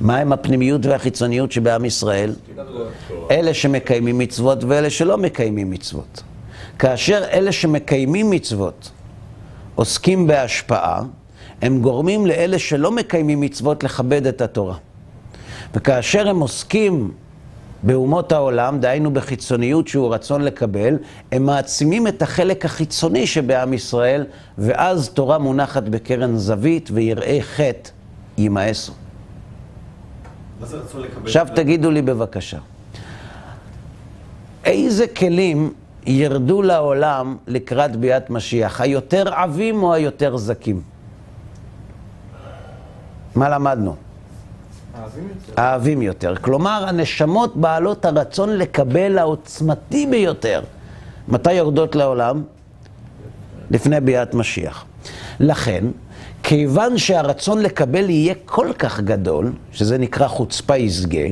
מהם 0.00 0.32
הפנימיות 0.32 0.86
והחיצוניות 0.86 1.52
שבעם 1.52 1.84
ישראל? 1.84 2.34
אלה 3.30 3.54
שמקיימים 3.54 4.18
מצוות 4.18 4.64
ואלה 4.64 4.90
שלא 4.90 5.18
מקיימים 5.18 5.70
מצוות. 5.70 6.22
כאשר 6.78 7.24
אלה 7.32 7.52
שמקיימים 7.52 8.30
מצוות 8.30 8.90
עוסקים 9.74 10.26
בהשפעה, 10.26 11.02
הם 11.62 11.80
גורמים 11.80 12.26
לאלה 12.26 12.58
שלא 12.58 12.90
מקיימים 12.90 13.40
מצוות 13.40 13.84
לכבד 13.84 14.26
את 14.26 14.40
התורה. 14.40 14.76
וכאשר 15.74 16.28
הם 16.28 16.40
עוסקים 16.40 17.10
באומות 17.82 18.32
העולם, 18.32 18.80
דהיינו 18.80 19.10
בחיצוניות 19.10 19.88
שהוא 19.88 20.14
רצון 20.14 20.42
לקבל, 20.42 20.96
הם 21.32 21.46
מעצימים 21.46 22.06
את 22.06 22.22
החלק 22.22 22.64
החיצוני 22.64 23.26
שבעם 23.26 23.72
ישראל, 23.72 24.26
ואז 24.58 25.08
תורה 25.08 25.38
מונחת 25.38 25.82
בקרן 25.82 26.36
זווית, 26.36 26.90
ויראי 26.92 27.42
חטא 27.42 27.90
יימאסו. 28.38 28.92
עכשיו 31.22 31.46
תגידו 31.54 31.90
לי 31.90 32.02
בבקשה, 32.02 32.58
איזה 34.64 35.06
כלים 35.06 35.72
ירדו 36.06 36.62
לעולם 36.62 37.36
לקראת 37.46 37.96
ביאת 37.96 38.30
משיח? 38.30 38.80
היותר 38.80 39.34
עבים 39.34 39.82
או 39.82 39.94
היותר 39.94 40.36
זכים? 40.36 40.82
מה 43.34 43.48
למדנו? 43.48 43.96
אוהבים 45.58 46.02
יותר. 46.02 46.34
כלומר, 46.36 46.84
הנשמות 46.88 47.56
בעלות 47.56 48.04
הרצון 48.04 48.50
לקבל 48.58 49.18
העוצמתי 49.18 50.06
ביותר. 50.06 50.62
מתי 51.28 51.52
יורדות 51.52 51.94
לעולם? 51.96 52.42
לפני 53.70 54.00
ביאת 54.00 54.34
משיח. 54.34 54.84
לכן, 55.40 55.84
כיוון 56.42 56.98
שהרצון 56.98 57.62
לקבל 57.62 58.10
יהיה 58.10 58.34
כל 58.44 58.72
כך 58.78 59.00
גדול, 59.00 59.52
שזה 59.72 59.98
נקרא 59.98 60.28
חוצפה 60.28 60.76
ישגה, 60.76 61.26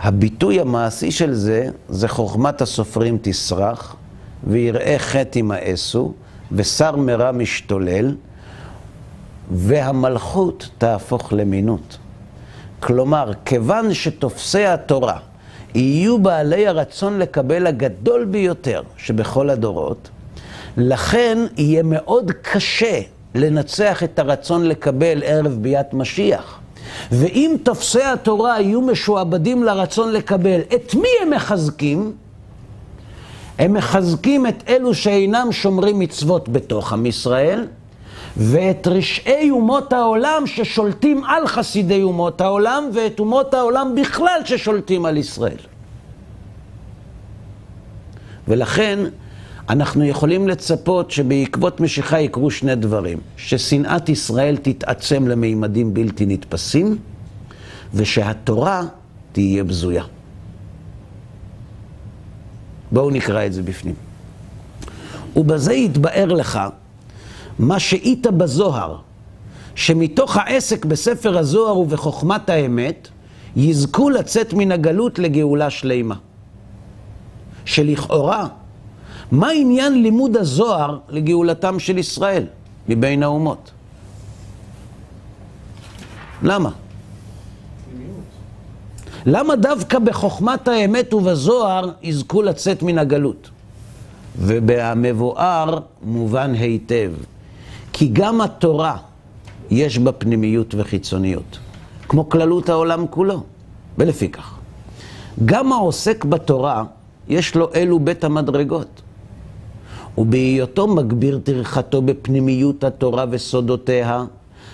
הביטוי 0.00 0.60
המעשי 0.60 1.10
של 1.10 1.34
זה, 1.34 1.68
זה 1.88 2.08
חוכמת 2.08 2.60
הסופרים 2.60 3.18
תסרח, 3.22 3.96
ויראי 4.44 4.98
חטא 4.98 5.38
ימאסו, 5.38 6.14
ושר 6.52 6.96
מרע 6.96 7.32
משתולל, 7.32 8.14
והמלכות 9.50 10.68
תהפוך 10.78 11.32
למינות. 11.32 11.98
כלומר, 12.80 13.30
כיוון 13.44 13.94
שתופסי 13.94 14.64
התורה 14.64 15.18
יהיו 15.74 16.18
בעלי 16.18 16.66
הרצון 16.66 17.18
לקבל 17.18 17.66
הגדול 17.66 18.24
ביותר 18.24 18.82
שבכל 18.96 19.50
הדורות, 19.50 20.08
לכן 20.76 21.38
יהיה 21.56 21.82
מאוד 21.82 22.32
קשה 22.42 23.00
לנצח 23.34 24.02
את 24.02 24.18
הרצון 24.18 24.64
לקבל 24.68 25.22
ערב 25.24 25.58
ביאת 25.60 25.94
משיח. 25.94 26.58
ואם 27.12 27.56
תופסי 27.62 28.02
התורה 28.02 28.60
יהיו 28.60 28.80
משועבדים 28.80 29.64
לרצון 29.64 30.12
לקבל, 30.12 30.60
את 30.74 30.94
מי 30.94 31.08
הם 31.22 31.30
מחזקים? 31.30 32.12
הם 33.58 33.72
מחזקים 33.72 34.46
את 34.46 34.64
אלו 34.68 34.94
שאינם 34.94 35.48
שומרים 35.52 35.98
מצוות 35.98 36.48
בתוך 36.48 36.92
עם 36.92 37.06
ישראל, 37.06 37.66
ואת 38.36 38.86
רשעי 38.86 39.50
אומות 39.50 39.92
העולם 39.92 40.42
ששולטים 40.46 41.24
על 41.24 41.46
חסידי 41.46 42.02
אומות 42.02 42.40
העולם, 42.40 42.90
ואת 42.94 43.20
אומות 43.20 43.54
העולם 43.54 43.94
בכלל 44.00 44.40
ששולטים 44.44 45.06
על 45.06 45.16
ישראל. 45.16 45.56
ולכן 48.48 48.98
אנחנו 49.68 50.04
יכולים 50.04 50.48
לצפות 50.48 51.10
שבעקבות 51.10 51.80
משיחה 51.80 52.20
יקרו 52.20 52.50
שני 52.50 52.74
דברים. 52.74 53.18
ששנאת 53.36 54.08
ישראל 54.08 54.56
תתעצם 54.56 55.28
למימדים 55.28 55.94
בלתי 55.94 56.26
נתפסים, 56.26 56.98
ושהתורה 57.94 58.82
תהיה 59.32 59.64
בזויה. 59.64 60.04
בואו 62.92 63.10
נקרא 63.10 63.46
את 63.46 63.52
זה 63.52 63.62
בפנים. 63.62 63.94
ובזה 65.36 65.74
יתבאר 65.74 66.32
לך 66.32 66.60
מה 67.58 67.78
שאית 67.78 68.26
בזוהר, 68.26 68.96
שמתוך 69.74 70.36
העסק 70.36 70.84
בספר 70.84 71.38
הזוהר 71.38 71.78
ובחוכמת 71.78 72.50
האמת, 72.50 73.08
יזכו 73.56 74.10
לצאת 74.10 74.52
מן 74.52 74.72
הגלות 74.72 75.18
לגאולה 75.18 75.70
שלימה. 75.70 76.14
שלכאורה, 77.64 78.46
מה 79.30 79.48
עניין 79.50 80.02
לימוד 80.02 80.36
הזוהר 80.36 80.98
לגאולתם 81.08 81.78
של 81.78 81.98
ישראל 81.98 82.46
מבין 82.88 83.22
האומות? 83.22 83.70
למה? 86.42 86.70
למה 89.26 89.56
דווקא 89.56 89.98
בחוכמת 89.98 90.68
האמת 90.68 91.14
ובזוהר 91.14 91.90
יזכו 92.02 92.42
לצאת 92.42 92.82
מן 92.82 92.98
הגלות? 92.98 93.50
ובמבואר 94.38 95.78
מובן 96.02 96.54
היטב, 96.54 97.12
כי 97.98 98.08
גם 98.12 98.40
התורה 98.40 98.96
יש 99.70 99.98
בה 99.98 100.12
פנימיות 100.12 100.74
וחיצוניות, 100.78 101.58
כמו 102.08 102.28
כללות 102.28 102.68
העולם 102.68 103.06
כולו, 103.10 103.42
ולפיכך. 103.98 104.54
גם 105.44 105.72
העוסק 105.72 106.24
בתורה, 106.24 106.84
יש 107.28 107.54
לו 107.54 107.68
אלו 107.74 107.98
בית 107.98 108.24
המדרגות. 108.24 109.02
ובהיותו 110.18 110.86
מגביר 110.86 111.40
טרחתו 111.44 112.02
בפנימיות 112.02 112.84
התורה 112.84 113.24
וסודותיה, 113.30 114.24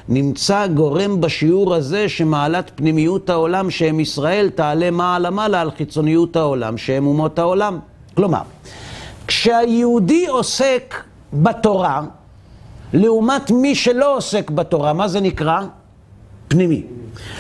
נמצא 0.09 0.67
גורם 0.67 1.21
בשיעור 1.21 1.75
הזה 1.75 2.09
שמעלת 2.09 2.71
פנימיות 2.75 3.31
העולם 3.31 3.71
שהם 3.71 4.01
ישראל 4.01 4.51
תעלה 4.55 4.91
מעלה 4.91 5.31
מעלה 5.31 5.61
על 5.61 5.71
חיצוניות 5.71 6.37
העולם 6.37 6.79
שהם 6.79 7.07
אומות 7.07 7.39
העולם. 7.39 7.79
כלומר, 8.15 8.43
כשהיהודי 9.27 10.27
עוסק 10.27 10.95
בתורה, 11.33 12.03
לעומת 12.93 13.51
מי 13.51 13.75
שלא 13.75 14.17
עוסק 14.17 14.51
בתורה, 14.51 14.93
מה 14.93 15.09
זה 15.09 15.21
נקרא? 15.21 15.61
פנימי. 16.49 16.83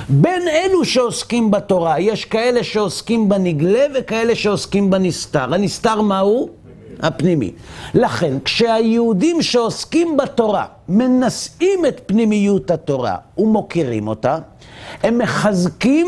בין 0.09 0.43
אלו 0.49 0.85
שעוסקים 0.85 1.51
בתורה, 1.51 2.01
יש 2.01 2.25
כאלה 2.25 2.65
שעוסקים 2.65 3.29
בנגלה 3.29 3.85
וכאלה 3.95 4.35
שעוסקים 4.35 4.91
בנסתר. 4.91 5.55
הנסתר 5.55 6.01
מהו? 6.01 6.49
הפנימי. 7.01 7.53
לכן, 7.95 8.39
כשהיהודים 8.45 9.43
שעוסקים 9.43 10.17
בתורה 10.17 10.67
מנשאים 10.89 11.87
את 11.89 12.01
פנימיות 12.07 12.71
התורה 12.71 13.17
ומוקירים 13.39 14.09
אותה, 14.09 14.39
הם 15.03 15.19
מחזקים 15.19 16.07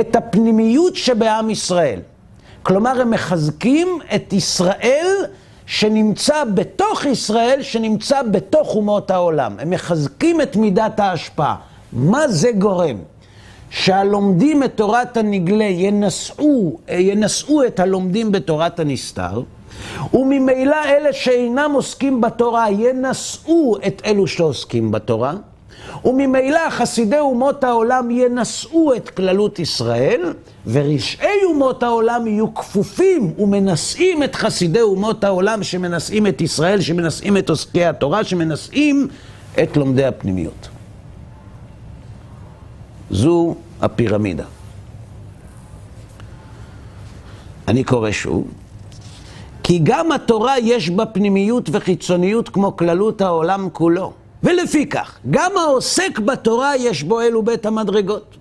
את 0.00 0.16
הפנימיות 0.16 0.96
שבעם 0.96 1.50
ישראל. 1.50 2.00
כלומר, 2.62 3.00
הם 3.00 3.10
מחזקים 3.10 3.88
את 4.14 4.32
ישראל 4.32 5.24
שנמצא 5.68 6.44
בתוך 6.54 7.04
ישראל, 7.04 7.62
שנמצא 7.62 8.22
בתוך 8.22 8.74
אומות 8.74 9.10
העולם. 9.10 9.56
הם 9.58 9.70
מחזקים 9.70 10.40
את 10.40 10.56
מידת 10.56 11.00
ההשפעה. 11.00 11.56
מה 11.92 12.28
זה 12.28 12.52
גורם? 12.52 12.96
שהלומדים 13.70 14.62
את 14.62 14.72
תורת 14.74 15.16
הנגלה 15.16 15.64
ינשאו, 15.64 16.78
ינשאו 16.88 17.64
את 17.64 17.80
הלומדים 17.80 18.32
בתורת 18.32 18.80
הנסתר, 18.80 19.42
וממילא 20.14 20.76
אלה 20.84 21.12
שאינם 21.12 21.70
עוסקים 21.74 22.20
בתורה 22.20 22.70
ינשאו 22.70 23.76
את 23.86 24.02
אלו 24.04 24.26
שעוסקים 24.26 24.90
בתורה, 24.90 25.34
וממילא 26.04 26.70
חסידי 26.70 27.18
אומות 27.18 27.64
העולם 27.64 28.10
ינשאו 28.10 28.94
את 28.94 29.10
כללות 29.10 29.58
ישראל, 29.58 30.34
ורשעי 30.66 31.44
אומות 31.44 31.82
העולם 31.82 32.26
יהיו 32.26 32.54
כפופים 32.54 33.32
ומנשאים 33.38 34.22
את 34.22 34.34
חסידי 34.34 34.80
אומות 34.80 35.24
העולם 35.24 35.62
שמנשאים 35.62 36.26
את 36.26 36.40
ישראל, 36.40 36.80
שמנשאים 36.80 37.36
את 37.36 37.50
עוסקי 37.50 37.84
התורה, 37.84 38.24
שמנשאים 38.24 39.08
את 39.62 39.76
לומדי 39.76 40.04
הפנימיות. 40.04 40.68
זו 43.10 43.54
הפירמידה. 43.80 44.44
אני 47.68 47.84
קורא 47.84 48.10
שוב. 48.10 48.46
כי 49.62 49.80
גם 49.82 50.12
התורה 50.12 50.58
יש 50.58 50.90
בה 50.90 51.06
פנימיות 51.06 51.68
וחיצוניות 51.72 52.48
כמו 52.48 52.76
כללות 52.76 53.20
העולם 53.20 53.68
כולו. 53.72 54.12
ולפיכך, 54.42 55.18
גם 55.30 55.50
העוסק 55.56 56.18
בתורה 56.18 56.76
יש 56.76 57.02
בו 57.02 57.20
אלו 57.20 57.42
בית 57.42 57.66
המדרגות. 57.66 58.38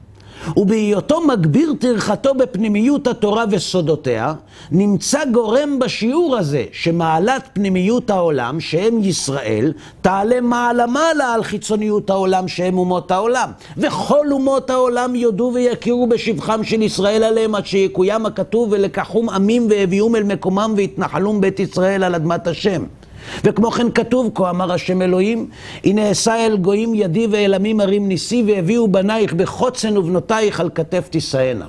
ובהיותו 0.57 1.21
מגביר 1.21 1.73
טרחתו 1.79 2.33
בפנימיות 2.33 3.07
התורה 3.07 3.45
וסודותיה, 3.51 4.33
נמצא 4.71 5.25
גורם 5.25 5.79
בשיעור 5.79 6.37
הזה 6.37 6.63
שמעלת 6.71 7.49
פנימיות 7.53 8.09
העולם, 8.09 8.59
שהם 8.59 9.03
ישראל, 9.03 9.73
תעלה 10.01 10.41
מעלה 10.41 10.85
מעלה 10.85 11.33
על 11.33 11.43
חיצוניות 11.43 12.09
העולם, 12.09 12.47
שהם 12.47 12.77
אומות 12.77 13.11
העולם. 13.11 13.49
וכל 13.77 14.31
אומות 14.31 14.69
העולם 14.69 15.15
יודו 15.15 15.51
ויכירו 15.53 16.07
בשבחם 16.07 16.63
של 16.63 16.81
ישראל 16.81 17.23
עליהם, 17.23 17.55
עד 17.55 17.65
שיקוים 17.65 18.25
הכתוב 18.25 18.67
ולקחום 18.71 19.29
עמים 19.29 19.67
והביאום 19.69 20.15
אל 20.15 20.23
מקומם 20.23 20.73
והתנחלום 20.77 21.41
בית 21.41 21.59
ישראל 21.59 22.03
על 22.03 22.15
אדמת 22.15 22.47
השם. 22.47 22.83
וכמו 23.43 23.71
כן 23.71 23.91
כתוב, 23.91 24.31
כה 24.35 24.49
אמר 24.49 24.71
השם 24.71 25.01
אלוהים, 25.01 25.49
הנה 25.83 26.11
אשא 26.11 26.45
אל 26.45 26.57
גויים 26.57 26.95
ידי 26.95 27.27
ואל 27.31 27.53
עמים 27.53 27.79
הרים 27.79 28.07
ניסי, 28.07 28.43
והביאו 28.47 28.87
בנייך 28.87 29.33
בחוצן 29.33 29.97
ובנותייך 29.97 30.59
על 30.59 30.69
כתף 30.75 31.07
תישאנה. 31.09 31.65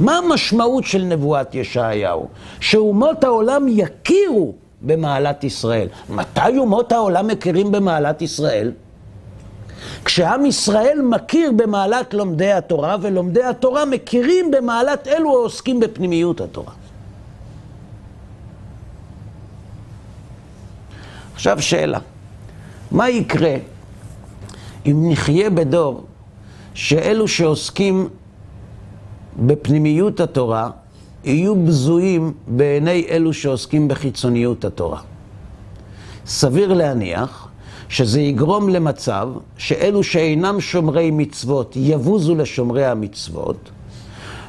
מה 0.00 0.18
המשמעות 0.18 0.84
של 0.84 1.02
נבואת 1.04 1.54
ישעיהו? 1.54 2.28
שאומות 2.60 3.24
העולם 3.24 3.66
יכירו 3.68 4.52
במעלת 4.82 5.44
ישראל. 5.44 5.88
מתי 6.10 6.58
אומות 6.58 6.92
העולם 6.92 7.26
מכירים 7.26 7.72
במעלת 7.72 8.22
ישראל? 8.22 8.72
כשעם 10.04 10.46
ישראל 10.46 11.00
מכיר 11.02 11.52
במעלת 11.56 12.14
לומדי 12.14 12.52
התורה, 12.52 12.96
ולומדי 13.02 13.42
התורה 13.42 13.84
מכירים 13.84 14.50
במעלת 14.50 15.08
אלו 15.08 15.30
העוסקים 15.30 15.80
בפנימיות 15.80 16.40
התורה. 16.40 16.72
עכשיו 21.36 21.62
שאלה, 21.62 21.98
מה 22.90 23.10
יקרה 23.10 23.54
אם 24.86 25.10
נחיה 25.10 25.50
בדור 25.50 26.04
שאלו 26.74 27.28
שעוסקים 27.28 28.08
בפנימיות 29.46 30.20
התורה 30.20 30.70
יהיו 31.24 31.54
בזויים 31.64 32.32
בעיני 32.46 33.06
אלו 33.10 33.32
שעוסקים 33.32 33.88
בחיצוניות 33.88 34.64
התורה? 34.64 35.00
סביר 36.26 36.72
להניח 36.72 37.48
שזה 37.88 38.20
יגרום 38.20 38.68
למצב 38.68 39.28
שאלו 39.58 40.02
שאינם 40.02 40.60
שומרי 40.60 41.10
מצוות 41.10 41.72
יבוזו 41.76 42.34
לשומרי 42.34 42.86
המצוות, 42.86 43.70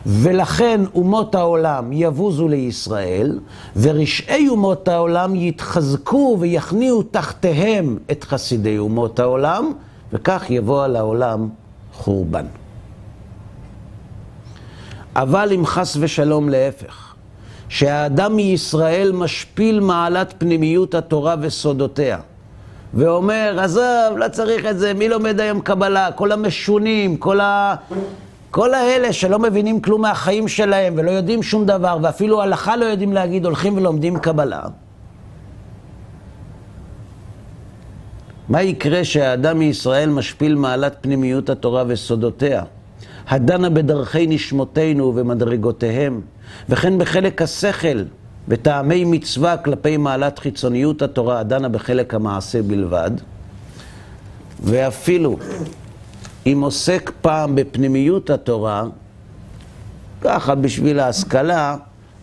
ולכן 0.09 0.81
אומות 0.95 1.35
העולם 1.35 1.93
יבוזו 1.93 2.47
לישראל, 2.47 3.39
ורשעי 3.75 4.47
אומות 4.47 4.87
העולם 4.87 5.35
יתחזקו 5.35 6.37
ויכניעו 6.39 7.03
תחתיהם 7.03 7.97
את 8.11 8.23
חסידי 8.23 8.77
אומות 8.77 9.19
העולם, 9.19 9.71
וכך 10.13 10.45
יבוא 10.49 10.83
על 10.83 10.95
העולם 10.95 11.49
חורבן. 11.93 12.45
אבל 15.15 15.51
אם 15.55 15.65
חס 15.65 15.97
ושלום 15.99 16.49
להפך, 16.49 17.15
שהאדם 17.69 18.35
מישראל 18.35 19.11
משפיל 19.11 19.79
מעלת 19.79 20.33
פנימיות 20.37 20.95
התורה 20.95 21.35
וסודותיה, 21.41 22.19
ואומר, 22.93 23.57
עזוב, 23.61 24.17
לא 24.17 24.27
צריך 24.27 24.65
את 24.65 24.79
זה, 24.79 24.93
מי 24.93 25.09
לומד 25.09 25.39
היום 25.39 25.61
קבלה? 25.61 26.11
כל 26.11 26.31
המשונים, 26.31 27.17
כל, 27.17 27.39
ה... 27.39 27.75
כל 28.57 28.73
האלה 28.73 29.13
שלא 29.13 29.39
מבינים 29.39 29.81
כלום 29.81 30.01
מהחיים 30.01 30.47
שלהם 30.47 30.93
ולא 30.97 31.11
יודעים 31.11 31.43
שום 31.43 31.65
דבר, 31.65 31.97
ואפילו 32.01 32.41
הלכה 32.41 32.75
לא 32.75 32.85
יודעים 32.85 33.13
להגיד, 33.13 33.45
הולכים 33.45 33.77
ולומדים 33.77 34.19
קבלה. 34.19 34.61
מה 38.49 38.61
יקרה 38.61 39.03
שהאדם 39.03 39.59
מישראל 39.59 40.09
משפיל 40.09 40.55
מעלת 40.55 40.95
פנימיות 41.01 41.49
התורה 41.49 41.83
וסודותיה? 41.87 42.63
הדנה 43.27 43.69
בדרכי 43.69 44.27
נשמותינו 44.27 45.03
ובמדרגותיהם, 45.03 46.21
וכן 46.69 46.97
בחלק 46.97 47.41
השכל 47.41 48.03
וטעמי 48.47 49.05
מצווה 49.05 49.57
כלפי 49.57 49.97
מעלת 49.97 50.39
חיצוניות 50.39 51.01
התורה, 51.01 51.39
הדנה 51.39 51.69
בחלק 51.69 52.13
המעשה 52.13 52.61
בלבד, 52.61 53.11
ואפילו 54.63 55.37
אם 56.53 56.61
עוסק 56.61 57.11
פעם 57.21 57.55
בפנימיות 57.55 58.29
התורה, 58.29 58.83
ככה 60.21 60.55
בשביל 60.55 60.99
ההשכלה, 60.99 61.77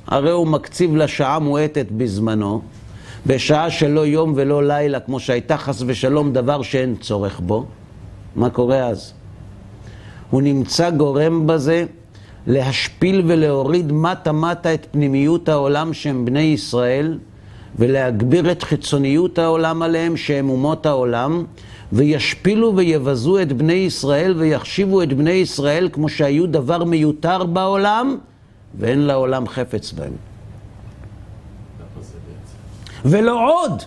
הרי 0.06 0.30
הוא 0.30 0.46
מקציב 0.46 0.96
לה 0.96 1.08
שעה 1.08 1.38
מועטת 1.38 1.86
בזמנו, 1.96 2.62
בשעה 3.26 3.70
שלא 3.70 4.06
יום 4.06 4.32
ולא 4.36 4.66
לילה, 4.66 5.00
כמו 5.00 5.20
שהייתה 5.20 5.56
חס 5.56 5.82
ושלום 5.86 6.32
דבר 6.32 6.62
שאין 6.62 6.96
צורך 7.00 7.40
בו, 7.40 7.66
מה 8.36 8.50
קורה 8.50 8.86
אז? 8.86 9.12
הוא 10.30 10.42
נמצא 10.42 10.90
גורם 10.90 11.46
בזה 11.46 11.84
להשפיל 12.46 13.22
ולהוריד 13.26 13.92
מטה-מטה 13.92 14.74
את 14.74 14.86
פנימיות 14.90 15.48
העולם 15.48 15.92
שהם 15.92 16.24
בני 16.24 16.40
ישראל, 16.40 17.18
ולהגביר 17.78 18.52
את 18.52 18.62
חיצוניות 18.62 19.38
העולם 19.38 19.82
עליהם 19.82 20.16
שהם 20.16 20.48
אומות 20.50 20.86
העולם, 20.86 21.44
וישפילו 21.92 22.76
ויבזו 22.76 23.42
את 23.42 23.52
בני 23.52 23.72
ישראל 23.72 24.34
ויחשיבו 24.38 25.02
את 25.02 25.12
בני 25.12 25.30
ישראל 25.30 25.88
כמו 25.92 26.08
שהיו 26.08 26.46
דבר 26.46 26.84
מיותר 26.84 27.44
בעולם, 27.44 28.16
ואין 28.78 29.00
לעולם 29.00 29.48
חפץ 29.48 29.92
בהם. 29.92 30.12
ולא 33.04 33.50
עוד, 33.50 33.82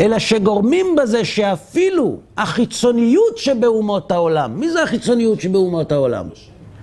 אלא 0.00 0.18
שגורמים 0.18 0.96
בזה 0.96 1.24
שאפילו 1.24 2.16
החיצוניות 2.36 3.38
שבאומות 3.38 4.12
העולם, 4.12 4.60
מי 4.60 4.70
זה 4.70 4.82
החיצוניות 4.82 5.40
שבאומות 5.40 5.92
העולם? 5.92 6.26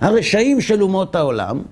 הרשעים 0.00 0.60
של 0.60 0.82
אומות 0.82 1.14
העולם, 1.14 1.62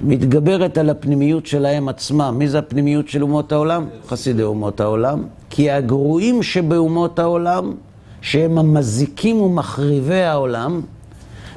מתגברת 0.00 0.78
על 0.78 0.90
הפנימיות 0.90 1.46
שלהם 1.46 1.88
עצמם. 1.88 2.34
מי 2.38 2.48
זה 2.48 2.58
הפנימיות 2.58 3.08
של 3.08 3.22
אומות 3.22 3.52
העולם? 3.52 3.86
חסידי 4.08 4.42
אומות 4.42 4.80
העולם. 4.80 5.22
כי 5.50 5.70
הגרועים 5.70 6.42
שבאומות 6.42 7.18
העולם, 7.18 7.74
שהם 8.20 8.58
המזיקים 8.58 9.40
ומחריבי 9.40 10.22
העולם, 10.22 10.80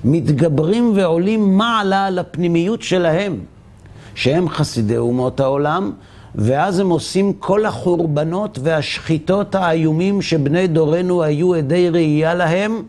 מתגברים 0.03 0.91
ועולים 0.95 1.57
מעלה 1.57 2.05
על 2.05 2.19
הפנימיות 2.19 2.81
שלהם, 2.81 3.39
שהם 4.15 4.49
חסידי 4.49 4.97
אומות 4.97 5.39
העולם, 5.39 5.91
ואז 6.35 6.79
הם 6.79 6.89
עושים 6.89 7.33
כל 7.33 7.65
החורבנות 7.65 8.59
והשחיטות 8.63 9.55
האיומים 9.55 10.21
שבני 10.21 10.67
דורנו 10.67 11.23
היו 11.23 11.55
עדי 11.55 11.89
ראייה 11.89 12.33
להם, 12.33 12.83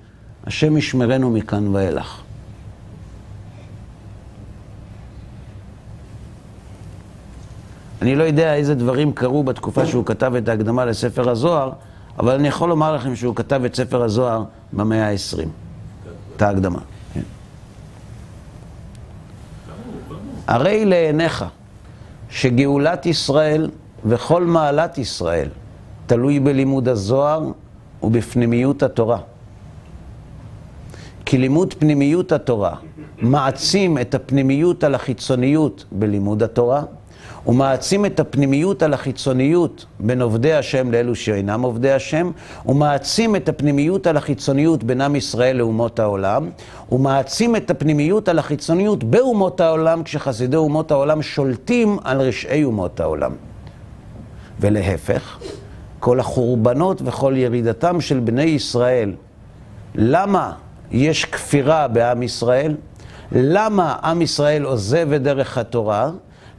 השם 0.47 0.77
ישמרנו 0.77 1.31
מכאן 1.31 1.69
ואילך. 1.69 2.30
אני 8.03 8.15
לא 8.15 8.25
יודע 8.25 8.55
איזה 8.55 8.75
דברים 8.75 9.13
קרו 9.13 9.43
בתקופה 9.45 9.87
שהוא 9.87 10.05
כתב 10.07 10.35
את 10.35 10.49
ההקדמה 10.49 10.85
לספר 10.85 11.31
הזוהר, 11.31 11.73
אבל 12.19 12.35
אני 12.35 12.49
יכול 12.49 12.69
לומר 12.69 12.95
לכם 12.95 13.17
שהוא 13.17 13.37
כתב 13.37 13.65
את 13.65 13.75
ספר 13.75 14.03
הזוהר 14.03 14.45
במאה 14.73 15.11
ה-20, 15.11 15.49
את 16.37 16.43
ההקדמה. 16.43 16.79
כן. 17.15 17.21
הרי 20.47 20.85
לעיניך 20.85 21.45
שגאולת 22.31 23.07
ישראל 23.07 23.71
וכל 24.05 24.45
מעלת 24.45 24.99
ישראל 24.99 25.49
תלוי 26.07 26.41
בלימוד 26.41 26.89
הזוהר 26.89 27.51
ובפנימיות 28.03 28.83
התורה. 28.83 29.19
כי 31.27 31.39
לימוד 31.39 31.75
פנימיות 31.79 32.33
התורה 32.33 32.75
מעצים 33.19 33.99
את 33.99 34.15
הפנימיות 34.15 34.85
על 34.85 34.95
החיצוניות 34.95 35.85
בלימוד 35.93 36.43
התורה, 36.43 36.83
הוא 37.51 37.57
מעצים 37.57 38.07
את 38.07 38.21
הפנימיות 38.21 38.83
על 38.83 38.95
החיצוניות 38.95 39.87
בין 40.01 40.23
עובדי 40.23 40.53
השם 40.53 40.91
לאלו 40.91 41.15
שאינם 41.15 41.63
עובדי 41.63 41.93
השם, 41.93 42.31
הוא 42.63 42.77
מעצים 42.77 43.37
את 43.37 43.49
הפנימיות 43.49 44.07
על 44.07 44.17
החיצוניות 44.17 44.85
בין 44.85 45.01
עם 45.01 45.17
ישראל 45.17 45.57
לאומות 45.57 45.99
העולם, 45.99 46.51
הוא 46.89 47.01
מעצים 47.01 47.57
את 47.57 47.71
הפנימיות 47.71 48.29
על 48.29 48.39
החיצוניות 48.39 49.05
באומות 49.05 49.61
העולם, 49.61 50.03
כשחסידי 50.03 50.57
אומות 50.57 50.91
העולם 50.91 51.23
שולטים 51.23 51.99
על 52.05 52.21
רשעי 52.21 52.65
אומות 52.65 53.01
העולם. 53.01 53.33
ולהפך, 54.61 55.39
כל 56.01 56.21
החורבנות 56.21 57.03
וכל 57.05 57.35
ירידתם 57.37 58.01
של 58.01 58.21
בני 58.21 58.43
ישראל, 58.43 59.15
למה 59.95 60.53
יש 60.91 61.25
כפירה 61.25 61.89
בעם 61.89 62.23
ישראל? 62.23 62.77
למה 63.33 63.97
עם 64.03 64.23
ישראל 64.23 64.65
עוזב 64.65 65.13
את 65.13 65.23
דרך 65.23 65.59
התורה? 65.59 66.11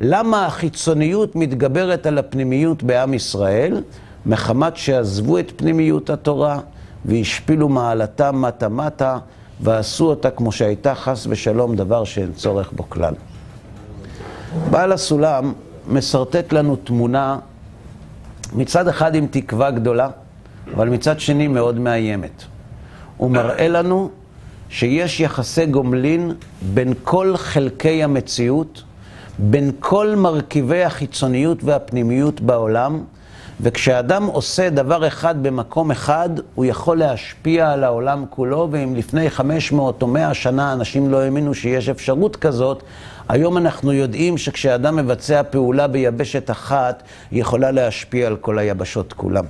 למה 0.04 0.46
החיצוניות 0.46 1.36
מתגברת 1.36 2.06
על 2.06 2.18
הפנימיות 2.18 2.84
בעם 2.84 3.14
ישראל? 3.14 3.84
מחמת 4.26 4.78
שעזבו 4.78 5.38
את 5.40 5.52
פנימיות 5.56 6.10
התורה 6.10 6.60
והשפילו 7.06 7.70
מעלתם 7.70 8.42
מטה-מטה 8.42 9.18
ועשו 9.62 10.06
אותה 10.06 10.30
כמו 10.30 10.52
שהייתה 10.52 10.96
חס 10.96 11.28
ושלום 11.30 11.76
דבר 11.76 12.04
שאין 12.04 12.32
צורך 12.34 12.72
בו 12.72 12.90
כלל. 12.90 13.14
בעל 14.70 14.92
הסולם 14.92 15.54
משרטט 15.88 16.54
לנו 16.54 16.76
תמונה 16.76 17.40
מצד 18.54 18.88
אחד 18.88 19.16
עם 19.16 19.28
תקווה 19.32 19.72
גדולה, 19.72 20.10
אבל 20.76 20.90
מצד 20.90 21.20
שני 21.20 21.48
מאוד 21.48 21.80
מאיימת. 21.80 22.44
הוא 23.18 23.32
מראה 23.32 23.68
לנו 23.68 24.10
שיש 24.70 25.20
יחסי 25.20 25.66
גומלין 25.66 26.32
בין 26.74 26.94
כל 27.04 27.34
חלקי 27.38 28.04
המציאות, 28.04 28.84
בין 29.40 29.72
כל 29.80 30.14
מרכיבי 30.18 30.84
החיצוניות 30.84 31.64
והפנימיות 31.64 32.42
בעולם, 32.42 33.04
וכשאדם 33.62 34.26
עושה 34.26 34.70
דבר 34.70 35.08
אחד 35.08 35.44
במקום 35.44 35.92
אחד, 35.92 36.30
הוא 36.56 36.66
יכול 36.66 36.98
להשפיע 36.98 37.72
על 37.72 37.84
העולם 37.84 38.26
כולו, 38.30 38.68
ואם 38.72 38.96
לפני 38.96 39.30
500 39.30 40.02
או 40.02 40.08
100 40.08 40.34
שנה 40.34 40.74
אנשים 40.74 41.12
לא 41.12 41.22
האמינו 41.22 41.54
שיש 41.54 41.90
אפשרות 41.90 42.36
כזאת, 42.36 42.84
היום 43.30 43.58
אנחנו 43.58 43.94
יודעים 43.94 44.38
שכשאדם 44.38 44.96
מבצע 44.96 45.44
פעולה 45.44 45.88
ביבשת 45.88 46.52
אחת, 46.52 47.04
היא 47.32 47.42
יכולה 47.42 47.72
להשפיע 47.72 48.28
על 48.28 48.36
כל 48.36 48.60
היבשות 48.60 49.14
כולם. 49.14 49.46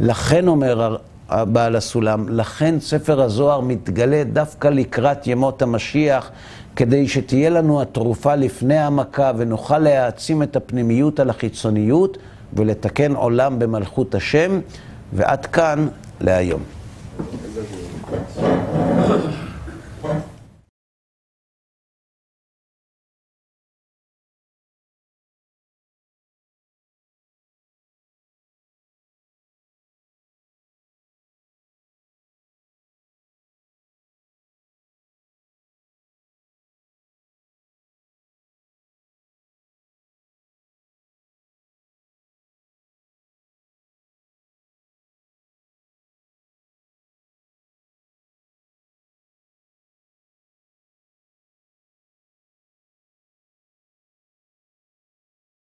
לכן 0.00 0.48
אומר 0.48 0.96
בעל 1.28 1.76
הסולם. 1.76 2.28
לכן 2.28 2.80
ספר 2.80 3.22
הזוהר 3.22 3.60
מתגלה 3.60 4.24
דווקא 4.24 4.68
לקראת 4.68 5.26
ימות 5.26 5.62
המשיח, 5.62 6.30
כדי 6.76 7.08
שתהיה 7.08 7.50
לנו 7.50 7.82
התרופה 7.82 8.34
לפני 8.34 8.78
המכה 8.78 9.32
ונוכל 9.36 9.78
להעצים 9.78 10.42
את 10.42 10.56
הפנימיות 10.56 11.20
על 11.20 11.30
החיצוניות 11.30 12.18
ולתקן 12.52 13.14
עולם 13.14 13.58
במלכות 13.58 14.14
השם. 14.14 14.60
ועד 15.12 15.46
כאן 15.46 15.88
להיום. 16.20 16.60